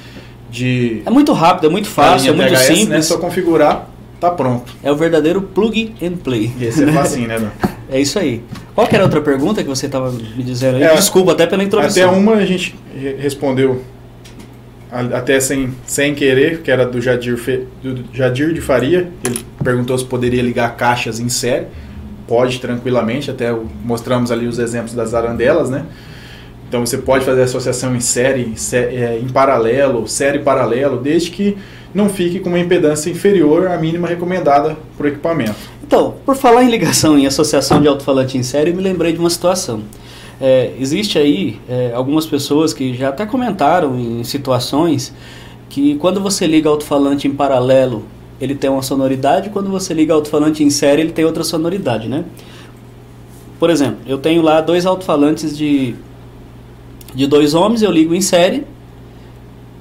de... 0.49 1.01
É 1.05 1.10
muito 1.10 1.31
rápido, 1.31 1.67
é 1.67 1.69
muito 1.69 1.88
fácil, 1.88 2.34
é 2.34 2.36
muito 2.36 2.53
THS, 2.53 2.60
simples. 2.65 2.89
Né? 2.89 3.01
Só 3.03 3.17
configurar, 3.17 3.88
tá 4.19 4.29
pronto. 4.29 4.73
É 4.84 4.91
o 4.91 4.97
verdadeiro 4.97 5.41
plug 5.41 5.95
and 6.03 6.17
play. 6.17 6.51
Esse 6.60 6.84
é 6.84 6.91
facinho, 6.91 7.29
né? 7.29 7.51
É 7.91 7.99
isso 7.99 8.17
aí. 8.17 8.41
Qual 8.73 8.88
que 8.88 8.95
era 8.95 9.04
a 9.04 9.06
outra 9.06 9.19
pergunta 9.19 9.62
que 9.62 9.67
você 9.67 9.86
estava 9.86 10.10
me 10.10 10.43
dizendo 10.43 10.77
aí? 10.77 10.84
É, 10.84 10.95
Desculpa 10.95 11.34
até 11.34 11.45
pela 11.45 11.62
introdução. 11.62 12.10
Até 12.10 12.17
uma 12.17 12.36
a 12.36 12.45
gente 12.45 12.73
respondeu 13.19 13.82
até 15.13 15.39
sem, 15.39 15.73
sem 15.86 16.15
querer, 16.15 16.62
que 16.62 16.71
era 16.71 16.86
do 16.86 17.01
Jadir, 17.01 17.38
Fe, 17.38 17.67
do 17.84 18.04
Jadir 18.13 18.54
de 18.54 18.62
Faria. 18.62 19.10
Ele 19.25 19.45
perguntou 19.62 19.97
se 19.97 20.06
poderia 20.06 20.41
ligar 20.41 20.75
caixas 20.77 21.19
em 21.19 21.27
série. 21.27 21.67
Pode 22.27 22.60
tranquilamente, 22.60 23.30
até 23.30 23.54
mostramos 23.84 24.32
ali 24.32 24.47
os 24.47 24.58
exemplos 24.58 24.93
das 24.93 25.13
arandelas, 25.13 25.69
né? 25.69 25.86
Então 26.69 26.86
você 26.86 26.97
pode 26.97 27.25
fazer 27.25 27.41
associação 27.41 27.93
em 27.93 27.99
série, 27.99 28.54
é, 28.73 29.19
em 29.21 29.27
paralelo, 29.27 30.08
série 30.08 30.39
paralelo, 30.39 30.97
desde 30.97 31.30
que 31.30 31.58
não 31.93 32.08
fique 32.08 32.39
com 32.39 32.47
uma 32.47 32.60
impedância 32.60 33.10
inferior 33.10 33.67
à 33.67 33.77
mínima 33.77 34.08
recomendada 34.08 34.77
para 34.97 35.06
o 35.06 35.10
equipamento. 35.10 35.81
Então, 35.91 36.13
por 36.25 36.38
falar 36.38 36.63
em 36.63 36.69
ligação 36.69 37.17
em 37.17 37.25
associação 37.25 37.82
de 37.82 37.86
alto-falante 37.86 38.38
em 38.38 38.43
série, 38.43 38.69
eu 38.69 38.75
me 38.77 38.82
lembrei 38.82 39.12
de 39.12 39.19
uma 39.19 39.30
situação. 39.30 39.82
É, 40.39 40.73
existe 40.80 41.19
aí 41.19 41.60
é, 41.67 41.91
algumas 41.93 42.25
pessoas 42.25 42.73
que 42.73 42.93
já 42.93 43.10
até 43.10 43.25
comentaram 43.25 43.99
em 43.99 44.23
situações 44.23 45.13
que 45.67 45.95
quando 45.95 46.21
você 46.21 46.47
liga 46.47 46.69
alto-falante 46.69 47.27
em 47.27 47.32
paralelo, 47.34 48.06
ele 48.39 48.56
tem 48.56 48.69
uma 48.69 48.82
sonoridade, 48.82 49.49
quando 49.49 49.69
você 49.69 49.93
liga 49.93 50.13
alto-falante 50.13 50.63
em 50.63 50.69
série, 50.69 51.01
ele 51.01 51.12
tem 51.12 51.25
outra 51.25 51.43
sonoridade, 51.43 52.08
né? 52.08 52.23
Por 53.60 53.69
exemplo, 53.69 53.97
eu 54.08 54.17
tenho 54.17 54.41
lá 54.41 54.62
dois 54.62 54.86
alto-falantes 54.86 55.58
de, 55.58 55.93
de 57.13 57.27
2 57.27 57.54
ohms, 57.54 57.82
eu 57.82 57.91
ligo 57.91 58.15
em 58.15 58.21
série, 58.21 58.63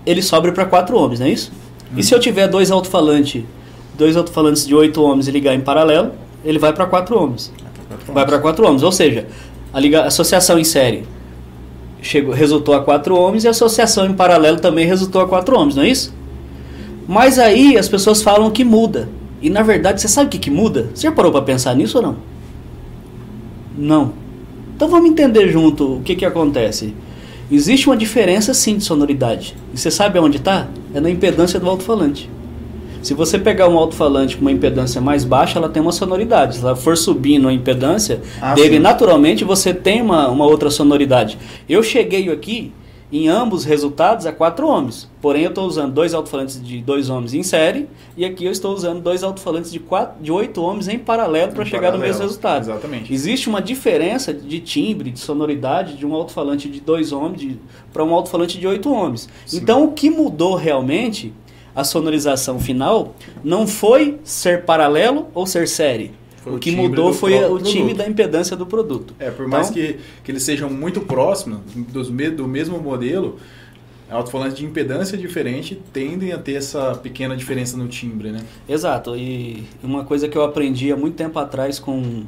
ele 0.05 0.23
sobe 0.23 0.51
para 0.51 0.65
4 0.65 0.99
ohms, 0.99 1.21
não 1.21 1.29
é 1.29 1.31
isso? 1.31 1.53
E 1.97 2.03
se 2.03 2.13
eu 2.13 2.19
tiver 2.19 2.49
dois 2.49 2.73
alto-falantes 2.73 3.45
dois 4.01 4.17
alto-falantes 4.17 4.67
de 4.67 4.75
8 4.75 5.01
ohms 5.01 5.29
e 5.29 5.31
ligar 5.31 5.55
em 5.55 5.61
paralelo, 5.61 6.13
ele 6.45 6.59
vai 6.59 6.73
para 6.73 6.87
4 6.87 7.17
ohms. 7.17 7.53
Vai 8.09 8.25
para 8.25 8.39
4 8.39 8.67
ohms, 8.67 8.83
ou 8.83 8.91
seja, 8.91 9.27
a, 9.73 9.79
liga, 9.79 10.03
a 10.03 10.07
associação 10.07 10.59
em 10.59 10.65
série 10.65 11.05
chegou, 12.03 12.35
resultou 12.35 12.75
a 12.75 12.83
4 12.83 13.15
ohms 13.15 13.45
e 13.45 13.49
a 13.49 13.51
associação 13.51 14.07
em 14.07 14.15
paralelo 14.15 14.59
também 14.59 14.87
resultou 14.87 15.21
a 15.21 15.29
4 15.29 15.57
ohms, 15.57 15.77
não 15.77 15.83
é 15.83 15.89
isso? 15.89 16.15
Mas 17.07 17.39
aí 17.39 17.77
as 17.77 17.89
pessoas 17.89 18.23
falam 18.23 18.51
que 18.51 18.65
muda. 18.65 19.09
E 19.43 19.51
na 19.51 19.63
verdade, 19.63 20.01
você 20.01 20.09
sabe 20.09 20.29
o 20.29 20.31
que, 20.31 20.39
que 20.39 20.51
muda? 20.51 20.91
Você 20.95 21.03
já 21.03 21.13
parou 21.13 21.31
para 21.31 21.43
pensar 21.43 21.75
nisso 21.75 21.99
ou 21.99 22.03
não? 22.03 22.17
Não. 23.77 24.13
Então 24.75 24.89
vamos 24.89 25.11
entender 25.11 25.49
junto 25.49 25.97
o 25.97 26.01
que, 26.01 26.15
que 26.15 26.25
acontece. 26.25 26.95
Existe 27.51 27.87
uma 27.87 27.97
diferença 27.97 28.55
sim 28.55 28.79
de 28.79 28.85
sonoridade. 28.85 29.57
E 29.75 29.79
você 29.79 29.91
sabe 29.91 30.19
aonde 30.19 30.37
está? 30.37 30.69
É 30.95 31.01
na 31.01 31.11
impedância 31.11 31.59
do 31.59 31.69
alto-falante. 31.69 32.31
Se 33.03 33.15
você 33.15 33.39
pegar 33.39 33.69
um 33.69 33.79
alto-falante 33.79 34.37
com 34.37 34.43
uma 34.43 34.53
impedância 34.53 35.01
mais 35.01 35.25
baixa, 35.25 35.59
ela 35.59 35.69
tem 35.69 35.83
uma 35.83 35.93
sonoridade. 35.93 36.57
Se 36.57 36.63
ela 36.63 36.77
for 36.77 36.97
subindo 36.97 37.49
a 37.49 37.53
impedância 37.53 38.21
ah, 38.41 38.55
dele, 38.55 38.77
sim. 38.77 38.79
naturalmente 38.79 39.45
você 39.45 39.73
tem 39.73 40.03
uma, 40.03 40.29
uma 40.29 40.45
outra 40.45 40.71
sonoridade. 40.71 41.39
Eu 41.69 41.83
cheguei 41.83 42.31
aqui 42.31 42.73
em 43.13 43.29
ambos 43.29 43.65
resultados 43.65 44.25
a 44.25 44.33
quatro 44.33 44.69
ohms. 44.69 45.09
Porém, 45.21 45.43
eu 45.43 45.49
estou 45.49 45.67
usando 45.67 45.93
dois 45.93 46.15
alto-falantes 46.15 46.63
de 46.63 46.81
dois 46.81 47.11
ohms 47.11 47.35
em 47.35 47.43
série 47.43 47.89
e 48.17 48.25
aqui 48.25 48.45
eu 48.45 48.53
estou 48.53 48.73
usando 48.73 49.01
dois 49.01 49.25
alto-falantes 49.25 49.73
de, 49.73 49.81
quatro, 49.81 50.23
de 50.23 50.31
8 50.31 50.63
ohms 50.63 50.89
em 50.89 50.99
paralelo 50.99 51.53
para 51.53 51.65
chegar 51.65 51.91
paralelo. 51.91 52.03
no 52.03 52.07
mesmo 52.07 52.23
resultado. 52.23 52.63
Exatamente. 52.63 53.13
Existe 53.13 53.49
uma 53.49 53.61
diferença 53.61 54.33
de 54.33 54.61
timbre, 54.61 55.11
de 55.11 55.19
sonoridade 55.19 55.97
de 55.97 56.07
um 56.07 56.15
alto-falante 56.15 56.69
de 56.69 56.81
2 56.81 57.13
ohms 57.13 57.59
para 57.93 58.05
um 58.05 58.15
alto-falante 58.15 58.59
de 58.59 58.67
8 58.67 58.93
ohms. 58.93 59.29
Sim. 59.45 59.59
Então, 59.59 59.85
o 59.85 59.93
que 59.93 60.09
mudou 60.09 60.55
realmente 60.55 61.33
a 61.75 61.85
sonorização 61.85 62.59
final 62.59 63.15
não 63.43 63.67
foi 63.67 64.19
ser 64.25 64.65
paralelo 64.65 65.29
ou 65.35 65.47
ser 65.47 65.69
série 65.69 66.13
foi 66.43 66.55
o, 66.55 66.59
que 66.59 66.71
mudou 66.71 67.13
foi 67.13 67.35
o 67.35 67.39
produto. 67.39 67.65
time 67.65 67.95
da 67.95 68.09
impedância 68.09 68.57
do 68.57 68.67
produto. 68.67 69.15
É, 69.19 69.31
por 69.31 69.47
mais 69.47 69.71
então, 69.71 69.83
que, 69.83 69.99
que 70.25 70.33
eles 70.33 70.43
sejam 70.43 70.71
muito 70.71 71.01
próximos 71.03 71.61
dos, 71.75 72.09
do 72.09 72.49
mesmo 72.49 72.81
modelo, 72.81 73.39
alto-falantes 74.11 74.57
de 74.57 74.65
impedância 74.65 75.17
diferente 75.17 75.81
tendem 75.93 76.33
a 76.33 76.39
ter 76.39 76.55
essa 76.55 76.95
pequena 76.95 77.37
diferença 77.37 77.77
no 77.77 77.89
timbre, 77.89 78.33
né? 78.33 78.41
Exato. 78.69 79.17
E 79.17 79.65
uma 79.83 80.05
coisa 80.05 80.29
que 80.29 80.37
eu 80.37 80.43
aprendi 80.43 80.91
há 80.91 80.97
muito 80.97 81.15
tempo 81.15 81.39
atrás 81.39 81.79
com, 81.79 82.25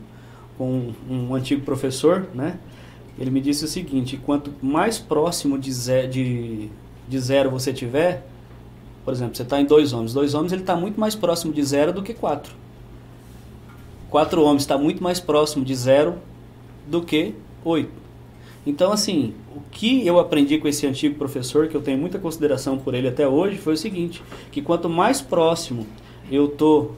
com 0.59 0.92
um 1.09 1.35
antigo 1.35 1.62
professor, 1.62 2.26
né? 2.35 2.59
Ele 3.18 3.31
me 3.31 3.40
disse 3.40 3.64
o 3.64 3.68
seguinte, 3.68 4.18
quanto 4.22 4.52
mais 4.62 4.98
próximo 4.98 5.59
de 5.59 5.72
zero, 5.72 6.09
de, 6.09 6.68
de 7.09 7.18
zero 7.18 7.50
você 7.50 7.72
tiver, 7.72 8.26
por 9.05 9.12
exemplo, 9.12 9.37
você 9.37 9.43
está 9.43 9.61
em 9.61 9.65
dois 9.65 9.93
ohms. 9.93 10.15
Dois 10.15 10.35
ohms 10.35 10.53
ele 10.53 10.62
está 10.62 10.77
muito 10.77 10.99
mais 10.99 11.15
próximo 11.15 11.53
de 11.53 11.62
zero 11.62 11.93
do 11.93 12.03
que 12.03 12.15
quatro. 12.15 12.55
4 14.12 14.43
ohms 14.45 14.62
está 14.62 14.77
muito 14.77 15.03
mais 15.03 15.19
próximo 15.19 15.65
de 15.65 15.75
zero 15.75 16.17
do 16.87 17.01
que 17.01 17.35
8. 17.65 17.91
Então, 18.67 18.93
assim, 18.93 19.33
o 19.57 19.61
que 19.71 20.07
eu 20.07 20.21
aprendi 20.21 20.59
com 20.59 20.69
esse 20.69 20.87
antigo 20.87 21.15
professor, 21.15 21.67
que 21.67 21.75
eu 21.75 21.81
tenho 21.81 21.97
muita 21.97 22.19
consideração 22.19 22.77
por 22.77 22.93
ele 22.93 23.09
até 23.09 23.27
hoje, 23.27 23.57
foi 23.57 23.73
o 23.73 23.77
seguinte, 23.77 24.23
que 24.53 24.61
quanto 24.61 24.87
mais 24.87 25.23
próximo 25.23 25.87
eu 26.31 26.47
tô 26.47 26.91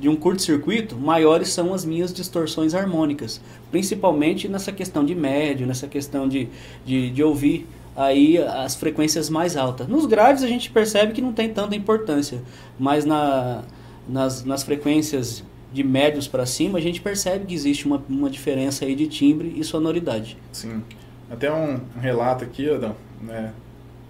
de 0.00 0.08
um 0.08 0.14
curto-circuito, 0.14 0.96
maiores 0.96 1.48
são 1.48 1.74
as 1.74 1.84
minhas 1.84 2.14
distorções 2.14 2.74
harmônicas, 2.74 3.40
principalmente 3.72 4.48
nessa 4.48 4.70
questão 4.70 5.04
de 5.04 5.16
médio, 5.16 5.66
nessa 5.66 5.88
questão 5.88 6.28
de, 6.28 6.48
de, 6.86 7.10
de 7.10 7.22
ouvir 7.24 7.66
aí 7.96 8.38
as 8.38 8.74
frequências 8.74 9.28
mais 9.28 9.56
altas. 9.56 9.86
Nos 9.88 10.06
graves 10.06 10.42
a 10.42 10.48
gente 10.48 10.70
percebe 10.70 11.12
que 11.12 11.20
não 11.20 11.32
tem 11.32 11.48
tanta 11.48 11.76
importância, 11.76 12.42
mas 12.78 13.04
na, 13.04 13.62
nas, 14.08 14.44
nas 14.44 14.62
frequências 14.62 15.44
de 15.72 15.82
médios 15.82 16.28
para 16.28 16.44
cima, 16.44 16.78
a 16.78 16.80
gente 16.80 17.00
percebe 17.00 17.46
que 17.46 17.54
existe 17.54 17.86
uma, 17.86 18.02
uma 18.08 18.28
diferença 18.28 18.84
aí 18.84 18.94
de 18.94 19.06
timbre 19.06 19.54
e 19.56 19.64
sonoridade. 19.64 20.36
Sim. 20.52 20.82
Até 21.30 21.50
um, 21.50 21.80
relato 21.98 22.44
aqui, 22.44 22.68
Adão, 22.68 22.94
né, 23.20 23.54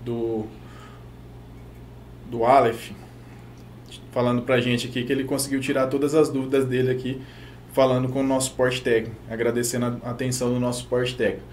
do, 0.04 0.46
do 2.28 2.44
Aleph, 2.44 2.90
falando 4.10 4.42
pra 4.42 4.60
gente 4.60 4.88
aqui 4.88 5.04
que 5.04 5.12
ele 5.12 5.22
conseguiu 5.22 5.60
tirar 5.60 5.86
todas 5.86 6.16
as 6.16 6.28
dúvidas 6.28 6.64
dele 6.64 6.90
aqui, 6.90 7.22
falando 7.72 8.08
com 8.08 8.20
o 8.20 8.24
nosso 8.24 8.50
suporte 8.50 8.82
técnico, 8.82 9.16
agradecendo 9.30 10.00
a 10.02 10.10
atenção 10.10 10.52
do 10.52 10.58
nosso 10.58 10.80
suporte 10.80 11.14
técnico. 11.14 11.46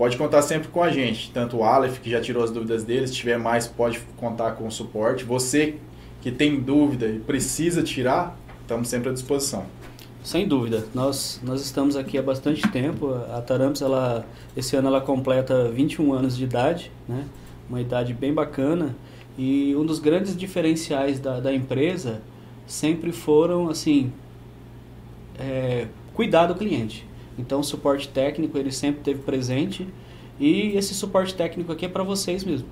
Pode 0.00 0.16
contar 0.16 0.40
sempre 0.40 0.68
com 0.68 0.82
a 0.82 0.90
gente, 0.90 1.30
tanto 1.30 1.58
o 1.58 1.62
Aleph, 1.62 1.98
que 1.98 2.08
já 2.08 2.22
tirou 2.22 2.42
as 2.42 2.50
dúvidas 2.50 2.82
dele, 2.84 3.06
se 3.06 3.12
tiver 3.12 3.38
mais, 3.38 3.66
pode 3.66 4.00
contar 4.16 4.52
com 4.52 4.66
o 4.66 4.70
suporte. 4.70 5.24
Você 5.24 5.74
que 6.22 6.32
tem 6.32 6.58
dúvida 6.58 7.06
e 7.06 7.18
precisa 7.18 7.82
tirar, 7.82 8.34
estamos 8.62 8.88
sempre 8.88 9.10
à 9.10 9.12
disposição. 9.12 9.66
Sem 10.24 10.48
dúvida. 10.48 10.86
Nós, 10.94 11.38
nós 11.44 11.60
estamos 11.60 11.96
aqui 11.96 12.16
há 12.16 12.22
bastante 12.22 12.66
tempo. 12.68 13.12
A 13.30 13.42
Taramps, 13.42 13.82
ela, 13.82 14.24
esse 14.56 14.74
ano, 14.74 14.88
ela 14.88 15.02
completa 15.02 15.68
21 15.68 16.14
anos 16.14 16.34
de 16.34 16.44
idade, 16.44 16.90
né? 17.06 17.26
uma 17.68 17.82
idade 17.82 18.14
bem 18.14 18.32
bacana. 18.32 18.96
E 19.36 19.76
um 19.76 19.84
dos 19.84 19.98
grandes 19.98 20.34
diferenciais 20.34 21.20
da, 21.20 21.40
da 21.40 21.52
empresa 21.52 22.22
sempre 22.66 23.12
foram, 23.12 23.68
assim, 23.68 24.10
é, 25.38 25.88
cuidar 26.14 26.46
do 26.46 26.54
cliente. 26.54 27.09
Então, 27.40 27.60
o 27.60 27.64
suporte 27.64 28.08
técnico, 28.08 28.56
ele 28.56 28.70
sempre 28.70 29.02
teve 29.02 29.22
presente. 29.22 29.86
E 30.38 30.76
esse 30.76 30.94
suporte 30.94 31.34
técnico 31.34 31.72
aqui 31.72 31.86
é 31.86 31.88
para 31.88 32.02
vocês 32.02 32.44
mesmo. 32.44 32.68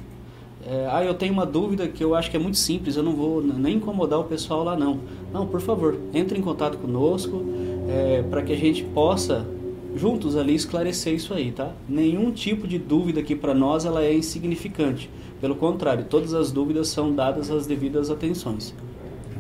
É, 0.67 0.89
ah, 0.91 1.05
eu 1.05 1.15
tenho 1.15 1.33
uma 1.33 1.47
dúvida 1.47 1.87
que 1.89 2.03
eu 2.03 2.15
acho 2.15 2.31
que 2.31 2.37
é 2.37 2.41
muito 2.41 2.59
simples, 2.59 2.97
eu 2.97 3.03
não 3.03 3.13
vou 3.15 3.43
nem 3.43 3.77
incomodar 3.77 4.19
o 4.19 4.25
pessoal 4.25 4.65
lá 4.65 4.77
não. 4.77 5.01
Não, 5.33 5.47
por 5.47 5.61
favor, 5.61 5.99
entre 6.13 6.39
em 6.39 6.43
contato 6.43 6.79
conosco 6.79 7.45
é, 7.89 8.23
para 8.23 8.43
que 8.43 8.53
a 8.53 8.57
gente 8.57 8.83
possa 8.85 9.47
juntos 9.95 10.37
ali 10.37 10.55
esclarecer 10.55 11.15
isso 11.15 11.33
aí, 11.33 11.53
tá? 11.53 11.73
Nenhum 11.89 12.31
tipo 12.31 12.67
de 12.67 12.79
dúvida 12.79 13.21
aqui 13.21 13.35
para 13.35 13.55
nós 13.55 13.85
ela 13.85 14.03
é 14.05 14.13
insignificante. 14.13 15.09
Pelo 15.41 15.55
contrário, 15.55 16.05
todas 16.05 16.35
as 16.35 16.51
dúvidas 16.51 16.89
são 16.89 17.15
dadas 17.15 17.51
as 17.51 17.67
devidas 17.67 18.11
atenções. 18.11 18.75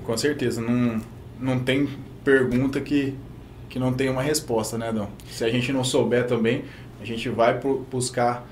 Com 0.04 0.16
certeza, 0.16 0.60
não, 0.60 1.00
não 1.38 1.58
tem 1.58 1.88
pergunta 2.24 2.80
que, 2.80 3.14
que 3.68 3.78
não 3.78 3.92
tenha 3.92 4.10
uma 4.10 4.22
resposta, 4.22 4.78
né, 4.78 4.92
Dom? 4.92 5.08
Se 5.30 5.44
a 5.44 5.50
gente 5.50 5.72
não 5.72 5.84
souber 5.84 6.26
também, 6.26 6.64
a 7.00 7.04
gente 7.04 7.28
vai 7.28 7.58
buscar 7.90 8.46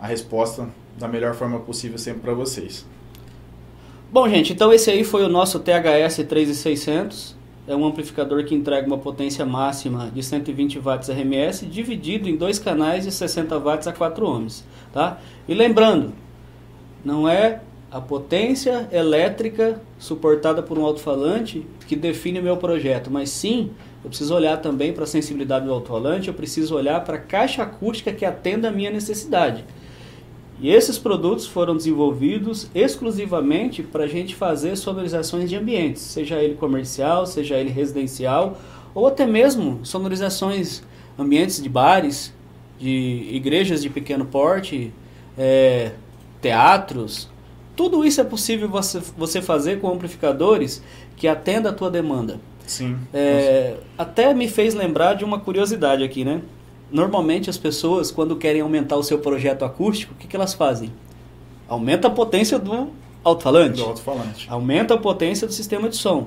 a 0.00 0.06
resposta 0.06 0.68
da 0.98 1.08
melhor 1.08 1.34
forma 1.34 1.58
possível 1.60 1.98
sempre 1.98 2.20
para 2.20 2.34
vocês. 2.34 2.86
Bom, 4.10 4.28
gente, 4.28 4.52
então 4.52 4.72
esse 4.72 4.90
aí 4.90 5.04
foi 5.04 5.24
o 5.24 5.28
nosso 5.28 5.58
THS 5.60 6.24
3600. 6.28 7.36
É 7.66 7.76
um 7.76 7.84
amplificador 7.84 8.44
que 8.44 8.54
entrega 8.54 8.86
uma 8.86 8.96
potência 8.96 9.44
máxima 9.44 10.10
de 10.10 10.22
120 10.22 10.78
watts 10.78 11.10
RMS, 11.10 11.66
dividido 11.66 12.26
em 12.26 12.34
dois 12.34 12.58
canais 12.58 13.04
de 13.04 13.12
60 13.12 13.58
watts 13.58 13.86
a 13.86 13.92
4 13.92 14.26
ohms, 14.26 14.64
tá? 14.90 15.18
E 15.46 15.52
lembrando, 15.52 16.14
não 17.04 17.28
é 17.28 17.60
a 17.90 18.00
potência 18.00 18.88
elétrica 18.92 19.80
suportada 19.98 20.62
por 20.62 20.78
um 20.78 20.84
alto-falante 20.84 21.66
que 21.86 21.96
define 21.96 22.38
o 22.38 22.42
meu 22.42 22.56
projeto, 22.56 23.10
mas 23.10 23.30
sim, 23.30 23.70
eu 24.04 24.10
preciso 24.10 24.34
olhar 24.34 24.58
também 24.58 24.92
para 24.92 25.04
a 25.04 25.06
sensibilidade 25.06 25.64
do 25.64 25.72
alto-falante, 25.72 26.28
eu 26.28 26.34
preciso 26.34 26.76
olhar 26.76 27.02
para 27.02 27.16
a 27.16 27.20
caixa 27.20 27.62
acústica 27.62 28.12
que 28.12 28.24
atenda 28.24 28.68
a 28.68 28.70
minha 28.70 28.90
necessidade. 28.90 29.64
E 30.60 30.70
esses 30.70 30.98
produtos 30.98 31.46
foram 31.46 31.76
desenvolvidos 31.76 32.68
exclusivamente 32.74 33.82
para 33.82 34.04
a 34.04 34.08
gente 34.08 34.34
fazer 34.34 34.76
sonorizações 34.76 35.48
de 35.48 35.56
ambientes, 35.56 36.02
seja 36.02 36.42
ele 36.42 36.56
comercial, 36.56 37.26
seja 37.26 37.56
ele 37.56 37.70
residencial, 37.70 38.58
ou 38.92 39.06
até 39.06 39.24
mesmo 39.24 39.80
sonorizações, 39.84 40.82
ambientes 41.16 41.62
de 41.62 41.68
bares, 41.68 42.34
de 42.78 43.28
igrejas 43.32 43.82
de 43.82 43.88
pequeno 43.88 44.24
porte, 44.24 44.92
é, 45.36 45.92
teatros. 46.40 47.28
Tudo 47.78 48.04
isso 48.04 48.20
é 48.20 48.24
possível 48.24 48.68
você, 48.68 49.00
você 49.16 49.40
fazer 49.40 49.80
com 49.80 49.88
amplificadores 49.88 50.82
que 51.16 51.28
atenda 51.28 51.70
a 51.70 51.72
tua 51.72 51.88
demanda. 51.88 52.40
Sim. 52.66 52.98
É, 53.14 53.76
até 53.96 54.34
me 54.34 54.48
fez 54.48 54.74
lembrar 54.74 55.14
de 55.14 55.24
uma 55.24 55.38
curiosidade 55.38 56.02
aqui, 56.02 56.24
né? 56.24 56.42
Normalmente 56.90 57.48
as 57.48 57.56
pessoas, 57.56 58.10
quando 58.10 58.34
querem 58.34 58.62
aumentar 58.62 58.96
o 58.96 59.02
seu 59.04 59.20
projeto 59.20 59.64
acústico, 59.64 60.12
o 60.12 60.16
que, 60.16 60.26
que 60.26 60.34
elas 60.34 60.54
fazem? 60.54 60.92
Aumenta 61.68 62.08
a 62.08 62.10
potência 62.10 62.58
do 62.58 62.88
alto-falante. 63.22 63.76
Do 63.76 63.84
alto-falante. 63.84 64.48
Aumenta 64.50 64.94
a 64.94 64.98
potência 64.98 65.46
do 65.46 65.52
sistema 65.52 65.88
de 65.88 65.94
som. 65.94 66.26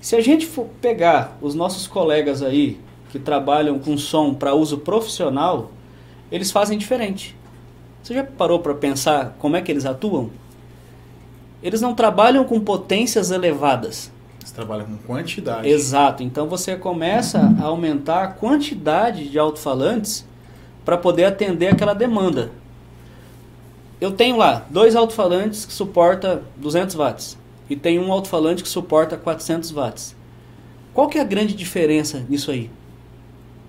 Se 0.00 0.16
a 0.16 0.20
gente 0.20 0.46
for 0.46 0.66
pegar 0.80 1.38
os 1.40 1.54
nossos 1.54 1.86
colegas 1.86 2.42
aí 2.42 2.76
que 3.10 3.20
trabalham 3.20 3.78
com 3.78 3.96
som 3.96 4.34
para 4.34 4.52
uso 4.52 4.78
profissional, 4.78 5.70
eles 6.32 6.50
fazem 6.50 6.76
diferente. 6.76 7.36
Você 8.02 8.14
já 8.14 8.24
parou 8.24 8.58
para 8.58 8.74
pensar 8.74 9.36
como 9.38 9.54
é 9.54 9.62
que 9.62 9.70
eles 9.70 9.86
atuam? 9.86 10.30
Eles 11.62 11.80
não 11.80 11.94
trabalham 11.94 12.44
com 12.44 12.60
potências 12.60 13.30
elevadas. 13.30 14.10
Você 14.44 14.54
trabalha 14.54 14.84
com 14.84 14.96
quantidade. 14.98 15.68
Exato. 15.68 16.22
Então 16.22 16.48
você 16.48 16.76
começa 16.76 17.54
a 17.60 17.64
aumentar 17.64 18.22
a 18.22 18.28
quantidade 18.28 19.28
de 19.28 19.38
alto-falantes 19.38 20.26
para 20.84 20.96
poder 20.96 21.24
atender 21.24 21.68
aquela 21.68 21.94
demanda. 21.94 22.50
Eu 24.00 24.12
tenho 24.12 24.36
lá 24.36 24.64
dois 24.70 24.94
alto-falantes 24.94 25.66
que 25.66 25.72
suporta 25.72 26.42
200 26.56 26.94
watts 26.94 27.36
e 27.68 27.76
tem 27.76 27.98
um 27.98 28.12
alto-falante 28.12 28.62
que 28.62 28.68
suporta 28.68 29.16
400 29.16 29.70
watts. 29.72 30.16
Qual 30.94 31.08
que 31.08 31.18
é 31.18 31.20
a 31.20 31.24
grande 31.24 31.54
diferença 31.54 32.24
nisso 32.28 32.50
aí? 32.50 32.70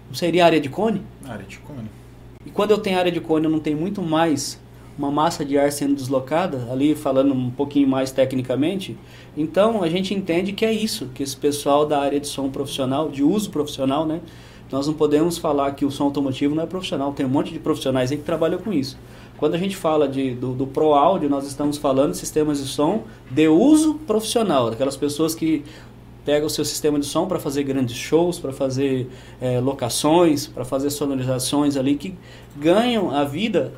Não 0.07 0.15
seria 0.15 0.45
área 0.45 0.61
de 0.61 0.69
cone? 0.69 1.01
Área 1.27 1.45
de 1.45 1.57
cone. 1.59 1.89
E 2.45 2.49
quando 2.49 2.71
eu 2.71 2.77
tenho 2.77 2.97
área 2.97 3.11
de 3.11 3.19
cone, 3.19 3.45
eu 3.45 3.51
não 3.51 3.59
tenho 3.59 3.77
muito 3.77 4.01
mais 4.01 4.59
uma 4.99 5.09
massa 5.09 5.45
de 5.45 5.57
ar 5.57 5.71
sendo 5.71 5.95
deslocada, 5.95 6.67
ali 6.69 6.93
falando 6.93 7.33
um 7.33 7.49
pouquinho 7.49 7.87
mais 7.87 8.11
tecnicamente. 8.11 8.97
Então 9.35 9.81
a 9.81 9.87
gente 9.87 10.13
entende 10.13 10.51
que 10.51 10.65
é 10.65 10.73
isso, 10.73 11.09
que 11.15 11.23
esse 11.23 11.37
pessoal 11.37 11.85
da 11.85 12.01
área 12.01 12.19
de 12.19 12.27
som 12.27 12.49
profissional, 12.49 13.07
de 13.07 13.23
uso 13.23 13.49
profissional, 13.49 14.05
né? 14.05 14.19
Nós 14.69 14.85
não 14.85 14.93
podemos 14.93 15.37
falar 15.37 15.71
que 15.71 15.85
o 15.85 15.89
som 15.89 16.03
automotivo 16.03 16.53
não 16.53 16.63
é 16.63 16.65
profissional, 16.65 17.13
tem 17.13 17.25
um 17.25 17.29
monte 17.29 17.53
de 17.53 17.59
profissionais 17.59 18.11
aí 18.11 18.17
que 18.17 18.23
trabalham 18.23 18.59
com 18.59 18.73
isso. 18.73 18.99
Quando 19.37 19.55
a 19.55 19.57
gente 19.57 19.75
fala 19.75 20.05
de, 20.05 20.35
do, 20.35 20.53
do 20.53 20.67
Pro 20.67 20.93
Áudio, 20.93 21.29
nós 21.29 21.47
estamos 21.47 21.77
falando 21.77 22.11
de 22.11 22.17
sistemas 22.17 22.61
de 22.61 22.67
som 22.67 23.03
de 23.31 23.47
uso 23.47 23.95
profissional, 24.05 24.69
daquelas 24.69 24.97
pessoas 24.97 25.33
que 25.33 25.63
pegam 26.25 26.45
o 26.45 26.49
seu 26.49 26.65
sistema 26.65 26.99
de 26.99 27.05
som 27.05 27.25
para 27.25 27.39
fazer 27.39 27.63
grandes 27.63 27.95
shows, 27.95 28.37
para 28.37 28.51
fazer 28.51 29.07
é, 29.39 29.61
locações, 29.61 30.45
para 30.45 30.65
fazer 30.65 30.89
sonorizações 30.89 31.77
ali, 31.77 31.95
que 31.95 32.13
ganham 32.57 33.09
a 33.09 33.23
vida 33.23 33.73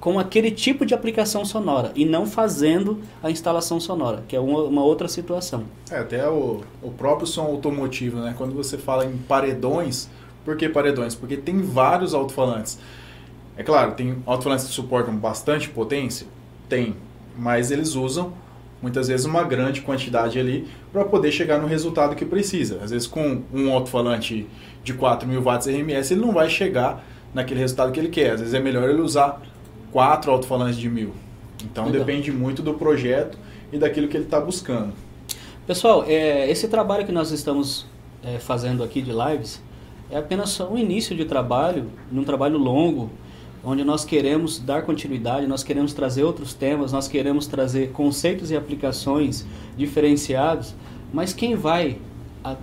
com 0.00 0.18
aquele 0.18 0.50
tipo 0.50 0.86
de 0.86 0.94
aplicação 0.94 1.44
sonora 1.44 1.92
e 1.94 2.06
não 2.06 2.26
fazendo 2.26 3.00
a 3.22 3.30
instalação 3.30 3.78
sonora, 3.78 4.24
que 4.26 4.34
é 4.34 4.40
uma, 4.40 4.62
uma 4.62 4.82
outra 4.82 5.06
situação. 5.06 5.64
É, 5.90 5.98
até 5.98 6.26
o, 6.26 6.62
o 6.82 6.90
próprio 6.90 7.26
som 7.26 7.42
automotivo, 7.42 8.18
né? 8.18 8.34
Quando 8.36 8.54
você 8.54 8.78
fala 8.78 9.04
em 9.04 9.16
paredões, 9.18 10.08
por 10.42 10.56
que 10.56 10.68
paredões? 10.68 11.14
Porque 11.14 11.36
tem 11.36 11.60
vários 11.60 12.14
alto-falantes. 12.14 12.78
É 13.58 13.62
claro, 13.62 13.92
tem 13.92 14.22
alto-falantes 14.24 14.66
que 14.66 14.72
suportam 14.72 15.14
bastante 15.14 15.68
potência? 15.68 16.26
Tem, 16.66 16.96
mas 17.36 17.70
eles 17.70 17.94
usam 17.94 18.32
muitas 18.80 19.08
vezes 19.08 19.26
uma 19.26 19.42
grande 19.42 19.82
quantidade 19.82 20.38
ali 20.38 20.66
para 20.90 21.04
poder 21.04 21.30
chegar 21.30 21.58
no 21.58 21.66
resultado 21.66 22.16
que 22.16 22.24
precisa. 22.24 22.80
Às 22.82 22.90
vezes 22.90 23.06
com 23.06 23.42
um 23.52 23.70
alto-falante 23.70 24.48
de 24.82 24.94
4.000 24.94 25.42
watts 25.42 25.66
RMS 25.66 26.14
ele 26.14 26.22
não 26.22 26.32
vai 26.32 26.48
chegar 26.48 27.04
naquele 27.34 27.60
resultado 27.60 27.92
que 27.92 28.00
ele 28.00 28.08
quer. 28.08 28.32
Às 28.32 28.40
vezes 28.40 28.54
é 28.54 28.60
melhor 28.60 28.88
ele 28.88 29.02
usar 29.02 29.42
quatro 29.92 30.30
alto-falantes 30.30 30.78
de 30.78 30.88
1.000. 30.88 31.10
Então 31.64 31.86
Legal. 31.86 32.04
depende 32.04 32.32
muito 32.32 32.62
do 32.62 32.74
projeto 32.74 33.38
e 33.72 33.78
daquilo 33.78 34.08
que 34.08 34.16
ele 34.16 34.24
está 34.24 34.40
buscando. 34.40 34.92
Pessoal, 35.66 36.04
é, 36.06 36.50
esse 36.50 36.68
trabalho 36.68 37.04
que 37.04 37.12
nós 37.12 37.30
estamos 37.30 37.86
é, 38.24 38.38
fazendo 38.38 38.82
aqui 38.82 39.00
de 39.02 39.12
lives 39.12 39.62
é 40.10 40.18
apenas 40.18 40.58
um 40.60 40.76
início 40.76 41.14
de 41.14 41.24
trabalho, 41.24 41.86
num 42.10 42.24
trabalho 42.24 42.58
longo, 42.58 43.10
onde 43.62 43.84
nós 43.84 44.04
queremos 44.04 44.58
dar 44.58 44.82
continuidade, 44.82 45.46
nós 45.46 45.62
queremos 45.62 45.92
trazer 45.92 46.24
outros 46.24 46.54
temas, 46.54 46.92
nós 46.92 47.06
queremos 47.06 47.46
trazer 47.46 47.92
conceitos 47.92 48.50
e 48.50 48.56
aplicações 48.56 49.46
diferenciados, 49.76 50.74
mas 51.12 51.32
quem 51.32 51.54
vai 51.54 51.98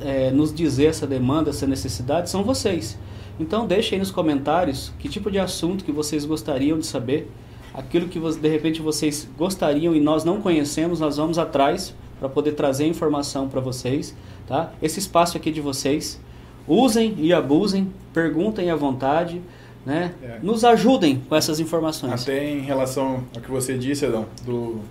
é, 0.01 0.31
nos 0.31 0.53
dizer 0.53 0.87
essa 0.87 1.05
demanda, 1.05 1.51
essa 1.51 1.67
necessidade 1.67 2.29
são 2.29 2.43
vocês. 2.43 2.97
Então 3.39 3.67
deixe 3.67 3.95
aí 3.95 3.99
nos 3.99 4.11
comentários 4.11 4.91
que 4.99 5.07
tipo 5.07 5.29
de 5.29 5.39
assunto 5.39 5.83
que 5.83 5.91
vocês 5.91 6.25
gostariam 6.25 6.77
de 6.79 6.85
saber, 6.85 7.29
aquilo 7.73 8.07
que 8.07 8.19
de 8.19 8.49
repente 8.49 8.81
vocês 8.81 9.27
gostariam 9.37 9.95
e 9.95 9.99
nós 9.99 10.23
não 10.23 10.41
conhecemos, 10.41 10.99
nós 10.99 11.17
vamos 11.17 11.37
atrás 11.37 11.93
para 12.19 12.27
poder 12.27 12.53
trazer 12.53 12.87
informação 12.87 13.47
para 13.47 13.61
vocês, 13.61 14.15
tá? 14.47 14.71
Esse 14.81 14.99
espaço 14.99 15.37
aqui 15.37 15.51
de 15.51 15.61
vocês, 15.61 16.19
usem 16.67 17.15
e 17.19 17.31
abusem, 17.31 17.91
perguntem 18.11 18.71
à 18.71 18.75
vontade, 18.75 19.41
né? 19.85 20.13
É. 20.23 20.39
Nos 20.41 20.65
ajudem 20.65 21.21
com 21.29 21.35
essas 21.35 21.59
informações. 21.59 22.23
Até 22.23 22.51
em 22.51 22.61
relação 22.61 23.23
ao 23.35 23.41
que 23.41 23.51
você 23.51 23.77
disse, 23.77 24.05
Adão, 24.05 24.25
do, 24.43 24.81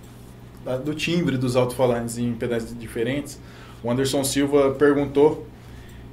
do 0.85 0.95
timbre 0.95 1.37
dos 1.37 1.57
alto-falantes 1.57 2.17
em 2.17 2.33
pedaços 2.33 2.77
diferentes, 2.77 3.39
o 3.83 3.91
Anderson 3.91 4.23
Silva 4.23 4.71
perguntou 4.71 5.45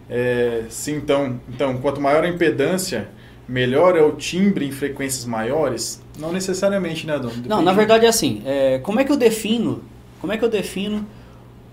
é, 0.09 0.64
se 0.68 0.92
então, 0.92 1.40
então, 1.48 1.78
quanto 1.78 2.00
maior 2.00 2.24
a 2.24 2.28
impedância, 2.28 3.09
melhor 3.48 3.96
é 3.96 4.02
o 4.02 4.12
timbre 4.12 4.66
em 4.66 4.72
frequências 4.72 5.24
maiores? 5.24 6.02
Não 6.18 6.32
necessariamente, 6.32 7.07
né? 7.07 7.18
Depende. 7.18 7.48
Não, 7.48 7.62
na 7.62 7.72
verdade 7.72 8.07
é 8.07 8.09
assim. 8.09 8.42
É, 8.44 8.78
como 8.78 9.00
é 9.00 9.05
que 9.05 9.12
eu 9.12 9.16
defino? 9.16 9.82
Como 10.20 10.32
é 10.32 10.36
que 10.36 10.44
eu 10.44 10.48
defino 10.48 11.07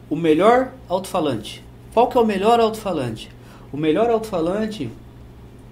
o 0.10 0.16
melhor 0.16 0.72
alto-falante? 0.88 1.64
Qual 1.94 2.08
que 2.08 2.18
é 2.18 2.22
o 2.22 2.26
melhor 2.26 2.60
alto-falante? 2.60 3.30
O 3.72 3.78
melhor 3.78 4.10
alto-falante 4.10 4.90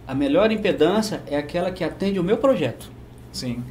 a 0.09 0.15
melhor 0.15 0.51
impedância 0.51 1.21
é 1.27 1.37
aquela 1.37 1.69
que 1.69 1.83
atende 1.83 2.19
o 2.19 2.23
meu 2.23 2.37
projeto. 2.37 2.89
Sim. 3.31 3.63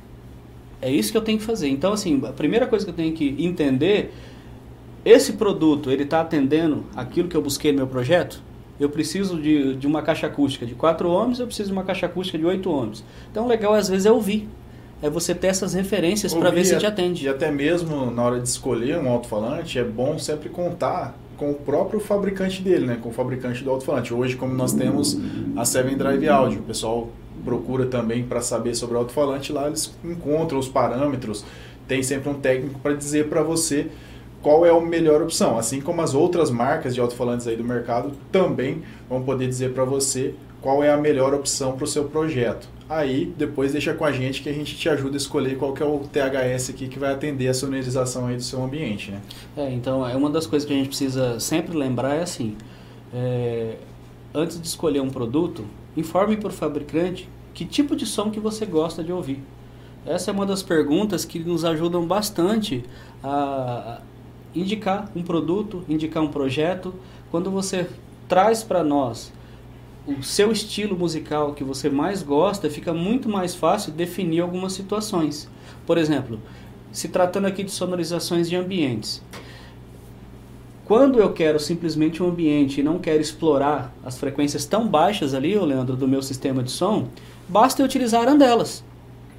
É 0.80 0.88
isso 0.88 1.10
que 1.10 1.18
eu 1.18 1.22
tenho 1.22 1.36
que 1.36 1.44
fazer. 1.44 1.66
Então, 1.68 1.92
assim, 1.92 2.22
a 2.24 2.32
primeira 2.32 2.64
coisa 2.64 2.84
que 2.84 2.92
eu 2.92 2.94
tenho 2.94 3.12
que 3.12 3.34
entender, 3.40 4.14
esse 5.04 5.32
produto, 5.32 5.90
ele 5.90 6.04
está 6.04 6.20
atendendo 6.20 6.84
aquilo 6.94 7.28
que 7.28 7.36
eu 7.36 7.42
busquei 7.42 7.72
no 7.72 7.78
meu 7.78 7.88
projeto? 7.88 8.40
Eu 8.78 8.88
preciso 8.88 9.40
de, 9.40 9.74
de 9.74 9.86
uma 9.86 10.02
caixa 10.02 10.26
acústica 10.26 10.64
de 10.64 10.74
4 10.74 11.08
ohms, 11.08 11.40
eu 11.40 11.46
preciso 11.46 11.68
de 11.68 11.72
uma 11.72 11.84
caixa 11.84 12.06
acústica 12.06 12.38
de 12.38 12.44
8 12.44 12.70
ohms. 12.70 13.04
Então, 13.30 13.46
legal 13.46 13.74
às 13.74 13.88
vezes 13.88 14.06
é 14.06 14.12
ouvir. 14.12 14.48
É 15.00 15.08
você 15.08 15.34
ter 15.34 15.48
essas 15.48 15.74
referências 15.74 16.34
para 16.34 16.50
ver 16.50 16.64
se 16.64 16.76
te 16.76 16.86
atende. 16.86 17.24
E 17.24 17.28
até 17.28 17.50
mesmo 17.52 18.10
na 18.10 18.22
hora 18.22 18.40
de 18.40 18.48
escolher 18.48 18.98
um 18.98 19.08
alto-falante, 19.08 19.78
é 19.78 19.84
bom 19.84 20.18
sempre 20.18 20.48
contar 20.48 21.16
com 21.36 21.52
o 21.52 21.54
próprio 21.54 22.00
fabricante 22.00 22.60
dele, 22.60 22.84
né? 22.84 22.98
com 23.00 23.10
o 23.10 23.12
fabricante 23.12 23.62
do 23.62 23.70
alto-falante. 23.70 24.12
Hoje, 24.12 24.34
como 24.34 24.52
nós 24.54 24.72
temos 24.72 25.16
a 25.56 25.64
Seven 25.64 25.96
Drive 25.96 26.28
Audio, 26.28 26.58
o 26.58 26.64
pessoal 26.64 27.08
procura 27.44 27.86
também 27.86 28.24
para 28.24 28.40
saber 28.40 28.74
sobre 28.74 28.96
o 28.96 28.98
alto-falante, 28.98 29.52
lá 29.52 29.68
eles 29.68 29.96
encontram 30.04 30.58
os 30.58 30.68
parâmetros, 30.68 31.44
tem 31.86 32.02
sempre 32.02 32.28
um 32.28 32.34
técnico 32.34 32.80
para 32.80 32.94
dizer 32.94 33.28
para 33.28 33.42
você 33.42 33.86
qual 34.42 34.64
é 34.64 34.70
a 34.70 34.80
melhor 34.80 35.22
opção. 35.22 35.58
Assim 35.58 35.80
como 35.80 36.00
as 36.00 36.14
outras 36.14 36.50
marcas 36.50 36.94
de 36.94 37.00
alto-falantes 37.00 37.46
aí 37.46 37.56
do 37.56 37.64
mercado 37.64 38.12
também 38.30 38.82
vão 39.08 39.22
poder 39.22 39.48
dizer 39.48 39.72
para 39.72 39.84
você 39.84 40.34
qual 40.60 40.82
é 40.82 40.92
a 40.92 40.96
melhor 40.96 41.34
opção 41.34 41.72
para 41.72 41.84
o 41.84 41.86
seu 41.86 42.04
projeto. 42.04 42.68
Aí 42.88 43.32
depois 43.36 43.72
deixa 43.72 43.92
com 43.92 44.04
a 44.04 44.12
gente 44.12 44.42
que 44.42 44.48
a 44.48 44.52
gente 44.52 44.74
te 44.76 44.88
ajuda 44.88 45.16
a 45.16 45.18
escolher 45.18 45.58
qual 45.58 45.74
que 45.74 45.82
é 45.82 45.86
o 45.86 46.00
THS 46.00 46.70
aqui 46.70 46.88
que 46.88 46.98
vai 46.98 47.12
atender 47.12 47.46
a 47.48 47.54
sonorização 47.54 48.26
aí 48.26 48.36
do 48.36 48.42
seu 48.42 48.62
ambiente, 48.62 49.10
né? 49.10 49.20
É, 49.56 49.70
então 49.70 50.08
é 50.08 50.16
uma 50.16 50.30
das 50.30 50.46
coisas 50.46 50.66
que 50.66 50.72
a 50.72 50.76
gente 50.76 50.88
precisa 50.88 51.38
sempre 51.38 51.76
lembrar 51.76 52.14
é 52.14 52.22
assim, 52.22 52.56
é, 53.12 53.76
antes 54.34 54.60
de 54.60 54.66
escolher 54.66 55.00
um 55.00 55.10
produto, 55.10 55.64
informe 55.96 56.36
para 56.38 56.48
o 56.48 56.52
fabricante 56.52 57.28
que 57.52 57.64
tipo 57.64 57.94
de 57.94 58.06
som 58.06 58.30
que 58.30 58.40
você 58.40 58.64
gosta 58.64 59.02
de 59.02 59.12
ouvir. 59.12 59.42
Essa 60.06 60.30
é 60.30 60.34
uma 60.34 60.46
das 60.46 60.62
perguntas 60.62 61.24
que 61.24 61.40
nos 61.40 61.64
ajudam 61.64 62.06
bastante 62.06 62.84
a 63.22 64.00
indicar 64.58 65.10
um 65.14 65.22
produto, 65.22 65.84
indicar 65.88 66.22
um 66.22 66.28
projeto. 66.28 66.94
Quando 67.30 67.50
você 67.50 67.88
traz 68.28 68.62
para 68.62 68.82
nós 68.82 69.32
o 70.06 70.22
seu 70.22 70.50
estilo 70.50 70.96
musical 70.96 71.52
que 71.52 71.62
você 71.62 71.90
mais 71.90 72.22
gosta, 72.22 72.70
fica 72.70 72.94
muito 72.94 73.28
mais 73.28 73.54
fácil 73.54 73.92
definir 73.92 74.40
algumas 74.40 74.72
situações. 74.72 75.48
Por 75.86 75.98
exemplo, 75.98 76.40
se 76.90 77.08
tratando 77.08 77.46
aqui 77.46 77.62
de 77.62 77.70
sonorizações 77.70 78.48
de 78.48 78.56
ambientes. 78.56 79.22
Quando 80.86 81.18
eu 81.20 81.34
quero 81.34 81.60
simplesmente 81.60 82.22
um 82.22 82.28
ambiente 82.30 82.80
e 82.80 82.82
não 82.82 82.98
quero 82.98 83.20
explorar 83.20 83.94
as 84.02 84.18
frequências 84.18 84.64
tão 84.64 84.88
baixas 84.88 85.34
ali, 85.34 85.54
Leandro, 85.58 85.94
do 85.94 86.08
meu 86.08 86.22
sistema 86.22 86.62
de 86.62 86.70
som, 86.70 87.08
basta 87.46 87.82
eu 87.82 87.86
utilizar 87.86 88.22
arandelas. 88.22 88.82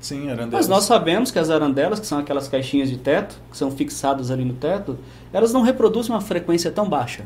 Sim, 0.01 0.29
arandelas. 0.29 0.51
Mas 0.53 0.67
nós 0.67 0.85
sabemos 0.85 1.29
que 1.31 1.39
as 1.39 1.49
arandelas, 1.49 1.99
que 1.99 2.07
são 2.07 2.19
aquelas 2.19 2.47
caixinhas 2.47 2.89
de 2.89 2.97
teto, 2.97 3.39
que 3.51 3.57
são 3.57 3.69
fixadas 3.69 4.31
ali 4.31 4.45
no 4.45 4.53
teto, 4.53 4.97
elas 5.33 5.51
não 5.51 5.61
reproduzem 5.61 6.13
uma 6.13 6.21
frequência 6.21 6.71
tão 6.71 6.87
baixa. 6.87 7.25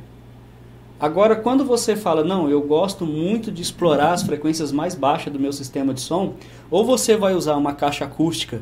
Agora, 0.99 1.36
quando 1.36 1.65
você 1.65 1.95
fala, 1.95 2.24
não, 2.24 2.49
eu 2.49 2.61
gosto 2.61 3.05
muito 3.05 3.51
de 3.51 3.61
explorar 3.61 4.13
as 4.13 4.24
frequências 4.24 4.71
mais 4.71 4.95
baixas 4.95 5.34
do 5.34 5.39
meu 5.39 5.51
sistema 5.51 5.93
de 5.93 6.01
som, 6.01 6.36
ou 6.71 6.86
você 6.86 7.17
vai 7.17 7.34
usar 7.36 7.57
uma 7.57 7.74
caixa 7.74 8.05
acústica 8.05 8.61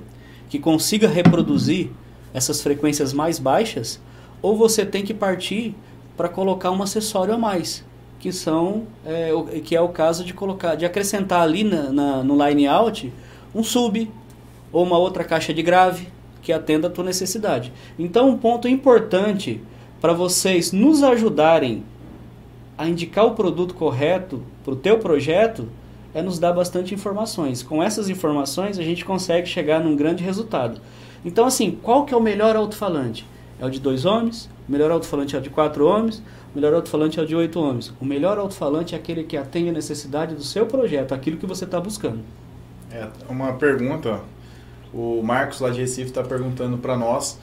que 0.49 0.57
consiga 0.57 1.07
reproduzir 1.07 1.91
essas 2.33 2.61
frequências 2.61 3.13
mais 3.13 3.37
baixas, 3.37 4.01
ou 4.41 4.57
você 4.57 4.85
tem 4.85 5.03
que 5.03 5.13
partir 5.13 5.75
para 6.17 6.27
colocar 6.27 6.71
um 6.71 6.81
acessório 6.81 7.33
a 7.33 7.37
mais, 7.37 7.85
que 8.19 8.31
são 8.31 8.87
é, 9.05 9.31
que 9.63 9.75
é 9.75 9.81
o 9.81 9.89
caso 9.89 10.23
de 10.23 10.33
colocar, 10.33 10.75
de 10.75 10.85
acrescentar 10.85 11.41
ali 11.41 11.63
na, 11.63 11.91
na, 11.91 12.23
no 12.23 12.47
line 12.47 12.67
out 12.67 13.13
um 13.53 13.63
sub 13.63 14.09
ou 14.71 14.83
uma 14.83 14.97
outra 14.97 15.23
caixa 15.23 15.53
de 15.53 15.61
grave 15.61 16.07
que 16.41 16.51
atenda 16.51 16.87
a 16.87 16.91
tua 16.91 17.03
necessidade. 17.03 17.71
Então, 17.97 18.29
um 18.29 18.37
ponto 18.37 18.67
importante 18.67 19.61
para 19.99 20.13
vocês 20.13 20.71
nos 20.71 21.03
ajudarem 21.03 21.83
a 22.77 22.87
indicar 22.87 23.25
o 23.27 23.35
produto 23.35 23.75
correto 23.75 24.41
para 24.63 24.73
o 24.73 24.75
teu 24.75 24.97
projeto 24.97 25.69
é 26.13 26.21
nos 26.21 26.39
dar 26.39 26.51
bastante 26.51 26.93
informações. 26.93 27.61
Com 27.61 27.81
essas 27.81 28.09
informações 28.09 28.79
a 28.79 28.83
gente 28.83 29.05
consegue 29.05 29.47
chegar 29.47 29.79
num 29.79 29.95
grande 29.95 30.23
resultado. 30.23 30.81
Então 31.23 31.45
assim, 31.45 31.77
qual 31.81 32.05
que 32.05 32.13
é 32.13 32.17
o 32.17 32.21
melhor 32.21 32.55
alto-falante? 32.55 33.25
É 33.59 33.65
o 33.65 33.69
de 33.69 33.79
2 33.79 34.05
ohms, 34.05 34.49
o 34.67 34.71
melhor 34.71 34.89
alto-falante 34.89 35.35
é 35.35 35.39
o 35.39 35.41
de 35.41 35.51
4 35.51 35.85
ohms, 35.85 36.23
o 36.53 36.55
melhor 36.55 36.73
alto-falante 36.73 37.19
é 37.19 37.23
o 37.23 37.27
de 37.27 37.35
8 37.35 37.59
ohms. 37.59 37.93
O 38.01 38.05
melhor 38.05 38.39
alto-falante 38.39 38.95
é 38.95 38.97
aquele 38.97 39.23
que 39.23 39.37
atende 39.37 39.69
a 39.69 39.73
necessidade 39.73 40.33
do 40.33 40.43
seu 40.43 40.65
projeto, 40.65 41.13
aquilo 41.13 41.37
que 41.37 41.45
você 41.45 41.65
está 41.65 41.79
buscando. 41.79 42.19
É, 42.91 43.07
uma 43.29 43.53
pergunta, 43.53 44.21
o 44.93 45.21
Marcos 45.23 45.59
lá 45.59 45.69
de 45.69 45.79
Recife 45.79 46.09
está 46.09 46.23
perguntando 46.23 46.77
para 46.77 46.97
nós 46.97 47.39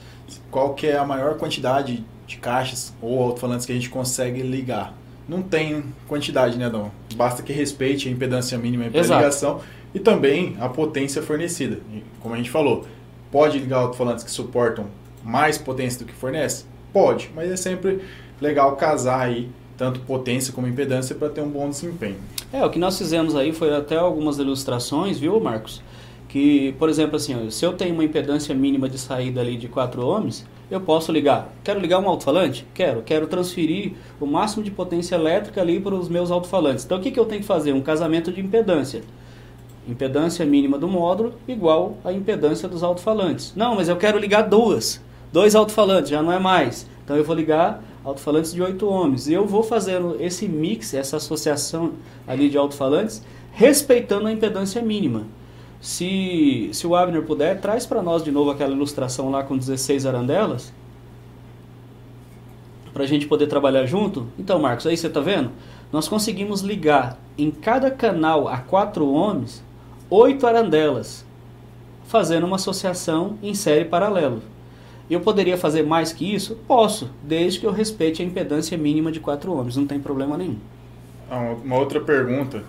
qual 0.51 0.73
que 0.73 0.87
é 0.87 0.97
a 0.97 1.05
maior 1.05 1.37
quantidade 1.37 2.05
de 2.27 2.37
caixas 2.37 2.93
ou 3.01 3.23
alto-falantes 3.23 3.65
que 3.65 3.71
a 3.71 3.75
gente 3.75 3.89
consegue 3.89 4.41
ligar 4.41 4.93
não 5.27 5.43
tem 5.43 5.83
quantidade, 6.07 6.57
né, 6.57 6.69
Dom? 6.71 6.89
Basta 7.13 7.43
que 7.43 7.53
respeite 7.53 8.09
a 8.09 8.11
impedância 8.11 8.57
mínima 8.57 8.89
para 8.89 9.01
ligação 9.01 9.61
e 9.93 9.99
também 9.99 10.57
a 10.59 10.67
potência 10.67 11.21
fornecida. 11.21 11.79
Como 12.19 12.33
a 12.33 12.37
gente 12.37 12.49
falou, 12.49 12.87
Pode 13.31 13.59
ligar 13.59 13.77
alto-falantes 13.77 14.23
que 14.23 14.31
suportam 14.31 14.87
mais 15.23 15.57
potência 15.57 15.99
do 15.99 16.05
que 16.05 16.13
fornece? 16.13 16.65
Pode, 16.91 17.29
mas 17.35 17.51
é 17.51 17.55
sempre 17.55 18.03
legal 18.41 18.75
casar 18.75 19.21
aí 19.21 19.51
tanto 19.79 20.01
potência 20.01 20.53
como 20.53 20.67
impedância 20.67 21.15
para 21.15 21.29
ter 21.29 21.39
um 21.39 21.47
bom 21.47 21.69
desempenho. 21.69 22.17
É, 22.51 22.63
o 22.65 22.69
que 22.69 22.77
nós 22.77 22.97
fizemos 22.97 23.33
aí 23.33 23.53
foi 23.53 23.73
até 23.73 23.95
algumas 23.95 24.37
ilustrações, 24.37 25.17
viu, 25.17 25.39
Marcos? 25.39 25.81
Que, 26.27 26.75
por 26.77 26.89
exemplo, 26.89 27.15
assim, 27.15 27.49
se 27.49 27.65
eu 27.65 27.71
tenho 27.71 27.93
uma 27.93 28.03
impedância 28.03 28.53
mínima 28.53 28.89
de 28.89 28.99
saída 28.99 29.39
ali 29.39 29.55
de 29.55 29.69
4 29.69 30.05
ohms, 30.05 30.45
eu 30.69 30.81
posso 30.81 31.13
ligar. 31.13 31.51
Quero 31.63 31.79
ligar 31.79 31.99
um 31.99 32.09
alto-falante? 32.09 32.67
Quero. 32.73 33.01
Quero 33.01 33.25
transferir 33.25 33.93
o 34.19 34.25
máximo 34.27 34.61
de 34.61 34.69
potência 34.69 35.15
elétrica 35.15 35.61
ali 35.61 35.79
para 35.79 35.95
os 35.95 36.09
meus 36.09 36.29
alto-falantes. 36.29 36.83
Então, 36.83 36.97
o 36.97 37.01
que, 37.01 37.09
que 37.09 37.19
eu 37.19 37.25
tenho 37.25 37.41
que 37.41 37.47
fazer? 37.47 37.71
Um 37.71 37.81
casamento 37.81 38.33
de 38.33 38.41
impedância. 38.41 39.01
Impedância 39.87 40.45
mínima 40.45 40.77
do 40.77 40.89
módulo 40.89 41.33
igual 41.47 41.97
à 42.03 42.11
impedância 42.11 42.67
dos 42.67 42.83
alto-falantes. 42.83 43.53
Não, 43.55 43.75
mas 43.75 43.87
eu 43.87 43.95
quero 43.95 44.19
ligar 44.19 44.41
duas. 44.43 45.01
Dois 45.31 45.55
alto-falantes, 45.55 46.11
já 46.11 46.21
não 46.21 46.33
é 46.33 46.37
mais. 46.37 46.85
Então, 47.03 47.15
eu 47.15 47.23
vou 47.23 47.35
ligar 47.35 47.81
alto-falantes 48.03 48.53
de 48.53 48.61
8 48.61 48.87
ohms. 48.87 49.27
E 49.27 49.33
eu 49.33 49.45
vou 49.45 49.63
fazendo 49.63 50.17
esse 50.19 50.47
mix, 50.47 50.93
essa 50.93 51.17
associação 51.17 51.93
ali 52.27 52.49
de 52.49 52.57
alto-falantes, 52.57 53.23
respeitando 53.51 54.27
a 54.27 54.31
impedância 54.31 54.81
mínima. 54.81 55.25
Se, 55.81 56.69
se 56.73 56.85
o 56.85 56.95
Abner 56.95 57.23
puder, 57.23 57.59
traz 57.61 57.85
para 57.85 58.01
nós 58.01 58.23
de 58.23 58.31
novo 58.31 58.51
aquela 58.51 58.73
ilustração 58.73 59.29
lá 59.29 59.43
com 59.43 59.57
16 59.57 60.05
arandelas, 60.05 60.73
para 62.93 63.03
a 63.03 63.07
gente 63.07 63.27
poder 63.27 63.47
trabalhar 63.47 63.85
junto. 63.85 64.27
Então, 64.37 64.59
Marcos, 64.59 64.85
aí 64.85 64.97
você 64.97 65.07
está 65.07 65.21
vendo? 65.21 65.51
Nós 65.91 66.07
conseguimos 66.07 66.61
ligar 66.61 67.17
em 67.37 67.49
cada 67.49 67.89
canal 67.89 68.47
a 68.47 68.57
4 68.57 69.07
ohms, 69.07 69.63
8 70.09 70.45
arandelas, 70.45 71.25
fazendo 72.05 72.45
uma 72.45 72.57
associação 72.57 73.37
em 73.41 73.53
série 73.53 73.85
paralelo. 73.85 74.41
Eu 75.09 75.21
poderia 75.21 75.57
fazer 75.57 75.83
mais 75.83 76.13
que 76.13 76.35
isso? 76.35 76.55
Posso, 76.67 77.09
desde 77.23 77.59
que 77.59 77.65
eu 77.65 77.71
respeite 77.71 78.21
a 78.21 78.25
impedância 78.25 78.77
mínima 78.77 79.11
de 79.11 79.19
4 79.19 79.51
ohms, 79.51 79.75
não 79.75 79.87
tem 79.87 79.99
problema 79.99 80.37
nenhum. 80.37 80.57
Ah, 81.29 81.55
uma 81.63 81.77
outra 81.77 81.99
pergunta 81.99 82.63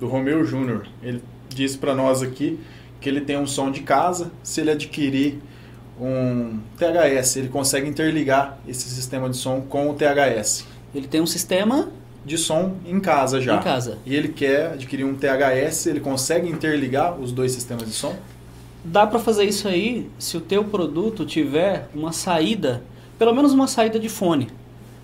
do 0.00 0.06
Romeu 0.06 0.44
Júnior. 0.44 0.86
Ele 1.02 1.22
disse 1.48 1.76
para 1.76 1.94
nós 1.94 2.22
aqui 2.22 2.58
que 3.00 3.08
ele 3.08 3.20
tem 3.20 3.38
um 3.38 3.46
som 3.46 3.70
de 3.70 3.80
casa, 3.80 4.30
se 4.42 4.60
ele 4.60 4.70
adquirir 4.70 5.38
um 6.00 6.58
THS, 6.76 7.36
ele 7.36 7.48
consegue 7.48 7.88
interligar 7.88 8.58
esse 8.66 8.88
sistema 8.88 9.28
de 9.28 9.36
som 9.36 9.60
com 9.60 9.90
o 9.90 9.94
THS. 9.94 10.66
Ele 10.94 11.06
tem 11.06 11.20
um 11.20 11.26
sistema 11.26 11.88
de 12.24 12.36
som 12.36 12.76
em 12.84 12.98
casa 13.00 13.40
já. 13.40 13.56
Em 13.56 13.62
casa. 13.62 13.98
E 14.04 14.14
ele 14.14 14.28
quer 14.28 14.72
adquirir 14.72 15.04
um 15.04 15.14
THS, 15.14 15.86
ele 15.86 16.00
consegue 16.00 16.48
interligar 16.48 17.18
os 17.18 17.32
dois 17.32 17.52
sistemas 17.52 17.86
de 17.86 17.94
som? 17.94 18.16
Dá 18.88 19.04
para 19.04 19.18
fazer 19.18 19.44
isso 19.44 19.66
aí 19.66 20.08
se 20.16 20.36
o 20.36 20.40
teu 20.40 20.62
produto 20.62 21.26
tiver 21.26 21.88
uma 21.92 22.12
saída, 22.12 22.84
pelo 23.18 23.34
menos 23.34 23.52
uma 23.52 23.66
saída 23.66 23.98
de 23.98 24.08
fone. 24.08 24.48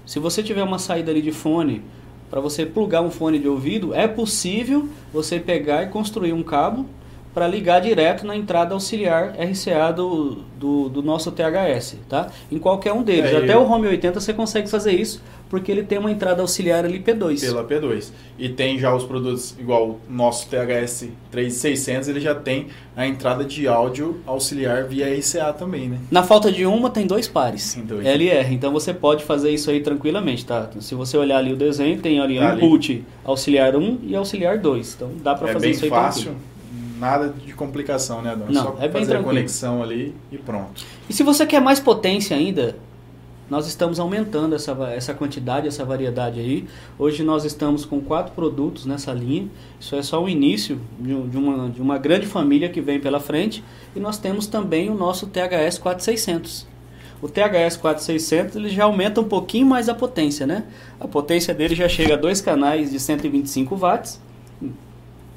Se 0.07 0.21
você 0.21 0.41
tiver 0.41 0.63
uma 0.63 0.79
saída 0.79 1.11
ali 1.11 1.21
de 1.21 1.33
fone 1.33 1.83
para 2.31 2.41
você 2.41 2.65
plugar 2.65 3.03
um 3.03 3.11
fone 3.11 3.41
de 3.41 3.49
ouvido, 3.49 3.93
é 3.93 4.07
possível 4.07 4.89
você 5.13 5.41
pegar 5.41 5.83
e 5.83 5.89
construir 5.89 6.33
um 6.33 6.45
cabo 6.45 6.87
para 7.35 7.49
ligar 7.49 7.81
direto 7.81 8.25
na 8.25 8.37
entrada 8.37 8.73
auxiliar 8.73 9.31
RCA 9.31 9.93
do, 9.93 10.43
do, 10.59 10.89
do, 10.89 11.03
nosso 11.03 11.33
THS, 11.33 11.97
tá? 12.09 12.29
Em 12.51 12.59
qualquer 12.59 12.93
um 12.93 13.03
deles. 13.03 13.33
É, 13.33 13.39
Até 13.39 13.55
eu... 13.55 13.63
o 13.63 13.71
Home 13.71 13.89
80 13.89 14.21
você 14.21 14.33
consegue 14.33 14.69
fazer 14.69 14.93
isso, 14.93 15.21
porque 15.53 15.71
ele 15.71 15.83
tem 15.83 15.99
uma 15.99 16.11
entrada 16.11 16.41
auxiliar 16.41 16.83
ali 16.83 16.99
P2. 16.99 17.39
Pela 17.43 17.63
P2. 17.63 18.11
E 18.39 18.49
tem 18.49 18.79
já 18.79 18.95
os 18.95 19.05
produtos, 19.05 19.55
igual 19.59 19.87
o 19.87 20.01
nosso 20.09 20.49
THS 20.49 21.11
3600, 21.31 22.09
ele 22.09 22.21
já 22.21 22.35
tem 22.35 22.69
a 22.97 23.07
entrada 23.07 23.45
de 23.45 23.69
áudio 23.69 24.19
auxiliar 24.27 24.85
via 24.85 25.15
RCA 25.15 25.53
também, 25.53 25.91
né? 25.91 25.99
Na 26.11 26.23
falta 26.23 26.51
de 26.51 26.65
uma, 26.65 26.89
tem 26.89 27.07
dois 27.07 27.29
pares. 27.29 27.75
Tem 27.75 27.85
dois. 27.85 28.07
LR. 28.07 28.55
Então 28.55 28.73
você 28.73 28.95
pode 28.95 29.25
fazer 29.25 29.51
isso 29.51 29.71
aí 29.71 29.81
tranquilamente, 29.83 30.47
tá? 30.47 30.71
Se 30.81 30.95
você 30.95 31.19
olhar 31.19 31.37
ali 31.37 31.53
o 31.53 31.57
desenho, 31.57 32.01
tem 32.01 32.19
ali 32.19 32.39
tá 32.39 32.55
input 32.55 32.91
ali. 32.91 33.05
auxiliar 33.23 33.77
1 33.77 33.99
e 34.05 34.17
auxiliar 34.17 34.57
2. 34.57 34.95
Então 34.95 35.11
dá 35.23 35.35
para 35.35 35.51
é 35.51 35.53
fazer 35.53 35.69
isso 35.69 35.85
aí 35.85 35.91
fácil. 35.91 36.23
Tranquilo 36.23 36.53
nada 36.99 37.31
de 37.31 37.53
complicação, 37.53 38.23
né, 38.23 38.31
Adão? 38.31 38.47
Não, 38.49 38.63
Só 38.63 38.77
é 38.79 38.83
bem 38.83 38.93
fazer 38.93 39.07
tranquilo. 39.07 39.19
a 39.19 39.25
conexão 39.25 39.83
ali 39.83 40.15
e 40.31 40.39
pronto. 40.39 40.85
E 41.11 41.13
se 41.13 41.25
você 41.25 41.45
quer 41.45 41.61
mais 41.61 41.81
potência 41.81 42.37
ainda, 42.37 42.77
nós 43.53 43.67
estamos 43.67 44.01
aumentando 44.01 44.55
essa, 44.55 44.73
essa 44.95 45.13
quantidade, 45.13 45.69
essa 45.69 45.85
variedade 45.85 46.41
aí. 46.41 46.67
Hoje 46.99 47.23
nós 47.23 47.45
estamos 47.45 47.85
com 47.85 48.01
quatro 48.01 48.33
produtos 48.33 48.87
nessa 48.87 49.13
linha. 49.13 49.47
Isso 49.79 49.95
é 49.95 50.03
só 50.03 50.25
o 50.25 50.27
início 50.27 50.81
de, 50.99 51.15
de, 51.29 51.37
uma, 51.37 51.69
de 51.69 51.83
uma 51.83 51.99
grande 51.99 52.27
família 52.27 52.71
que 52.71 52.81
vem 52.81 52.99
pela 52.99 53.21
frente. 53.21 53.63
E 53.95 54.01
nós 54.01 54.17
temos 54.17 54.47
também 54.47 54.89
o 54.89 54.95
nosso 54.95 55.27
THS 55.27 55.77
4600. 55.81 56.67
O 57.21 57.29
THS 57.29 57.77
4600 57.77 58.57
ele 58.57 58.71
já 58.71 58.85
aumenta 58.85 59.21
um 59.21 59.29
pouquinho 59.29 59.67
mais 59.67 59.87
a 59.87 59.95
potência, 59.95 60.47
né? 60.47 60.65
A 60.99 61.07
potência 61.07 61.53
dele 61.53 61.75
já 61.75 61.91
chega 61.91 62.15
a 62.15 62.17
dois 62.17 62.41
canais 62.41 62.91
de 62.91 62.99
125 62.99 63.77
watts 63.77 64.19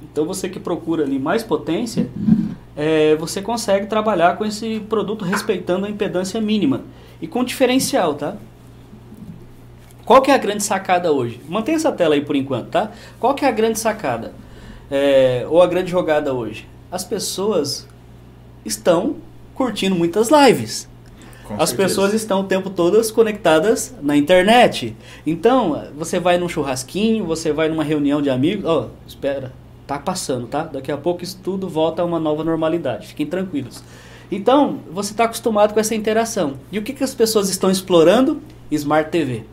então 0.01 0.26
você 0.26 0.47
que 0.47 0.59
procura 0.59 1.03
ali 1.03 1.20
mais 1.20 1.43
potência, 1.43 2.09
é, 2.76 3.16
você 3.16 3.41
consegue 3.41 3.88
trabalhar 3.88 4.38
com 4.38 4.45
esse 4.45 4.80
produto 4.88 5.26
respeitando 5.26 5.86
a 5.86 5.89
impedância 5.89 6.39
mínima 6.39 6.84
e 7.22 7.28
com 7.28 7.43
diferencial, 7.43 8.13
tá? 8.16 8.36
Qual 10.05 10.22
que 10.22 10.30
é 10.30 10.34
a 10.34 10.38
grande 10.38 10.63
sacada 10.63 11.11
hoje? 11.11 11.39
Mantenha 11.47 11.78
essa 11.78 11.91
tela 11.91 12.16
aí 12.16 12.22
por 12.22 12.36
enquanto, 12.36 12.70
tá? 12.70 12.91
Qual 13.20 13.34
que 13.34 13.43
é 13.43 13.47
a 13.47 13.51
grande 13.51 13.80
sacada? 13.80 14.34
É, 14.89 15.45
ou 15.49 15.61
a 15.61 15.68
grande 15.68 15.89
jogada 15.89 16.34
hoje? 16.34 16.68
As 16.91 17.03
pessoas 17.03 17.88
estão 18.63 19.16
curtindo 19.55 19.95
muitas 19.95 20.30
lives. 20.30 20.88
Com 21.47 21.55
As 21.55 21.70
certeza. 21.70 21.76
pessoas 21.76 22.13
estão 22.13 22.41
o 22.41 22.43
tempo 22.43 22.70
todo 22.70 23.01
conectadas 23.13 23.93
na 24.01 24.16
internet. 24.16 24.95
Então, 25.26 25.88
você 25.95 26.20
vai 26.20 26.38
num 26.38 26.49
churrasquinho, 26.49 27.26
você 27.26 27.51
vai 27.51 27.70
numa 27.70 27.84
reunião 27.84 28.22
de 28.22 28.30
amigos. 28.30 28.66
Ó, 28.66 28.86
oh, 28.86 29.07
espera, 29.07 29.51
Tá 29.88 29.99
passando, 29.99 30.47
tá? 30.47 30.63
Daqui 30.63 30.91
a 30.91 30.97
pouco 30.97 31.24
isso 31.24 31.39
tudo 31.43 31.70
volta 31.70 32.01
a 32.01 32.05
uma 32.05 32.20
nova 32.20 32.43
normalidade. 32.43 33.07
Fiquem 33.07 33.26
tranquilos. 33.26 33.84
Então, 34.32 34.80
você 34.91 35.11
está 35.11 35.26
acostumado 35.26 35.73
com 35.73 35.80
essa 35.80 35.95
interação. 35.95 36.55
E 36.71 36.80
o 36.80 36.84
que, 36.84 36.93
que 36.93 37.03
as 37.03 37.13
pessoas 37.13 37.49
estão 37.49 37.69
explorando? 37.69 38.41
Smart 38.71 39.09
TV. 39.09 39.43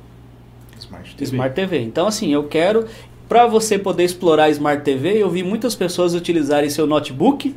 Smart 0.78 1.14
TV. 1.14 1.24
Smart 1.24 1.54
TV. 1.54 1.80
Então, 1.80 2.06
assim, 2.06 2.32
eu 2.32 2.44
quero. 2.44 2.86
Para 3.28 3.46
você 3.46 3.78
poder 3.78 4.04
explorar 4.04 4.50
Smart 4.50 4.82
TV, 4.82 5.22
eu 5.22 5.30
vi 5.30 5.42
muitas 5.42 5.74
pessoas 5.74 6.14
utilizarem 6.14 6.68
seu 6.68 6.86
notebook 6.86 7.54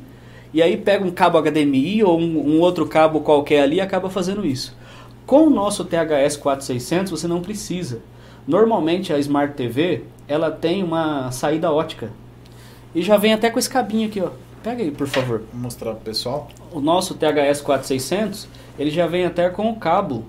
e 0.53 0.61
aí 0.61 0.77
pega 0.77 1.03
um 1.03 1.11
cabo 1.11 1.41
HDMI 1.41 2.03
ou 2.03 2.17
um, 2.17 2.55
um 2.55 2.59
outro 2.61 2.85
cabo 2.85 3.19
qualquer 3.21 3.61
ali 3.61 3.77
e 3.77 3.81
acaba 3.81 4.09
fazendo 4.09 4.45
isso. 4.45 4.75
Com 5.25 5.47
o 5.47 5.49
nosso 5.49 5.83
THS 5.83 6.37
4600, 6.37 7.11
você 7.11 7.27
não 7.27 7.41
precisa. 7.41 7.99
Normalmente 8.47 9.11
a 9.11 9.19
Smart 9.19 9.53
TV 9.55 10.03
ela 10.27 10.49
tem 10.49 10.83
uma 10.83 11.31
saída 11.31 11.71
ótica 11.71 12.11
e 12.93 13.01
já 13.01 13.17
vem 13.17 13.33
até 13.33 13.49
com 13.49 13.59
esse 13.59 13.69
cabinho 13.69 14.07
aqui, 14.07 14.21
ó. 14.21 14.29
Pega 14.65 14.81
aí, 14.81 14.89
por 14.89 15.05
favor. 15.05 15.43
Vou 15.53 15.61
mostrar 15.61 15.91
pro 15.91 16.01
pessoal. 16.01 16.49
O 16.71 16.79
nosso 16.79 17.13
THS 17.13 17.61
4600, 17.61 18.47
ele 18.79 18.89
já 18.89 19.05
vem 19.05 19.23
até 19.23 19.47
com 19.47 19.69
o 19.69 19.75
cabo 19.75 20.25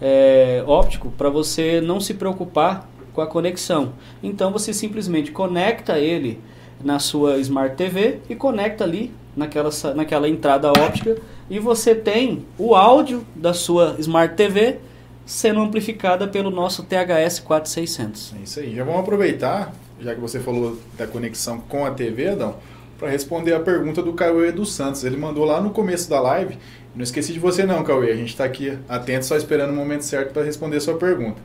é, 0.00 0.64
óptico 0.66 1.10
para 1.10 1.28
você 1.28 1.82
não 1.82 2.00
se 2.00 2.14
preocupar 2.14 2.88
com 3.12 3.20
a 3.20 3.26
conexão. 3.26 3.92
Então 4.22 4.50
você 4.50 4.72
simplesmente 4.72 5.30
conecta 5.30 5.98
ele 5.98 6.40
na 6.82 6.98
sua 6.98 7.36
Smart 7.36 7.76
TV 7.76 8.20
e 8.26 8.34
conecta 8.34 8.84
ali 8.84 9.12
naquela, 9.36 9.68
naquela 9.94 10.30
entrada 10.30 10.70
óptica 10.70 11.18
e 11.50 11.58
você 11.58 11.94
tem 11.94 12.46
o 12.56 12.74
áudio 12.74 13.22
da 13.36 13.52
sua 13.52 13.96
Smart 13.98 14.34
TV 14.34 14.78
sendo 15.26 15.60
amplificada 15.60 16.26
pelo 16.26 16.50
nosso 16.50 16.84
THS 16.84 17.38
4600. 17.40 18.34
É 18.40 18.42
isso 18.44 18.60
aí. 18.60 18.74
Já 18.74 18.82
vamos 18.82 19.00
aproveitar 19.00 19.74
já 20.00 20.14
que 20.14 20.20
você 20.20 20.40
falou 20.40 20.78
da 20.96 21.06
conexão 21.06 21.60
com 21.60 21.84
a 21.84 21.90
TV, 21.90 22.28
Adão, 22.28 22.56
para 23.04 23.10
responder 23.10 23.52
a 23.52 23.60
pergunta 23.60 24.02
do 24.02 24.14
Cauê 24.14 24.50
dos 24.50 24.72
Santos. 24.72 25.04
Ele 25.04 25.18
mandou 25.18 25.44
lá 25.44 25.60
no 25.60 25.68
começo 25.68 26.08
da 26.08 26.18
live. 26.20 26.56
Não 26.96 27.02
esqueci 27.02 27.34
de 27.34 27.38
você 27.38 27.66
não, 27.66 27.84
Cauê. 27.84 28.10
A 28.10 28.16
gente 28.16 28.30
está 28.30 28.44
aqui 28.44 28.78
atento, 28.88 29.26
só 29.26 29.36
esperando 29.36 29.72
o 29.72 29.76
momento 29.76 30.06
certo 30.06 30.32
para 30.32 30.42
responder 30.42 30.78
a 30.78 30.80
sua 30.80 30.96
pergunta. 30.96 31.36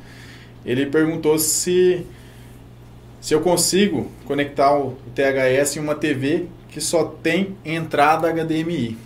Ele 0.65 0.85
perguntou 0.85 1.37
se, 1.37 2.07
se 3.19 3.33
eu 3.33 3.41
consigo 3.41 4.09
conectar 4.23 4.73
o 4.73 4.95
THS 5.13 5.75
em 5.75 5.79
uma 5.81 5.95
TV 5.95 6.45
que 6.69 6.79
só 6.79 7.03
tem 7.03 7.57
entrada 7.65 8.31
HDMI. 8.31 8.97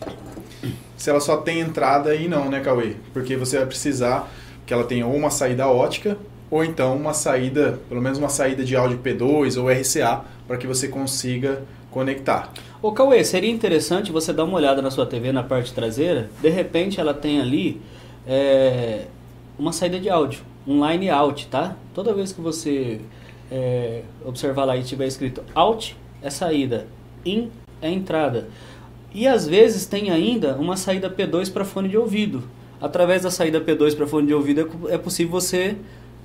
Se 0.96 1.10
ela 1.10 1.20
só 1.20 1.38
tem 1.38 1.60
entrada 1.60 2.12
aí 2.12 2.28
não, 2.28 2.52
né, 2.52 2.60
Cauê? 2.60 2.94
Porque 3.14 3.36
você 3.36 3.58
vai 3.58 3.66
precisar 3.66 4.32
que 4.64 4.72
ela 4.76 4.84
tenha 4.84 5.08
ou 5.08 5.16
uma 5.16 5.32
saída 5.32 5.68
ótica 5.68 6.20
ou 6.52 6.64
então 6.64 6.96
uma 6.96 7.16
saída, 7.16 7.80
pelo 7.90 8.00
menos 8.00 8.20
uma 8.20 8.30
saída 8.30 8.64
de 8.64 8.76
áudio 8.76 9.00
P2 9.00 9.60
ou 9.60 9.72
RCA, 9.72 10.24
para 10.48 10.56
que 10.56 10.68
você 10.68 10.88
consiga 10.88 11.64
conectar. 11.94 12.52
Ô 12.82 12.92
Cauê, 12.92 13.24
seria 13.24 13.52
interessante 13.52 14.12
você 14.12 14.34
dar 14.34 14.44
uma 14.44 14.58
olhada 14.58 14.82
na 14.82 14.90
sua 14.90 15.06
TV 15.06 15.32
na 15.32 15.44
parte 15.44 15.72
traseira, 15.72 16.30
de 16.42 16.50
repente 16.50 17.00
ela 17.00 17.14
tem 17.14 17.40
ali 17.40 17.80
é, 18.28 19.06
uma 19.58 19.72
saída 19.72 20.00
de 20.00 20.10
áudio, 20.10 20.42
um 20.68 20.86
line 20.86 21.10
out, 21.10 21.48
tá? 21.48 21.78
Toda 21.94 22.14
vez 22.14 22.34
que 22.34 22.42
você 22.42 23.00
é, 23.52 24.02
observar 24.26 24.66
lá 24.66 24.76
e 24.76 24.84
tiver 24.84 25.06
escrito 25.06 25.44
out, 25.54 25.96
é 26.22 26.30
saída, 26.30 26.88
in 27.26 27.50
é 27.82 27.90
entrada. 27.92 28.48
E 29.14 29.28
às 29.28 29.48
vezes 29.48 29.86
tem 29.86 30.10
ainda 30.10 30.56
uma 30.56 30.76
saída 30.76 31.10
P2 31.10 31.52
para 31.54 31.64
fone 31.64 31.88
de 31.88 31.98
ouvido. 31.98 32.44
Através 32.82 33.22
da 33.22 33.30
saída 33.30 33.62
P2 33.62 33.96
para 33.96 34.08
fone 34.08 34.28
de 34.28 34.34
ouvido 34.34 34.70
é 34.90 34.98
possível 34.98 35.32
você 35.32 35.76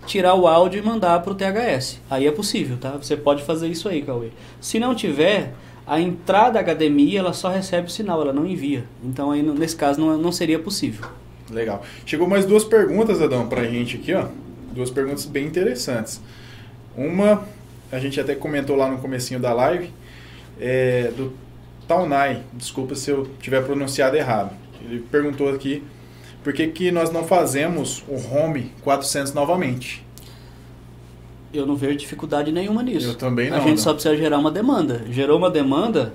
tirar 0.07 0.35
o 0.35 0.47
áudio 0.47 0.81
e 0.81 0.83
mandar 0.83 1.21
para 1.23 1.33
o 1.33 1.35
THS. 1.35 2.01
Aí 2.09 2.27
é 2.27 2.33
possível, 2.33 2.77
tá? 2.79 2.93
Você 2.93 3.17
pode 3.17 3.43
fazer 3.43 3.69
isso 3.69 3.89
aí, 3.89 4.03
Cauê. 4.03 4.29
Se 4.61 4.79
não 4.79 4.95
tiver, 4.95 5.53
a 5.87 6.01
entrada 6.01 6.63
HDMI 6.63 7.17
ela 7.17 7.33
só 7.33 7.49
recebe 7.49 7.89
o 7.89 7.91
sinal, 7.91 8.21
ela 8.21 8.33
não 8.33 8.47
envia. 8.47 8.85
Então 9.03 9.31
aí 9.31 9.43
nesse 9.43 9.77
caso 9.77 10.01
não, 10.01 10.17
não 10.19 10.33
seria 10.33 10.59
possível. 10.59 11.07
Legal. 11.51 11.83
Chegou 12.05 12.29
mais 12.29 12.45
duas 12.45 12.65
perguntas, 12.65 13.23
Adão, 13.23 13.49
para 13.49 13.63
a 13.63 13.67
gente 13.67 13.97
aqui, 13.97 14.15
ó. 14.15 14.27
Duas 14.73 14.91
perguntas 14.91 15.25
bem 15.25 15.47
interessantes. 15.47 16.21
Uma, 16.97 17.47
a 17.91 17.99
gente 17.99 18.21
até 18.21 18.35
comentou 18.35 18.77
lá 18.77 18.91
no 18.91 18.99
comecinho 18.99 19.41
da 19.41 19.53
live, 19.53 19.91
é, 20.61 21.11
do 21.17 21.33
Taunai. 21.87 22.43
Desculpa 22.53 22.95
se 22.95 23.11
eu 23.11 23.27
tiver 23.41 23.63
pronunciado 23.65 24.17
errado. 24.17 24.55
Ele 24.83 25.01
perguntou 25.11 25.49
aqui 25.49 25.83
por 26.43 26.53
que, 26.53 26.67
que 26.69 26.91
nós 26.91 27.11
não 27.11 27.25
fazemos 27.25 28.05
o 28.09 28.15
Home 28.15 28.73
400 28.83 29.33
novamente. 29.35 30.05
Eu 31.53 31.67
não 31.67 31.77
vejo 31.77 31.97
dificuldade 31.97 32.53
nenhuma 32.53 32.83
nisso. 32.83 33.09
Eu 33.09 33.15
também 33.15 33.51
não. 33.51 33.57
A 33.57 33.61
gente 33.61 33.77
não. 33.77 33.79
só 33.79 33.93
precisa 33.93 34.17
gerar 34.17 34.39
uma 34.39 34.51
demanda. 34.51 35.05
Gerou 35.11 35.39
uma 35.39 35.51
demanda, 35.51 36.13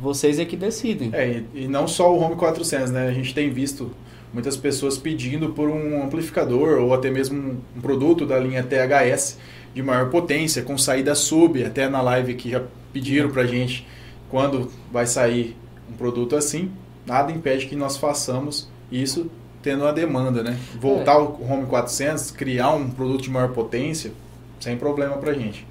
vocês 0.00 0.38
é 0.38 0.44
que 0.44 0.56
decidem. 0.56 1.10
É, 1.12 1.42
e, 1.54 1.64
e 1.64 1.68
não 1.68 1.86
só 1.86 2.12
o 2.12 2.20
Home 2.20 2.36
400, 2.36 2.90
né? 2.90 3.08
A 3.08 3.12
gente 3.12 3.32
tem 3.32 3.50
visto 3.50 3.92
muitas 4.32 4.56
pessoas 4.56 4.98
pedindo 4.98 5.50
por 5.50 5.68
um 5.68 6.02
amplificador 6.02 6.80
ou 6.80 6.92
até 6.92 7.08
mesmo 7.08 7.62
um 7.76 7.80
produto 7.80 8.26
da 8.26 8.38
linha 8.38 8.64
THS 8.64 9.38
de 9.72 9.82
maior 9.82 10.10
potência, 10.10 10.62
com 10.62 10.76
saída 10.76 11.14
sub, 11.14 11.64
até 11.64 11.88
na 11.88 12.02
live 12.02 12.34
que 12.34 12.50
já 12.50 12.62
pediram 12.92 13.30
pra 13.30 13.44
gente 13.44 13.86
quando 14.28 14.70
vai 14.92 15.06
sair 15.06 15.56
um 15.88 15.92
produto 15.92 16.34
assim, 16.34 16.70
nada 17.06 17.30
impede 17.30 17.66
que 17.66 17.76
nós 17.76 17.96
façamos 17.96 18.68
isso 18.90 19.30
tendo 19.64 19.82
uma 19.82 19.92
demanda, 19.94 20.42
né? 20.42 20.58
Voltar 20.78 21.14
é. 21.14 21.18
o 21.18 21.38
Home 21.50 21.64
400, 21.64 22.30
criar 22.30 22.74
um 22.74 22.90
produto 22.90 23.22
de 23.22 23.30
maior 23.30 23.48
potência, 23.48 24.12
sem 24.60 24.76
problema 24.76 25.16
pra 25.16 25.32
gente. 25.32 25.66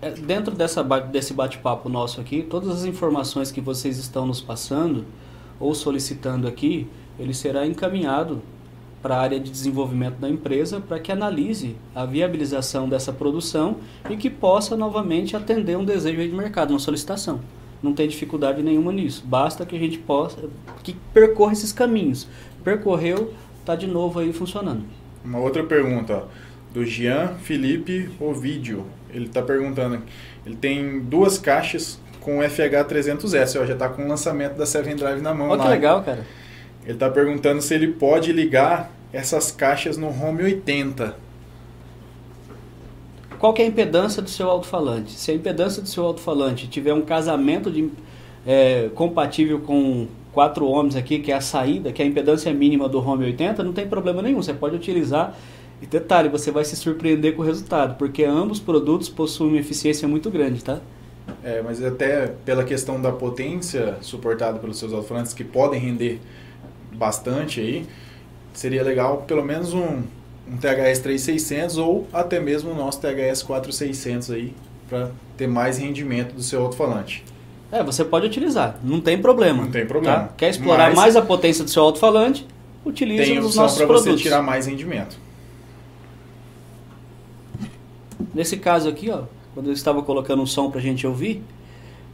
É, 0.00 0.10
dentro 0.10 0.54
dessa, 0.54 0.84
desse 0.84 1.34
bate-papo 1.34 1.88
nosso 1.88 2.20
aqui, 2.20 2.44
todas 2.44 2.68
as 2.68 2.84
informações 2.84 3.50
que 3.50 3.60
vocês 3.60 3.98
estão 3.98 4.24
nos 4.24 4.40
passando 4.40 5.04
ou 5.58 5.74
solicitando 5.74 6.46
aqui, 6.46 6.86
ele 7.18 7.34
será 7.34 7.66
encaminhado 7.66 8.40
para 9.02 9.16
a 9.16 9.20
área 9.20 9.40
de 9.40 9.50
desenvolvimento 9.50 10.16
da 10.16 10.28
empresa 10.28 10.80
para 10.80 11.00
que 11.00 11.10
analise 11.10 11.76
a 11.92 12.06
viabilização 12.06 12.88
dessa 12.88 13.12
produção 13.12 13.78
e 14.08 14.16
que 14.16 14.30
possa 14.30 14.76
novamente 14.76 15.36
atender 15.36 15.76
um 15.76 15.84
desejo 15.84 16.22
de 16.22 16.34
mercado, 16.34 16.70
uma 16.70 16.78
solicitação. 16.78 17.40
Não 17.82 17.92
tem 17.92 18.08
dificuldade 18.08 18.62
nenhuma 18.62 18.90
nisso. 18.90 19.22
Basta 19.26 19.66
que 19.66 19.76
a 19.76 19.78
gente 19.78 19.98
possa 19.98 20.48
que 20.82 20.94
percorra 21.12 21.52
esses 21.52 21.70
caminhos. 21.70 22.26
Percorreu, 22.64 23.34
está 23.60 23.76
de 23.76 23.86
novo 23.86 24.18
aí 24.18 24.32
funcionando. 24.32 24.84
Uma 25.24 25.38
outra 25.38 25.62
pergunta, 25.62 26.24
do 26.74 26.84
Jean 26.84 27.34
Felipe 27.40 28.10
Ovidio. 28.18 28.84
Ele 29.08 29.26
está 29.26 29.40
perguntando, 29.40 30.02
ele 30.44 30.56
tem 30.56 30.98
duas 31.00 31.38
caixas 31.38 32.00
com 32.20 32.38
FH300S, 32.38 33.60
ó, 33.60 33.64
já 33.64 33.74
está 33.74 33.88
com 33.88 34.04
o 34.04 34.08
lançamento 34.08 34.56
da 34.56 34.66
Seven 34.66 34.96
Drive 34.96 35.20
na 35.20 35.32
mão. 35.32 35.50
Olha 35.50 35.62
que 35.62 35.68
legal, 35.68 36.02
cara. 36.02 36.26
Ele 36.82 36.94
está 36.94 37.08
perguntando 37.08 37.62
se 37.62 37.72
ele 37.72 37.88
pode 37.88 38.32
ligar 38.32 38.90
essas 39.12 39.52
caixas 39.52 39.96
no 39.96 40.08
Home 40.08 40.42
80. 40.42 41.16
Qual 43.38 43.54
é 43.58 43.62
a 43.62 43.66
impedância 43.66 44.20
do 44.20 44.28
seu 44.28 44.50
alto-falante? 44.50 45.12
Se 45.12 45.30
a 45.30 45.34
impedância 45.34 45.80
do 45.80 45.88
seu 45.88 46.04
alto-falante 46.04 46.66
tiver 46.66 46.92
um 46.92 47.02
casamento 47.02 47.70
de, 47.70 47.90
é, 48.46 48.90
compatível 48.94 49.60
com 49.60 50.08
4 50.34 50.66
ohms 50.66 50.96
aqui, 50.96 51.20
que 51.20 51.30
é 51.30 51.36
a 51.36 51.40
saída, 51.40 51.92
que 51.92 52.02
é 52.02 52.04
a 52.04 52.08
impedância 52.08 52.52
mínima 52.52 52.88
do 52.88 52.98
Home 52.98 53.24
80, 53.24 53.62
não 53.62 53.72
tem 53.72 53.86
problema 53.86 54.20
nenhum. 54.20 54.42
Você 54.42 54.52
pode 54.52 54.74
utilizar. 54.74 55.34
E 55.80 55.86
detalhe, 55.86 56.28
você 56.28 56.50
vai 56.50 56.64
se 56.64 56.76
surpreender 56.76 57.34
com 57.34 57.42
o 57.42 57.44
resultado, 57.44 57.96
porque 57.96 58.24
ambos 58.24 58.58
produtos 58.58 59.08
possuem 59.08 59.50
uma 59.50 59.58
eficiência 59.58 60.06
muito 60.08 60.30
grande, 60.30 60.62
tá? 60.62 60.80
É, 61.42 61.62
mas 61.62 61.82
até 61.82 62.28
pela 62.44 62.64
questão 62.64 63.00
da 63.00 63.12
potência 63.12 63.96
suportada 64.00 64.58
pelos 64.58 64.78
seus 64.78 64.92
alto-falantes, 64.92 65.32
que 65.32 65.44
podem 65.44 65.80
render 65.80 66.20
bastante 66.92 67.60
aí, 67.60 67.86
seria 68.52 68.82
legal 68.82 69.24
pelo 69.26 69.44
menos 69.44 69.74
um, 69.74 70.02
um 70.48 70.56
THS 70.56 71.00
3600 71.00 71.78
ou 71.78 72.06
até 72.12 72.40
mesmo 72.40 72.70
o 72.70 72.74
nosso 72.74 73.00
THS 73.00 73.42
4600 73.42 74.30
aí, 74.30 74.54
para 74.88 75.10
ter 75.36 75.46
mais 75.46 75.78
rendimento 75.78 76.34
do 76.34 76.42
seu 76.42 76.62
alto-falante. 76.62 77.24
É, 77.74 77.82
você 77.82 78.04
pode 78.04 78.24
utilizar, 78.24 78.78
não 78.84 79.00
tem 79.00 79.20
problema. 79.20 79.64
Não 79.64 79.70
tem 79.72 79.84
problema. 79.84 80.16
Tá? 80.16 80.28
Quer 80.36 80.50
explorar 80.50 80.90
Mas 80.90 80.94
mais 80.94 81.16
a 81.16 81.22
potência 81.22 81.64
do 81.64 81.70
seu 81.70 81.82
alto-falante? 81.82 82.46
Utilize 82.84 83.24
tem 83.24 83.40
os 83.40 83.56
nossos 83.56 83.78
para 83.78 83.88
produtos. 83.88 84.12
você 84.12 84.22
tirar 84.22 84.40
mais 84.40 84.66
rendimento. 84.66 85.18
Nesse 88.32 88.58
caso 88.58 88.88
aqui, 88.88 89.10
ó, 89.10 89.22
quando 89.54 89.66
eu 89.66 89.72
estava 89.72 90.00
colocando 90.04 90.40
um 90.40 90.46
som 90.46 90.70
para 90.70 90.78
a 90.78 90.82
gente 90.82 91.04
ouvir, 91.04 91.42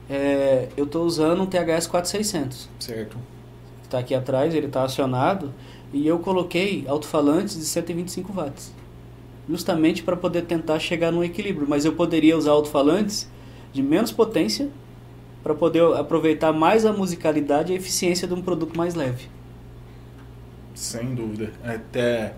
é, 0.08 0.68
eu 0.78 0.84
estou 0.84 1.04
usando 1.04 1.42
um 1.42 1.46
THS 1.46 1.86
4600. 1.88 2.70
Certo. 2.78 3.18
Está 3.82 3.98
aqui 3.98 4.14
atrás, 4.14 4.54
ele 4.54 4.64
está 4.66 4.84
acionado 4.84 5.52
e 5.92 6.06
eu 6.06 6.20
coloquei 6.20 6.86
alto-falantes 6.88 7.58
de 7.58 7.66
125 7.66 8.32
watts, 8.32 8.72
justamente 9.46 10.02
para 10.02 10.16
poder 10.16 10.46
tentar 10.46 10.78
chegar 10.78 11.12
no 11.12 11.22
equilíbrio. 11.22 11.66
Mas 11.68 11.84
eu 11.84 11.92
poderia 11.92 12.34
usar 12.34 12.52
alto-falantes 12.52 13.28
de 13.74 13.82
menos 13.82 14.10
potência 14.10 14.70
para 15.42 15.54
poder 15.54 15.82
aproveitar 15.96 16.52
mais 16.52 16.84
a 16.84 16.92
musicalidade 16.92 17.72
e 17.72 17.76
a 17.76 17.78
eficiência 17.78 18.28
de 18.28 18.34
um 18.34 18.42
produto 18.42 18.76
mais 18.76 18.94
leve. 18.94 19.28
Sem 20.74 21.14
dúvida. 21.14 21.50
Até 21.64 22.34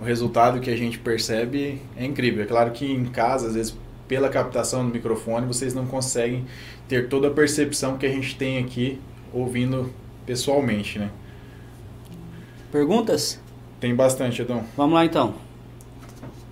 o 0.00 0.04
resultado 0.04 0.60
que 0.60 0.70
a 0.70 0.76
gente 0.76 0.98
percebe 0.98 1.80
é 1.96 2.04
incrível. 2.04 2.42
É 2.42 2.46
claro 2.46 2.70
que 2.72 2.90
em 2.90 3.04
casa, 3.06 3.48
às 3.48 3.54
vezes, 3.54 3.76
pela 4.08 4.28
captação 4.28 4.86
do 4.86 4.92
microfone, 4.92 5.46
vocês 5.46 5.74
não 5.74 5.86
conseguem 5.86 6.44
ter 6.88 7.08
toda 7.08 7.28
a 7.28 7.30
percepção 7.30 7.96
que 7.96 8.06
a 8.06 8.10
gente 8.10 8.36
tem 8.36 8.58
aqui 8.58 9.00
ouvindo 9.32 9.90
pessoalmente, 10.26 10.98
né? 10.98 11.10
Perguntas? 12.70 13.40
Tem 13.80 13.94
bastante, 13.94 14.42
Edão. 14.42 14.64
Vamos 14.76 14.94
lá 14.94 15.04
então. 15.04 15.34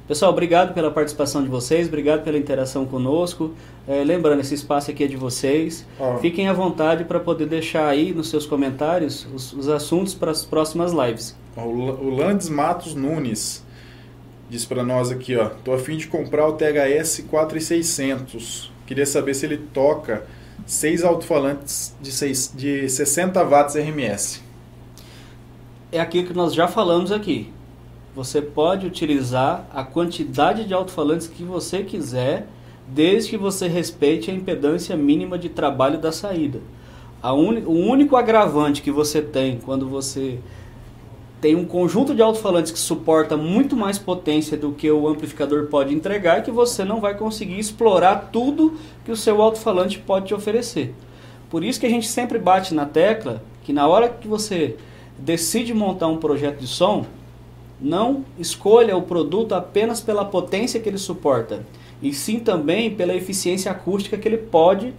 Pessoal, 0.07 0.33
obrigado 0.33 0.75
pela 0.75 0.91
participação 0.91 1.43
de 1.43 1.49
vocês, 1.49 1.89
obrigado 1.89 2.23
pela 2.23 2.37
interação 2.37 2.85
conosco. 2.85 3.55
É, 3.87 4.05
lembrando, 4.05 4.41
esse 4.41 4.55
espaço 4.55 4.91
aqui 4.91 5.05
é 5.05 5.07
de 5.09 5.17
vocês. 5.17 5.85
Ó. 5.99 6.19
Fiquem 6.19 6.49
à 6.49 6.53
vontade 6.53 7.05
para 7.05 7.19
poder 7.19 7.47
deixar 7.47 7.89
aí 7.89 8.13
nos 8.13 8.29
seus 8.31 8.47
comentários 8.47 9.27
os, 9.35 9.53
os 9.53 9.69
assuntos 9.69 10.15
para 10.15 10.31
as 10.31 10.45
próximas 10.45 10.93
lives. 10.93 11.37
O 11.57 12.11
Landes 12.11 12.49
Matos 12.49 12.95
Nunes 12.95 13.65
diz 14.49 14.65
para 14.65 14.83
nós 14.85 15.11
aqui, 15.11 15.37
ó, 15.37 15.49
tô 15.65 15.73
a 15.73 15.79
fim 15.79 15.97
de 15.97 16.07
comprar 16.07 16.47
o 16.47 16.53
THS 16.53 17.25
4600. 17.29 18.71
Queria 18.87 19.07
saber 19.07 19.35
se 19.35 19.47
ele 19.47 19.57
toca 19.59 20.25
seis 20.67 21.03
alto-falantes 21.03 21.95
de, 22.01 22.13
seis- 22.13 22.53
de 22.55 22.89
60 22.89 23.43
watts 23.45 23.75
RMS. 23.75 24.41
É 25.91 26.01
aquilo 26.01 26.29
que 26.29 26.35
nós 26.35 26.55
já 26.55 26.69
falamos 26.69 27.11
aqui. 27.11 27.51
Você 28.15 28.41
pode 28.43 28.87
utilizar 28.87 29.67
a 29.75 29.83
quantidade 29.83 30.65
de 30.67 30.73
alto-falantes 30.75 31.27
que 31.27 31.43
você 31.43 31.83
quiser, 31.83 32.47
desde 32.87 33.31
que 33.31 33.37
você 33.37 33.69
respeite 33.69 34.31
a 34.31 34.35
impedância 34.35 34.97
mínima 34.97 35.39
de 35.39 35.49
trabalho 35.49 35.99
da 35.99 36.13
saída. 36.13 36.61
A 37.23 37.33
uni- 37.33 37.63
o 37.65 37.73
único 37.73 38.17
agravante 38.17 38.83
que 38.83 38.91
você 38.91 39.23
tem 39.23 39.59
quando 39.59 39.89
você 39.89 40.39
tem 41.41 41.57
um 41.57 41.65
conjunto 41.65 42.15
de 42.15 42.23
alto-falantes 42.23 42.71
que 42.71 42.79
suporta 42.79 43.37
muito 43.37 43.77
mais 43.77 43.99
potência 43.99 44.57
do 44.57 44.73
que 44.73 44.89
o 44.91 45.09
amplificador 45.09 45.67
pode 45.67 45.93
entregar 45.93 46.39
é 46.39 46.41
que 46.41 46.53
você 46.53 46.85
não 46.85 47.01
vai 47.01 47.17
conseguir 47.17 47.59
explorar 47.59 48.31
tudo 48.33 48.75
que 49.05 49.11
o 49.11 49.17
seu 49.17 49.43
alto-falante 49.43 49.99
pode 49.99 50.27
te 50.27 50.35
oferecer. 50.35 50.95
Por 51.51 51.65
isso 51.65 51.81
que 51.81 51.87
a 51.87 51.91
gente 51.91 52.07
sempre 52.07 52.39
bate 52.39 52.73
na 52.75 52.87
tecla 52.87 53.43
que 53.65 53.73
na 53.73 53.87
hora 53.89 54.09
que 54.09 54.29
você 54.29 54.77
decide 55.19 55.75
montar 55.75 56.09
um 56.09 56.17
projeto 56.17 56.59
de 56.59 56.67
som, 56.67 57.07
não 57.81 58.25
escolha 58.39 58.97
o 58.97 59.03
produto 59.03 59.53
apenas 59.53 60.01
pela 60.01 60.25
potência 60.25 60.79
que 60.81 60.89
ele 60.89 60.99
suporta, 60.99 61.65
e 62.03 62.13
sim 62.13 62.41
também 62.41 62.95
pela 62.95 63.15
eficiência 63.15 63.71
acústica 63.71 64.19
que 64.19 64.27
ele 64.27 64.39
pode 64.39 64.93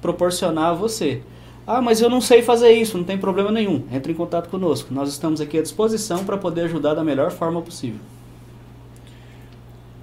proporcionar 0.00 0.66
a 0.66 0.74
você. 0.74 1.22
Ah, 1.66 1.82
mas 1.82 2.00
eu 2.00 2.08
não 2.08 2.20
sei 2.20 2.42
fazer 2.42 2.70
isso, 2.70 2.96
não 2.96 3.04
tem 3.04 3.18
problema 3.18 3.50
nenhum. 3.50 3.82
Entre 3.90 4.12
em 4.12 4.14
contato 4.14 4.48
conosco. 4.48 4.94
Nós 4.94 5.08
estamos 5.08 5.40
aqui 5.40 5.58
à 5.58 5.62
disposição 5.62 6.24
para 6.24 6.36
poder 6.36 6.62
ajudar 6.62 6.94
da 6.94 7.02
melhor 7.02 7.32
forma 7.32 7.60
possível. 7.60 7.98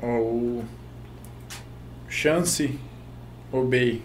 O 0.01 0.61
Chance 2.09 2.77
Obey 3.49 4.01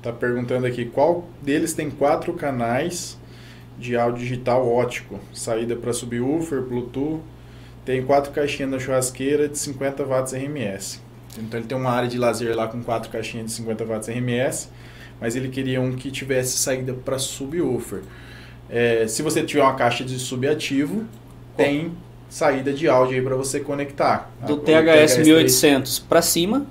tá 0.00 0.12
perguntando 0.12 0.66
aqui 0.66 0.84
qual 0.84 1.24
deles 1.42 1.72
tem 1.72 1.90
quatro 1.90 2.32
canais 2.34 3.18
de 3.76 3.96
áudio 3.96 4.20
digital 4.20 4.68
ótico, 4.68 5.18
saída 5.32 5.74
para 5.74 5.92
subwoofer, 5.92 6.62
Bluetooth, 6.62 7.20
tem 7.84 8.04
quatro 8.04 8.30
caixinhas 8.30 8.70
na 8.70 8.78
churrasqueira 8.78 9.48
de 9.48 9.58
50 9.58 10.04
watts 10.04 10.32
RMS. 10.32 11.00
Então 11.38 11.60
ele 11.60 11.66
tem 11.66 11.76
uma 11.76 11.90
área 11.90 12.08
de 12.08 12.18
lazer 12.18 12.54
lá 12.56 12.66
com 12.66 12.82
quatro 12.82 13.10
caixinhas 13.10 13.46
de 13.46 13.52
50 13.52 13.84
watts 13.84 14.08
RMS, 14.08 14.68
mas 15.20 15.36
ele 15.36 15.48
queria 15.48 15.80
um 15.80 15.92
que 15.92 16.10
tivesse 16.10 16.56
saída 16.58 16.92
para 16.92 17.18
subwoofer. 17.18 18.00
É, 18.68 19.06
se 19.06 19.22
você 19.22 19.42
tiver 19.42 19.62
uma 19.62 19.74
caixa 19.74 20.04
de 20.04 20.18
subativo, 20.18 21.04
tem 21.56 21.92
saída 22.28 22.72
de 22.72 22.88
áudio 22.88 23.16
aí 23.16 23.22
para 23.22 23.34
você 23.34 23.60
conectar. 23.60 24.30
Do 24.46 24.56
THS, 24.58 25.16
THS 25.16 25.26
1800 25.26 25.98
para 25.98 26.22
cima, 26.22 26.66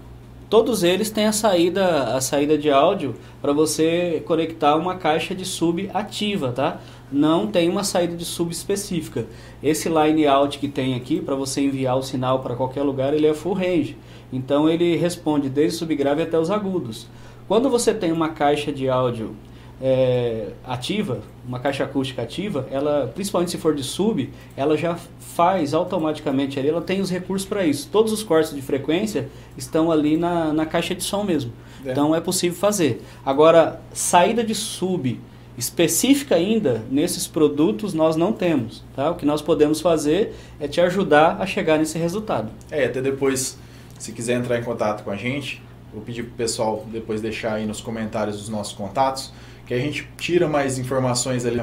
todos 0.49 0.83
eles 0.83 1.11
têm 1.11 1.25
a 1.27 1.33
saída, 1.33 2.15
a 2.15 2.21
saída 2.21 2.57
de 2.57 2.71
áudio 2.71 3.15
para 3.41 3.51
você 3.51 4.23
conectar 4.25 4.75
uma 4.75 4.95
caixa 4.95 5.35
de 5.35 5.45
sub 5.45 5.89
ativa, 5.93 6.51
tá? 6.51 6.79
Não 7.11 7.47
tem 7.47 7.69
uma 7.69 7.83
saída 7.83 8.15
de 8.15 8.23
sub 8.23 8.51
específica. 8.51 9.25
Esse 9.63 9.89
line 9.89 10.27
out 10.27 10.59
que 10.59 10.67
tem 10.67 10.95
aqui 10.95 11.19
para 11.19 11.35
você 11.35 11.61
enviar 11.61 11.97
o 11.97 12.03
sinal 12.03 12.39
para 12.39 12.55
qualquer 12.55 12.83
lugar, 12.83 13.13
ele 13.13 13.25
é 13.25 13.33
full 13.33 13.53
range. 13.53 13.97
Então 14.31 14.69
ele 14.69 14.95
responde 14.95 15.49
desde 15.49 15.77
subgrave 15.77 16.21
até 16.21 16.37
os 16.37 16.51
agudos. 16.51 17.07
Quando 17.47 17.69
você 17.69 17.93
tem 17.93 18.11
uma 18.11 18.29
caixa 18.29 18.71
de 18.71 18.87
áudio 18.87 19.35
é, 19.81 20.49
ativa, 20.63 21.21
uma 21.47 21.59
caixa 21.59 21.83
acústica 21.83 22.21
ativa, 22.21 22.67
ela, 22.69 23.11
principalmente 23.15 23.51
se 23.51 23.57
for 23.57 23.73
de 23.73 23.83
sub, 23.83 24.29
ela 24.55 24.77
já 24.77 24.95
faz 25.19 25.73
automaticamente 25.73 26.59
ali, 26.59 26.69
ela 26.69 26.81
tem 26.81 27.01
os 27.01 27.09
recursos 27.09 27.47
para 27.47 27.65
isso. 27.65 27.89
Todos 27.91 28.11
os 28.11 28.21
cortes 28.21 28.53
de 28.53 28.61
frequência 28.61 29.29
estão 29.57 29.91
ali 29.91 30.17
na, 30.17 30.53
na 30.53 30.65
caixa 30.65 30.93
de 30.93 31.03
som 31.03 31.23
mesmo. 31.23 31.51
É. 31.83 31.91
Então 31.91 32.13
é 32.13 32.19
possível 32.19 32.57
fazer. 32.57 33.01
Agora, 33.25 33.81
saída 33.93 34.43
de 34.43 34.53
sub 34.53 35.19
específica 35.59 36.35
ainda 36.35 36.81
nesses 36.89 37.27
produtos 37.27 37.93
nós 37.93 38.15
não 38.15 38.31
temos. 38.31 38.81
Tá? 38.95 39.11
O 39.11 39.15
que 39.15 39.25
nós 39.25 39.41
podemos 39.41 39.81
fazer 39.81 40.33
é 40.57 40.69
te 40.69 40.79
ajudar 40.79 41.41
a 41.41 41.45
chegar 41.45 41.77
nesse 41.77 41.97
resultado. 41.99 42.49
É, 42.71 42.85
até 42.85 43.01
depois, 43.01 43.57
se 43.99 44.13
quiser 44.13 44.37
entrar 44.37 44.57
em 44.57 44.63
contato 44.63 45.03
com 45.03 45.11
a 45.11 45.17
gente, 45.17 45.61
vou 45.93 46.01
pedir 46.01 46.23
para 46.23 46.31
o 46.31 46.35
pessoal 46.35 46.85
depois 46.89 47.21
deixar 47.21 47.55
aí 47.55 47.65
nos 47.65 47.81
comentários 47.81 48.41
os 48.41 48.47
nossos 48.47 48.73
contatos 48.73 49.33
que 49.67 49.73
a 49.73 49.77
gente 49.77 50.09
tira 50.17 50.47
mais 50.47 50.79
informações 50.79 51.45
ali 51.45 51.61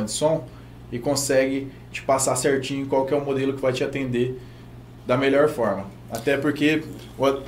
de 0.00 0.10
som 0.10 0.46
e 0.92 0.98
consegue 0.98 1.72
te 1.90 2.02
passar 2.02 2.36
certinho 2.36 2.86
qual 2.86 3.04
que 3.04 3.12
é 3.12 3.16
o 3.16 3.24
modelo 3.24 3.52
que 3.54 3.60
vai 3.60 3.72
te 3.72 3.82
atender 3.82 4.40
da 5.04 5.16
melhor 5.16 5.48
forma. 5.48 5.86
Até 6.08 6.36
porque 6.36 6.84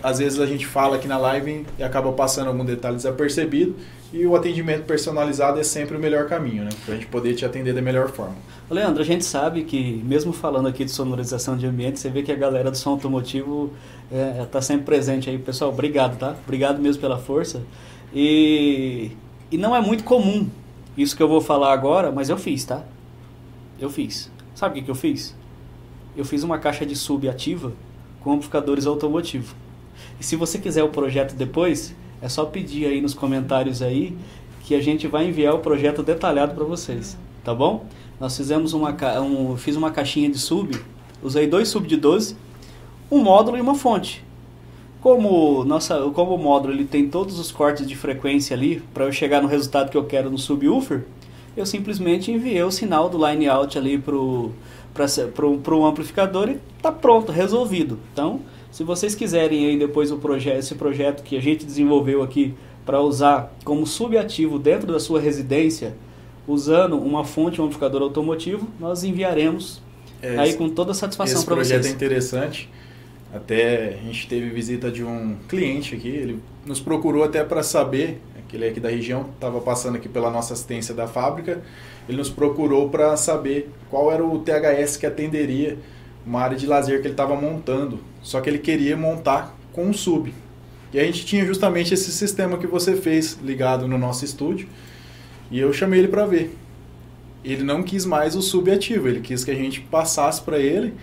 às 0.03 0.19
vezes 0.19 0.41
a 0.41 0.47
gente 0.47 0.67
fala 0.67 0.97
aqui 0.97 1.07
na 1.07 1.17
live 1.17 1.65
e 1.79 1.83
acaba 1.85 2.13
passando 2.13 2.49
algum 2.49 2.65
detalhe 2.65 2.97
desapercebido 2.97 3.77
e 4.13 4.27
o 4.27 4.37
atendimento 4.37 4.85
personalizado 4.85 5.59
é 5.59 5.65
sempre 5.65 5.97
o 5.97 6.01
melhor 6.01 6.27
caminho, 6.27 6.65
né? 6.65 6.71
Para 6.85 6.95
a 6.95 6.97
gente 6.97 7.09
poder 7.09 7.35
te 7.35 7.45
atender 7.45 7.75
da 7.75 7.83
melhor 7.83 8.09
forma. 8.09 8.37
Leandro, 8.71 9.03
a 9.03 9.05
gente 9.05 9.25
sabe 9.25 9.65
que 9.65 10.03
mesmo 10.05 10.33
falando 10.33 10.69
aqui 10.69 10.85
de 10.85 10.91
sonorização 10.91 11.57
de 11.57 11.67
ambiente, 11.67 11.99
você 11.99 12.09
vê 12.09 12.23
que 12.23 12.33
a 12.33 12.37
galera 12.37 12.71
do 12.71 12.77
som 12.77 12.91
automotivo 12.91 13.73
está 14.11 14.43
é, 14.43 14.47
tá 14.47 14.63
sempre 14.63 14.85
presente 14.85 15.29
aí. 15.29 15.39
Pessoal, 15.39 15.71
obrigado, 15.71 16.19
tá? 16.19 16.37
Obrigado 16.45 16.81
mesmo 16.81 17.01
pela 17.01 17.19
força. 17.19 17.63
E 18.15 19.11
e 19.51 19.57
não 19.57 19.77
é 19.77 19.81
muito 19.81 20.03
comum 20.03 20.49
isso 20.97 21.17
que 21.17 21.23
eu 21.23 21.29
vou 21.29 21.41
falar 21.41 21.73
agora, 21.73 22.11
mas 22.11 22.29
eu 22.29 22.37
fiz, 22.37 22.65
tá? 22.65 22.83
Eu 23.79 23.89
fiz. 23.89 24.31
Sabe 24.55 24.73
o 24.73 24.75
que, 24.79 24.85
que 24.87 24.91
eu 24.91 24.95
fiz? 24.95 25.37
Eu 26.17 26.25
fiz 26.25 26.43
uma 26.43 26.59
caixa 26.59 26.85
de 26.85 26.97
sub 26.97 27.29
ativa 27.29 27.73
com 28.21 28.33
amplificadores 28.33 28.87
automotivos. 28.87 29.55
E 30.19 30.25
se 30.25 30.35
você 30.35 30.59
quiser 30.59 30.83
o 30.83 30.89
projeto 30.89 31.35
depois, 31.35 31.95
é 32.21 32.29
só 32.29 32.45
pedir 32.45 32.87
aí 32.87 33.01
nos 33.01 33.15
comentários 33.15 33.83
aí 33.83 34.17
que 34.65 34.75
a 34.75 34.83
gente 34.83 35.07
vai 35.07 35.29
enviar 35.29 35.55
o 35.55 35.61
projeto 35.61 36.03
detalhado 36.03 36.55
para 36.55 36.65
vocês, 36.65 37.17
tá 37.45 37.55
bom? 37.55 37.87
Nós 38.19 38.37
fizemos 38.37 38.73
uma 38.73 38.97
um, 39.21 39.57
fiz 39.57 39.77
uma 39.77 39.91
caixinha 39.91 40.29
de 40.29 40.39
sub, 40.39 40.77
usei 41.23 41.47
dois 41.47 41.69
sub 41.69 41.87
de 41.87 41.97
12, 41.97 42.37
um 43.11 43.23
módulo 43.23 43.57
e 43.57 43.61
uma 43.61 43.75
fonte. 43.75 44.25
Como, 45.01 45.65
nossa, 45.65 46.01
como 46.15 46.35
o 46.35 46.39
módulo 46.39 46.73
ele 46.75 46.85
tem 46.85 47.09
todos 47.09 47.39
os 47.39 47.53
cortes 47.53 47.87
de 47.87 47.95
frequência 47.95 48.57
ali, 48.57 48.83
para 48.93 49.05
eu 49.05 49.13
chegar 49.13 49.41
no 49.41 49.47
resultado 49.47 49.91
que 49.91 49.97
eu 49.97 50.05
quero 50.05 50.31
no 50.31 50.39
subwoofer, 50.39 51.05
eu 51.57 51.65
simplesmente 51.65 52.33
enviei 52.33 52.63
o 52.63 52.71
sinal 52.71 53.09
do 53.09 53.25
line 53.25 53.49
out 53.49 53.79
ali 53.79 53.97
para 53.99 54.17
o 54.17 54.53
amplificador 55.87 56.49
e 56.49 56.59
está 56.77 56.91
pronto, 56.91 57.31
resolvido. 57.31 58.01
Então, 58.13 58.41
se 58.77 58.85
vocês 58.85 59.15
quiserem 59.15 59.69
aí 59.69 59.79
depois 59.79 60.13
o 60.13 60.19
projeto, 60.19 60.59
esse 60.59 60.75
projeto 60.75 61.23
que 61.23 61.35
a 61.35 61.41
gente 61.41 61.65
desenvolveu 61.65 62.23
aqui 62.23 62.53
para 62.85 63.01
usar 63.01 63.51
como 63.65 63.87
subativo 63.87 64.59
dentro 64.59 64.93
da 64.93 65.01
sua 65.01 65.19
residência, 65.19 65.97
usando 66.47 66.99
uma 66.99 67.25
fonte, 67.25 67.59
um 67.59 67.65
amplificador 67.65 68.03
automotivo, 68.03 68.69
nós 68.79 69.03
enviaremos 69.03 69.81
é, 70.21 70.37
aí 70.37 70.53
com 70.53 70.69
toda 70.69 70.91
a 70.91 70.95
satisfação 70.95 71.43
para 71.43 71.55
vocês. 71.55 71.71
Esse 71.71 71.79
projeto 71.79 71.91
é 71.91 71.97
interessante 71.97 72.71
até 73.33 73.95
a 73.99 74.05
gente 74.05 74.29
teve 74.29 74.51
visita 74.51 74.91
de 74.91 75.03
um 75.03 75.37
cliente 75.49 75.95
aqui, 75.95 76.09
ele 76.09 76.43
nos 76.67 76.79
procurou 76.79 77.25
até 77.25 77.43
para 77.43 77.63
saber, 77.63 78.21
que 78.47 78.57
ele 78.57 78.67
é 78.67 78.69
aqui 78.69 78.79
da 78.79 78.91
região, 78.91 79.31
estava 79.35 79.59
passando 79.59 79.97
aqui 79.97 80.07
pela 80.07 80.31
nossa 80.31 80.53
assistência 80.53 80.95
da 80.95 81.07
fábrica, 81.07 81.63
ele 82.07 82.19
nos 82.19 82.29
procurou 82.29 82.91
para 82.91 83.17
saber 83.17 83.71
qual 83.89 84.13
era 84.13 84.23
o 84.23 84.39
THS 84.41 84.99
que 84.99 85.07
atenderia 85.07 85.79
uma 86.27 86.43
área 86.43 86.59
de 86.59 86.67
lazer 86.67 87.01
que 87.01 87.07
ele 87.07 87.15
estava 87.15 87.35
montando. 87.35 88.01
Só 88.27 88.41
que 88.41 88.51
ele 88.51 88.59
queria 88.59 88.97
montar 88.97 89.57
com 89.73 89.85
um 89.85 89.93
sub. 89.93 90.35
E 90.93 90.99
a 90.99 91.05
gente 91.05 91.25
tinha 91.25 91.47
justamente 91.47 91.95
esse 91.95 92.11
sistema 92.11 92.59
que 92.59 92.67
você 92.67 92.97
fez 92.97 93.39
ligado 93.41 93.87
no 93.87 93.97
nosso 93.97 94.25
estúdio. 94.25 94.67
E 95.49 95.61
eu 95.61 95.73
chamei 95.73 96.01
ele 96.01 96.09
para 96.09 96.27
ver. 96.27 96.53
Ele 97.45 97.63
não 97.63 97.85
quis 97.85 98.05
mais 98.05 98.35
o 98.35 98.43
sub 98.43 98.69
ativo, 98.69 99.07
ele 99.07 99.21
quis 99.21 99.45
que 99.45 99.53
a 99.53 99.55
gente 99.55 99.81
passasse 99.81 100.43
para 100.43 100.59
ele 100.59 100.95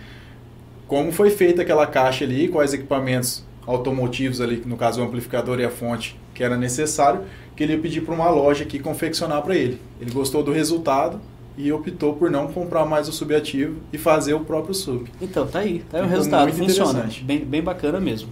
como 0.86 1.10
foi 1.10 1.30
feita 1.30 1.62
aquela 1.62 1.86
caixa 1.86 2.26
ali, 2.26 2.46
quais 2.46 2.74
equipamentos 2.74 3.42
automotivos 3.66 4.42
ali, 4.42 4.62
no 4.66 4.76
caso 4.76 5.00
o 5.00 5.04
amplificador 5.04 5.58
e 5.58 5.64
a 5.64 5.70
fonte, 5.70 6.20
que 6.34 6.44
era 6.44 6.58
necessário, 6.58 7.22
que 7.56 7.62
ele 7.62 7.72
ia 7.72 7.78
pedir 7.78 8.02
para 8.02 8.14
uma 8.14 8.28
loja 8.28 8.64
aqui 8.64 8.78
confeccionar 8.78 9.40
para 9.40 9.56
ele. 9.56 9.80
Ele 9.98 10.10
gostou 10.10 10.42
do 10.42 10.52
resultado 10.52 11.18
e 11.56 11.72
optou 11.72 12.14
por 12.14 12.30
não 12.30 12.48
comprar 12.48 12.84
mais 12.84 13.08
o 13.08 13.12
subativo 13.12 13.80
e 13.92 13.98
fazer 13.98 14.34
o 14.34 14.40
próprio 14.40 14.74
sub. 14.74 15.10
Então, 15.20 15.46
tá 15.46 15.60
aí, 15.60 15.84
tá 15.90 15.98
aí 15.98 16.04
o 16.04 16.08
resultado, 16.08 16.52
funciona. 16.52 17.08
Bem, 17.22 17.38
bem 17.44 17.62
bacana 17.62 18.00
mesmo. 18.00 18.28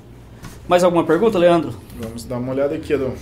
Mais 0.69 0.83
alguma 0.85 1.05
pergunta, 1.05 1.39
Leandro? 1.39 1.75
Vamos 1.99 2.25
dar 2.25 2.39
uma 2.39 2.53
olhada 2.53 2.75
aqui, 2.75 2.95
Adão. 2.95 3.15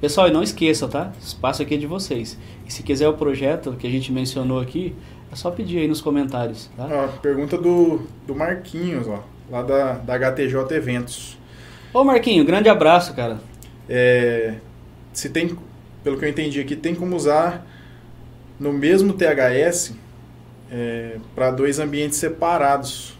Pessoal, 0.00 0.28
e 0.28 0.30
não 0.30 0.42
esqueçam, 0.42 0.88
tá? 0.88 1.12
Espaço 1.20 1.60
aqui 1.60 1.74
é 1.74 1.76
de 1.76 1.86
vocês. 1.86 2.38
E 2.66 2.72
se 2.72 2.82
quiser 2.82 3.08
o 3.08 3.14
projeto 3.14 3.72
que 3.72 3.86
a 3.86 3.90
gente 3.90 4.12
mencionou 4.12 4.60
aqui, 4.60 4.94
é 5.32 5.34
só 5.34 5.50
pedir 5.50 5.78
aí 5.78 5.88
nos 5.88 6.00
comentários, 6.00 6.70
tá? 6.76 6.86
Ó, 6.90 7.08
pergunta 7.20 7.58
do, 7.58 8.00
do 8.26 8.34
Marquinhos, 8.34 9.08
ó, 9.08 9.24
lá 9.50 9.62
da, 9.62 9.94
da 9.94 10.14
HTJ 10.14 10.76
Eventos. 10.76 11.36
Ô 11.92 12.04
Marquinho, 12.04 12.44
grande 12.44 12.68
abraço, 12.68 13.12
cara. 13.14 13.38
É, 13.88 14.54
se 15.18 15.28
tem, 15.30 15.56
pelo 16.04 16.16
que 16.16 16.24
eu 16.24 16.28
entendi 16.28 16.60
aqui, 16.60 16.76
tem 16.76 16.94
como 16.94 17.16
usar 17.16 17.66
no 18.58 18.72
mesmo 18.72 19.12
THS 19.12 19.94
é, 20.70 21.16
para 21.34 21.50
dois 21.50 21.78
ambientes 21.78 22.18
separados. 22.18 23.14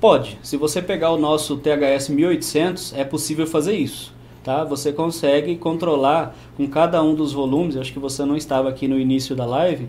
Pode. 0.00 0.38
Se 0.42 0.56
você 0.56 0.80
pegar 0.80 1.10
o 1.10 1.18
nosso 1.18 1.58
THS 1.58 2.08
1800, 2.08 2.94
é 2.94 3.04
possível 3.04 3.46
fazer 3.46 3.74
isso 3.74 4.14
tá? 4.44 4.62
Você 4.62 4.92
consegue 4.92 5.56
controlar 5.56 6.36
com 6.54 6.68
cada 6.68 7.02
um 7.02 7.14
dos 7.14 7.32
volumes. 7.32 7.78
Acho 7.78 7.92
que 7.92 7.98
você 7.98 8.26
não 8.26 8.36
estava 8.36 8.68
aqui 8.68 8.86
no 8.86 9.00
início 9.00 9.34
da 9.34 9.46
live, 9.46 9.88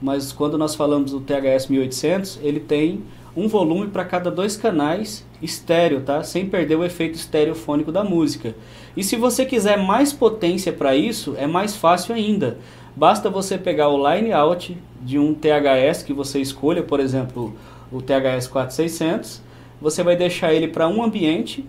mas 0.00 0.30
quando 0.30 0.58
nós 0.58 0.74
falamos 0.74 1.12
do 1.12 1.20
THS 1.20 1.68
1800, 1.68 2.38
ele 2.42 2.60
tem 2.60 3.02
um 3.36 3.48
volume 3.48 3.88
para 3.88 4.04
cada 4.04 4.30
dois 4.30 4.56
canais 4.56 5.24
estéreo, 5.42 6.00
tá? 6.00 6.22
Sem 6.22 6.46
perder 6.46 6.76
o 6.76 6.84
efeito 6.84 7.14
estereofônico 7.16 7.90
da 7.90 8.04
música. 8.04 8.54
E 8.96 9.02
se 9.02 9.16
você 9.16 9.44
quiser 9.44 9.76
mais 9.76 10.12
potência 10.12 10.72
para 10.72 10.94
isso, 10.94 11.34
é 11.36 11.46
mais 11.46 11.76
fácil 11.76 12.14
ainda. 12.14 12.58
Basta 12.96 13.28
você 13.28 13.58
pegar 13.58 13.88
o 13.88 14.08
line 14.08 14.32
out 14.32 14.76
de 15.02 15.18
um 15.18 15.34
THS 15.34 16.04
que 16.04 16.12
você 16.12 16.40
escolha, 16.40 16.82
por 16.82 17.00
exemplo, 17.00 17.52
o 17.90 18.00
THS 18.00 18.46
4600, 18.48 19.42
você 19.80 20.02
vai 20.02 20.16
deixar 20.16 20.54
ele 20.54 20.68
para 20.68 20.88
um 20.88 21.02
ambiente 21.02 21.64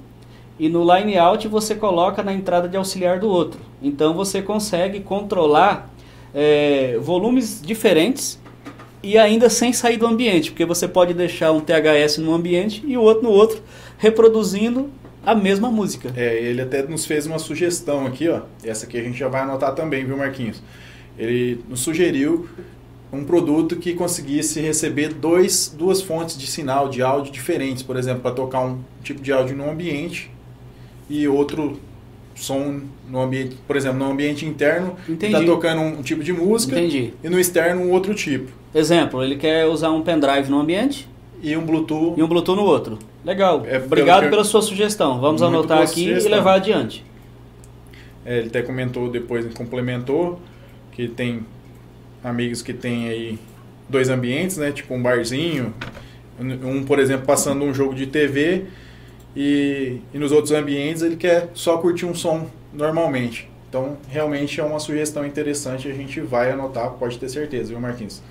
e 0.60 0.70
no 0.70 0.84
line 0.96 1.18
out 1.18 1.48
você 1.48 1.76
coloca 1.76 2.24
na 2.24 2.32
entrada 2.32 2.70
de 2.70 2.78
auxiliar 2.78 3.20
do 3.20 3.28
outro. 3.28 3.60
Então 3.82 4.14
você 4.14 4.42
consegue 4.42 5.00
controlar 5.00 5.90
é, 6.34 6.98
volumes 7.02 7.62
diferentes 7.62 8.40
e 9.06 9.20
ainda 9.20 9.52
sem 9.52 9.72
sair 9.72 9.98
do 9.98 10.08
ambiente, 10.08 10.50
porque 10.50 10.66
você 10.66 10.88
pode 10.88 11.14
deixar 11.14 11.52
um 11.52 11.62
THS 11.62 12.18
no 12.18 12.34
ambiente 12.34 12.84
e 12.88 12.98
o 12.98 13.02
outro 13.02 13.24
no 13.24 13.30
outro, 13.30 13.62
reproduzindo 14.00 14.90
a 15.24 15.36
mesma 15.36 15.70
música. 15.70 16.12
É, 16.16 16.36
ele 16.42 16.60
até 16.60 16.82
nos 16.82 17.06
fez 17.06 17.28
uma 17.28 17.38
sugestão 17.38 18.08
aqui, 18.08 18.28
ó. 18.28 18.42
Essa 18.64 18.88
aqui 18.88 18.98
a 18.98 19.04
gente 19.04 19.16
já 19.18 19.28
vai 19.28 19.42
anotar 19.42 19.76
também, 19.76 20.04
viu, 20.04 20.18
Marquinhos? 20.18 20.60
Ele 21.20 21.60
nos 21.70 21.82
sugeriu 21.82 22.50
um 23.14 23.24
produto 23.24 23.76
que 23.76 23.94
conseguisse 23.94 24.60
receber 24.60 25.14
dois, 25.14 25.74
duas 25.78 26.02
fontes 26.02 26.36
de 26.36 26.48
sinal 26.48 26.90
de 26.90 27.04
áudio 27.04 27.32
diferentes, 27.32 27.84
por 27.84 27.98
exemplo, 27.98 28.24
para 28.24 28.32
tocar 28.32 28.62
um 28.62 28.80
tipo 29.04 29.22
de 29.22 29.32
áudio 29.32 29.56
num 29.56 29.70
ambiente 29.70 30.32
e 31.08 31.28
outro 31.28 31.80
som 32.34 32.82
no 33.08 33.22
ambiente, 33.22 33.56
por 33.68 33.78
exemplo, 33.78 34.00
no 34.00 34.12
ambiente 34.12 34.48
interno, 34.48 34.96
está 35.08 35.44
tocando 35.44 35.82
um, 35.82 36.02
tipo 36.02 36.24
de 36.24 36.34
música 36.34 36.78
Entendi. 36.78 37.14
e 37.24 37.30
no 37.30 37.40
externo 37.40 37.82
um 37.84 37.92
outro 37.92 38.16
tipo. 38.16 38.65
Exemplo, 38.76 39.24
ele 39.24 39.38
quer 39.38 39.66
usar 39.68 39.90
um 39.92 40.02
pendrive 40.02 40.50
no 40.50 40.60
ambiente 40.60 41.08
e 41.42 41.56
um 41.56 41.66
Bluetooth 41.66 42.20
e 42.20 42.22
um 42.22 42.28
Bluetooth 42.28 42.58
no 42.58 42.66
outro. 42.66 43.00
Legal. 43.24 43.64
É, 43.66 43.78
Obrigado 43.78 44.24
que 44.24 44.30
pela 44.30 44.44
sua 44.44 44.62
sugestão. 44.62 45.22
Vamos 45.22 45.42
Muito 45.42 45.56
anotar 45.56 45.78
aqui 45.82 46.04
sugestão. 46.04 46.32
e 46.32 46.36
levar 46.36 46.56
adiante. 46.56 47.06
É, 48.26 48.40
ele 48.40 48.50
até 48.50 48.62
comentou 48.62 49.10
depois, 49.10 49.46
complementou, 49.54 50.42
que 50.92 51.08
tem 51.08 51.46
amigos 52.22 52.62
que 52.62 52.74
tem 52.74 53.08
aí 53.08 53.40
dois 53.88 54.10
ambientes, 54.10 54.58
né? 54.58 54.74
Tipo 54.74 54.94
um 54.94 55.02
barzinho, 55.02 55.74
um, 56.38 56.84
por 56.84 57.00
exemplo, 57.00 57.26
passando 57.26 57.64
um 57.64 57.74
jogo 57.74 57.96
de 57.96 58.08
TV 58.08 58.66
e, 59.34 60.02
e 60.14 60.18
nos 60.18 60.34
outros 60.34 60.52
ambientes 60.52 61.02
ele 61.02 61.16
quer 61.16 61.50
só 61.54 61.78
curtir 61.78 62.06
um 62.06 62.14
som 62.14 62.48
normalmente. 62.74 63.50
Então, 63.70 63.98
realmente 64.10 64.60
é 64.60 64.64
uma 64.64 64.80
sugestão 64.80 65.26
interessante, 65.26 65.88
a 65.88 65.94
gente 65.94 66.20
vai 66.22 66.52
anotar, 66.52 66.92
pode 66.92 67.18
ter 67.18 67.30
certeza, 67.30 67.70
viu, 67.70 67.80
Marquinhos? 67.80 68.22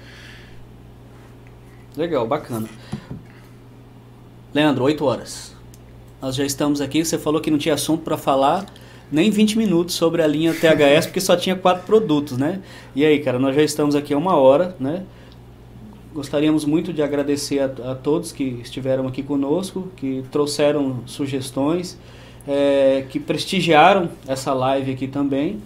Legal, 1.96 2.26
bacana. 2.26 2.68
Leandro, 4.52 4.82
8 4.84 5.04
horas. 5.04 5.54
Nós 6.20 6.34
já 6.34 6.44
estamos 6.44 6.80
aqui. 6.80 7.04
Você 7.04 7.16
falou 7.16 7.40
que 7.40 7.52
não 7.52 7.58
tinha 7.58 7.74
assunto 7.74 8.02
para 8.02 8.16
falar 8.16 8.66
nem 9.12 9.30
20 9.30 9.56
minutos 9.56 9.94
sobre 9.94 10.20
a 10.20 10.26
linha 10.26 10.52
THS, 10.52 11.06
porque 11.06 11.20
só 11.20 11.36
tinha 11.36 11.54
quatro 11.54 11.84
produtos, 11.84 12.36
né? 12.36 12.60
E 12.96 13.04
aí, 13.04 13.20
cara, 13.20 13.38
nós 13.38 13.54
já 13.54 13.62
estamos 13.62 13.94
aqui 13.94 14.12
há 14.12 14.18
uma 14.18 14.34
hora, 14.34 14.74
né? 14.80 15.04
Gostaríamos 16.12 16.64
muito 16.64 16.92
de 16.92 17.00
agradecer 17.00 17.60
a, 17.60 17.66
a 17.92 17.94
todos 17.94 18.32
que 18.32 18.42
estiveram 18.62 19.06
aqui 19.06 19.22
conosco, 19.22 19.88
que 19.94 20.24
trouxeram 20.32 21.00
sugestões, 21.06 21.96
é, 22.48 23.04
que 23.08 23.20
prestigiaram 23.20 24.10
essa 24.26 24.52
live 24.52 24.90
aqui 24.90 25.06
também. 25.06 25.60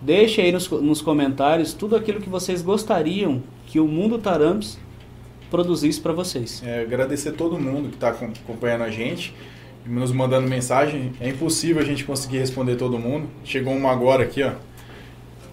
Deixe 0.00 0.40
aí 0.40 0.52
nos, 0.52 0.70
nos 0.70 1.02
comentários 1.02 1.72
tudo 1.72 1.96
aquilo 1.96 2.20
que 2.20 2.28
vocês 2.28 2.62
gostariam 2.62 3.42
que 3.66 3.80
o 3.80 3.88
Mundo 3.88 4.18
Taramps 4.18 4.78
produzisse 5.50 6.00
para 6.00 6.12
vocês. 6.12 6.62
É, 6.64 6.82
agradecer 6.82 7.32
todo 7.32 7.58
mundo 7.58 7.88
que 7.88 7.94
está 7.94 8.10
acompanhando 8.10 8.84
a 8.84 8.90
gente, 8.90 9.34
nos 9.86 10.12
mandando 10.12 10.48
mensagem. 10.48 11.12
É 11.20 11.28
impossível 11.28 11.82
a 11.82 11.84
gente 11.84 12.04
conseguir 12.04 12.38
responder 12.38 12.76
todo 12.76 12.98
mundo. 12.98 13.28
Chegou 13.44 13.74
uma 13.74 13.90
agora 13.90 14.24
aqui, 14.24 14.42
ó. 14.42 14.52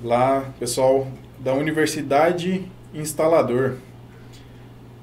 Lá, 0.04 0.46
pessoal 0.60 1.08
da 1.40 1.54
Universidade 1.54 2.64
Instalador. 2.94 3.76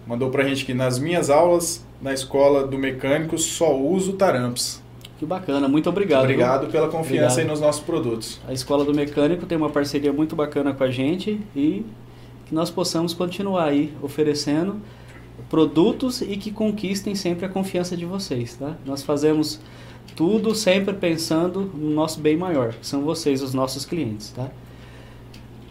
Mandou 0.06 0.30
pra 0.30 0.44
gente 0.44 0.64
que 0.64 0.74
nas 0.74 0.98
minhas 0.98 1.30
aulas 1.30 1.84
na 2.00 2.12
escola 2.12 2.66
do 2.66 2.76
mecânico 2.76 3.38
só 3.38 3.76
uso 3.78 4.14
taramps. 4.14 4.82
Que 5.22 5.26
bacana, 5.26 5.68
muito 5.68 5.88
obrigado. 5.88 6.22
Obrigado 6.22 6.66
pela 6.66 6.88
confiança 6.88 7.34
Obrigado. 7.34 7.38
aí 7.38 7.44
nos 7.44 7.60
nossos 7.60 7.80
produtos. 7.80 8.40
A 8.48 8.52
Escola 8.52 8.84
do 8.84 8.92
Mecânico 8.92 9.46
tem 9.46 9.56
uma 9.56 9.70
parceria 9.70 10.12
muito 10.12 10.34
bacana 10.34 10.74
com 10.74 10.82
a 10.82 10.90
gente 10.90 11.40
e 11.54 11.86
que 12.52 12.54
nós 12.54 12.68
possamos 12.70 13.14
continuar 13.14 13.64
aí 13.64 13.94
oferecendo 14.02 14.76
produtos 15.48 16.20
e 16.20 16.36
que 16.36 16.50
conquistem 16.50 17.14
sempre 17.14 17.46
a 17.46 17.48
confiança 17.48 17.96
de 17.96 18.04
vocês, 18.04 18.56
tá? 18.56 18.76
Nós 18.84 19.02
fazemos 19.02 19.58
tudo 20.14 20.54
sempre 20.54 20.92
pensando 20.92 21.70
no 21.74 21.90
nosso 21.90 22.20
bem 22.20 22.36
maior, 22.36 22.74
que 22.74 22.86
são 22.86 23.00
vocês, 23.00 23.40
os 23.42 23.54
nossos 23.54 23.86
clientes, 23.86 24.28
tá? 24.36 24.50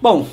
Bom, 0.02 0.26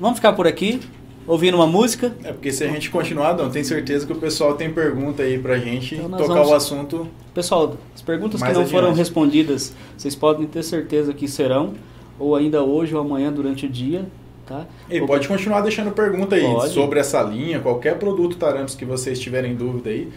vamos 0.00 0.16
ficar 0.16 0.32
por 0.32 0.46
aqui, 0.46 0.80
ouvindo 1.26 1.56
uma 1.56 1.66
música. 1.66 2.16
É 2.24 2.32
porque 2.32 2.50
se 2.50 2.64
a 2.64 2.68
gente 2.68 2.88
continuar, 2.88 3.36
não, 3.36 3.50
tenho 3.50 3.64
certeza 3.66 4.06
que 4.06 4.12
o 4.14 4.16
pessoal 4.16 4.54
tem 4.54 4.72
pergunta 4.72 5.22
aí 5.24 5.38
pra 5.38 5.58
gente 5.58 5.94
Então 5.96 6.08
tocar 6.12 6.26
vamos- 6.36 6.48
o 6.48 6.54
assunto. 6.54 7.06
Pessoal, 7.34 7.76
as 7.94 8.00
perguntas 8.00 8.42
que 8.42 8.48
não 8.50 8.64
foram 8.66 8.84
adiante. 8.88 8.96
respondidas, 8.96 9.74
vocês 9.94 10.14
podem 10.14 10.46
ter 10.46 10.62
certeza 10.62 11.12
que 11.12 11.28
serão, 11.28 11.74
ou 12.18 12.34
ainda 12.34 12.62
hoje 12.64 12.94
ou 12.94 13.00
amanhã 13.02 13.30
durante 13.30 13.66
o 13.66 13.68
dia, 13.68 14.06
tá? 14.46 14.66
E 14.88 15.00
pode 15.00 15.26
continuar 15.26 15.60
deixando 15.60 15.90
pergunta 15.90 16.36
aí 16.36 16.42
Pode. 16.42 16.72
sobre 16.72 17.00
essa 17.00 17.22
linha, 17.22 17.60
qualquer 17.60 17.98
produto 17.98 18.36
Taramps 18.36 18.74
que 18.74 18.84
vocês 18.84 19.18
tiverem 19.18 19.54
dúvida 19.54 19.90
aí, 19.90 20.10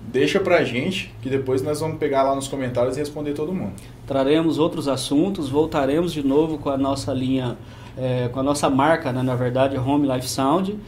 deixa 0.00 0.40
pra 0.40 0.64
gente, 0.64 1.14
que 1.22 1.28
depois 1.28 1.62
nós 1.62 1.80
vamos 1.80 1.98
pegar 1.98 2.22
lá 2.22 2.34
nos 2.34 2.48
comentários 2.48 2.96
e 2.96 3.00
responder 3.00 3.32
todo 3.32 3.52
mundo. 3.52 3.72
Traremos 4.06 4.58
outros 4.58 4.88
assuntos, 4.88 5.48
voltaremos 5.48 6.12
de 6.12 6.26
novo 6.26 6.58
com 6.58 6.70
a 6.70 6.76
nossa 6.76 7.12
linha, 7.12 7.56
eh, 7.96 8.28
com 8.32 8.40
a 8.40 8.42
nossa 8.42 8.68
marca, 8.68 9.12
né, 9.12 9.22
na 9.22 9.34
verdade, 9.34 9.76
Home 9.76 10.08
Life 10.08 10.28
Sound. 10.28 10.78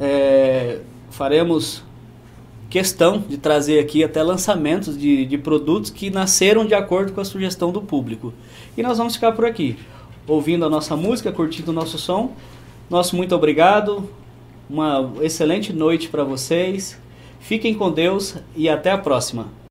Eh, 0.00 0.80
faremos 1.10 1.84
questão 2.68 3.18
de 3.20 3.38
trazer 3.38 3.78
aqui 3.78 4.02
até 4.02 4.20
lançamentos 4.20 4.98
de, 4.98 5.24
de 5.24 5.38
produtos 5.38 5.90
que 5.90 6.10
nasceram 6.10 6.66
de 6.66 6.74
acordo 6.74 7.12
com 7.12 7.20
a 7.20 7.24
sugestão 7.24 7.70
do 7.70 7.80
público. 7.80 8.32
E 8.76 8.82
nós 8.82 8.98
vamos 8.98 9.14
ficar 9.14 9.30
por 9.30 9.44
aqui, 9.44 9.76
ouvindo 10.26 10.64
a 10.64 10.70
nossa 10.70 10.96
música, 10.96 11.32
curtindo 11.32 11.70
o 11.70 11.74
nosso 11.74 11.98
som. 11.98 12.32
Nosso 12.88 13.16
muito 13.16 13.34
obrigado, 13.34 14.08
uma 14.68 15.12
excelente 15.20 15.72
noite 15.72 16.08
para 16.08 16.24
vocês. 16.24 16.98
Fiquem 17.40 17.74
com 17.74 17.90
Deus 17.90 18.36
e 18.56 18.68
até 18.68 18.90
a 18.90 18.98
próxima. 18.98 19.63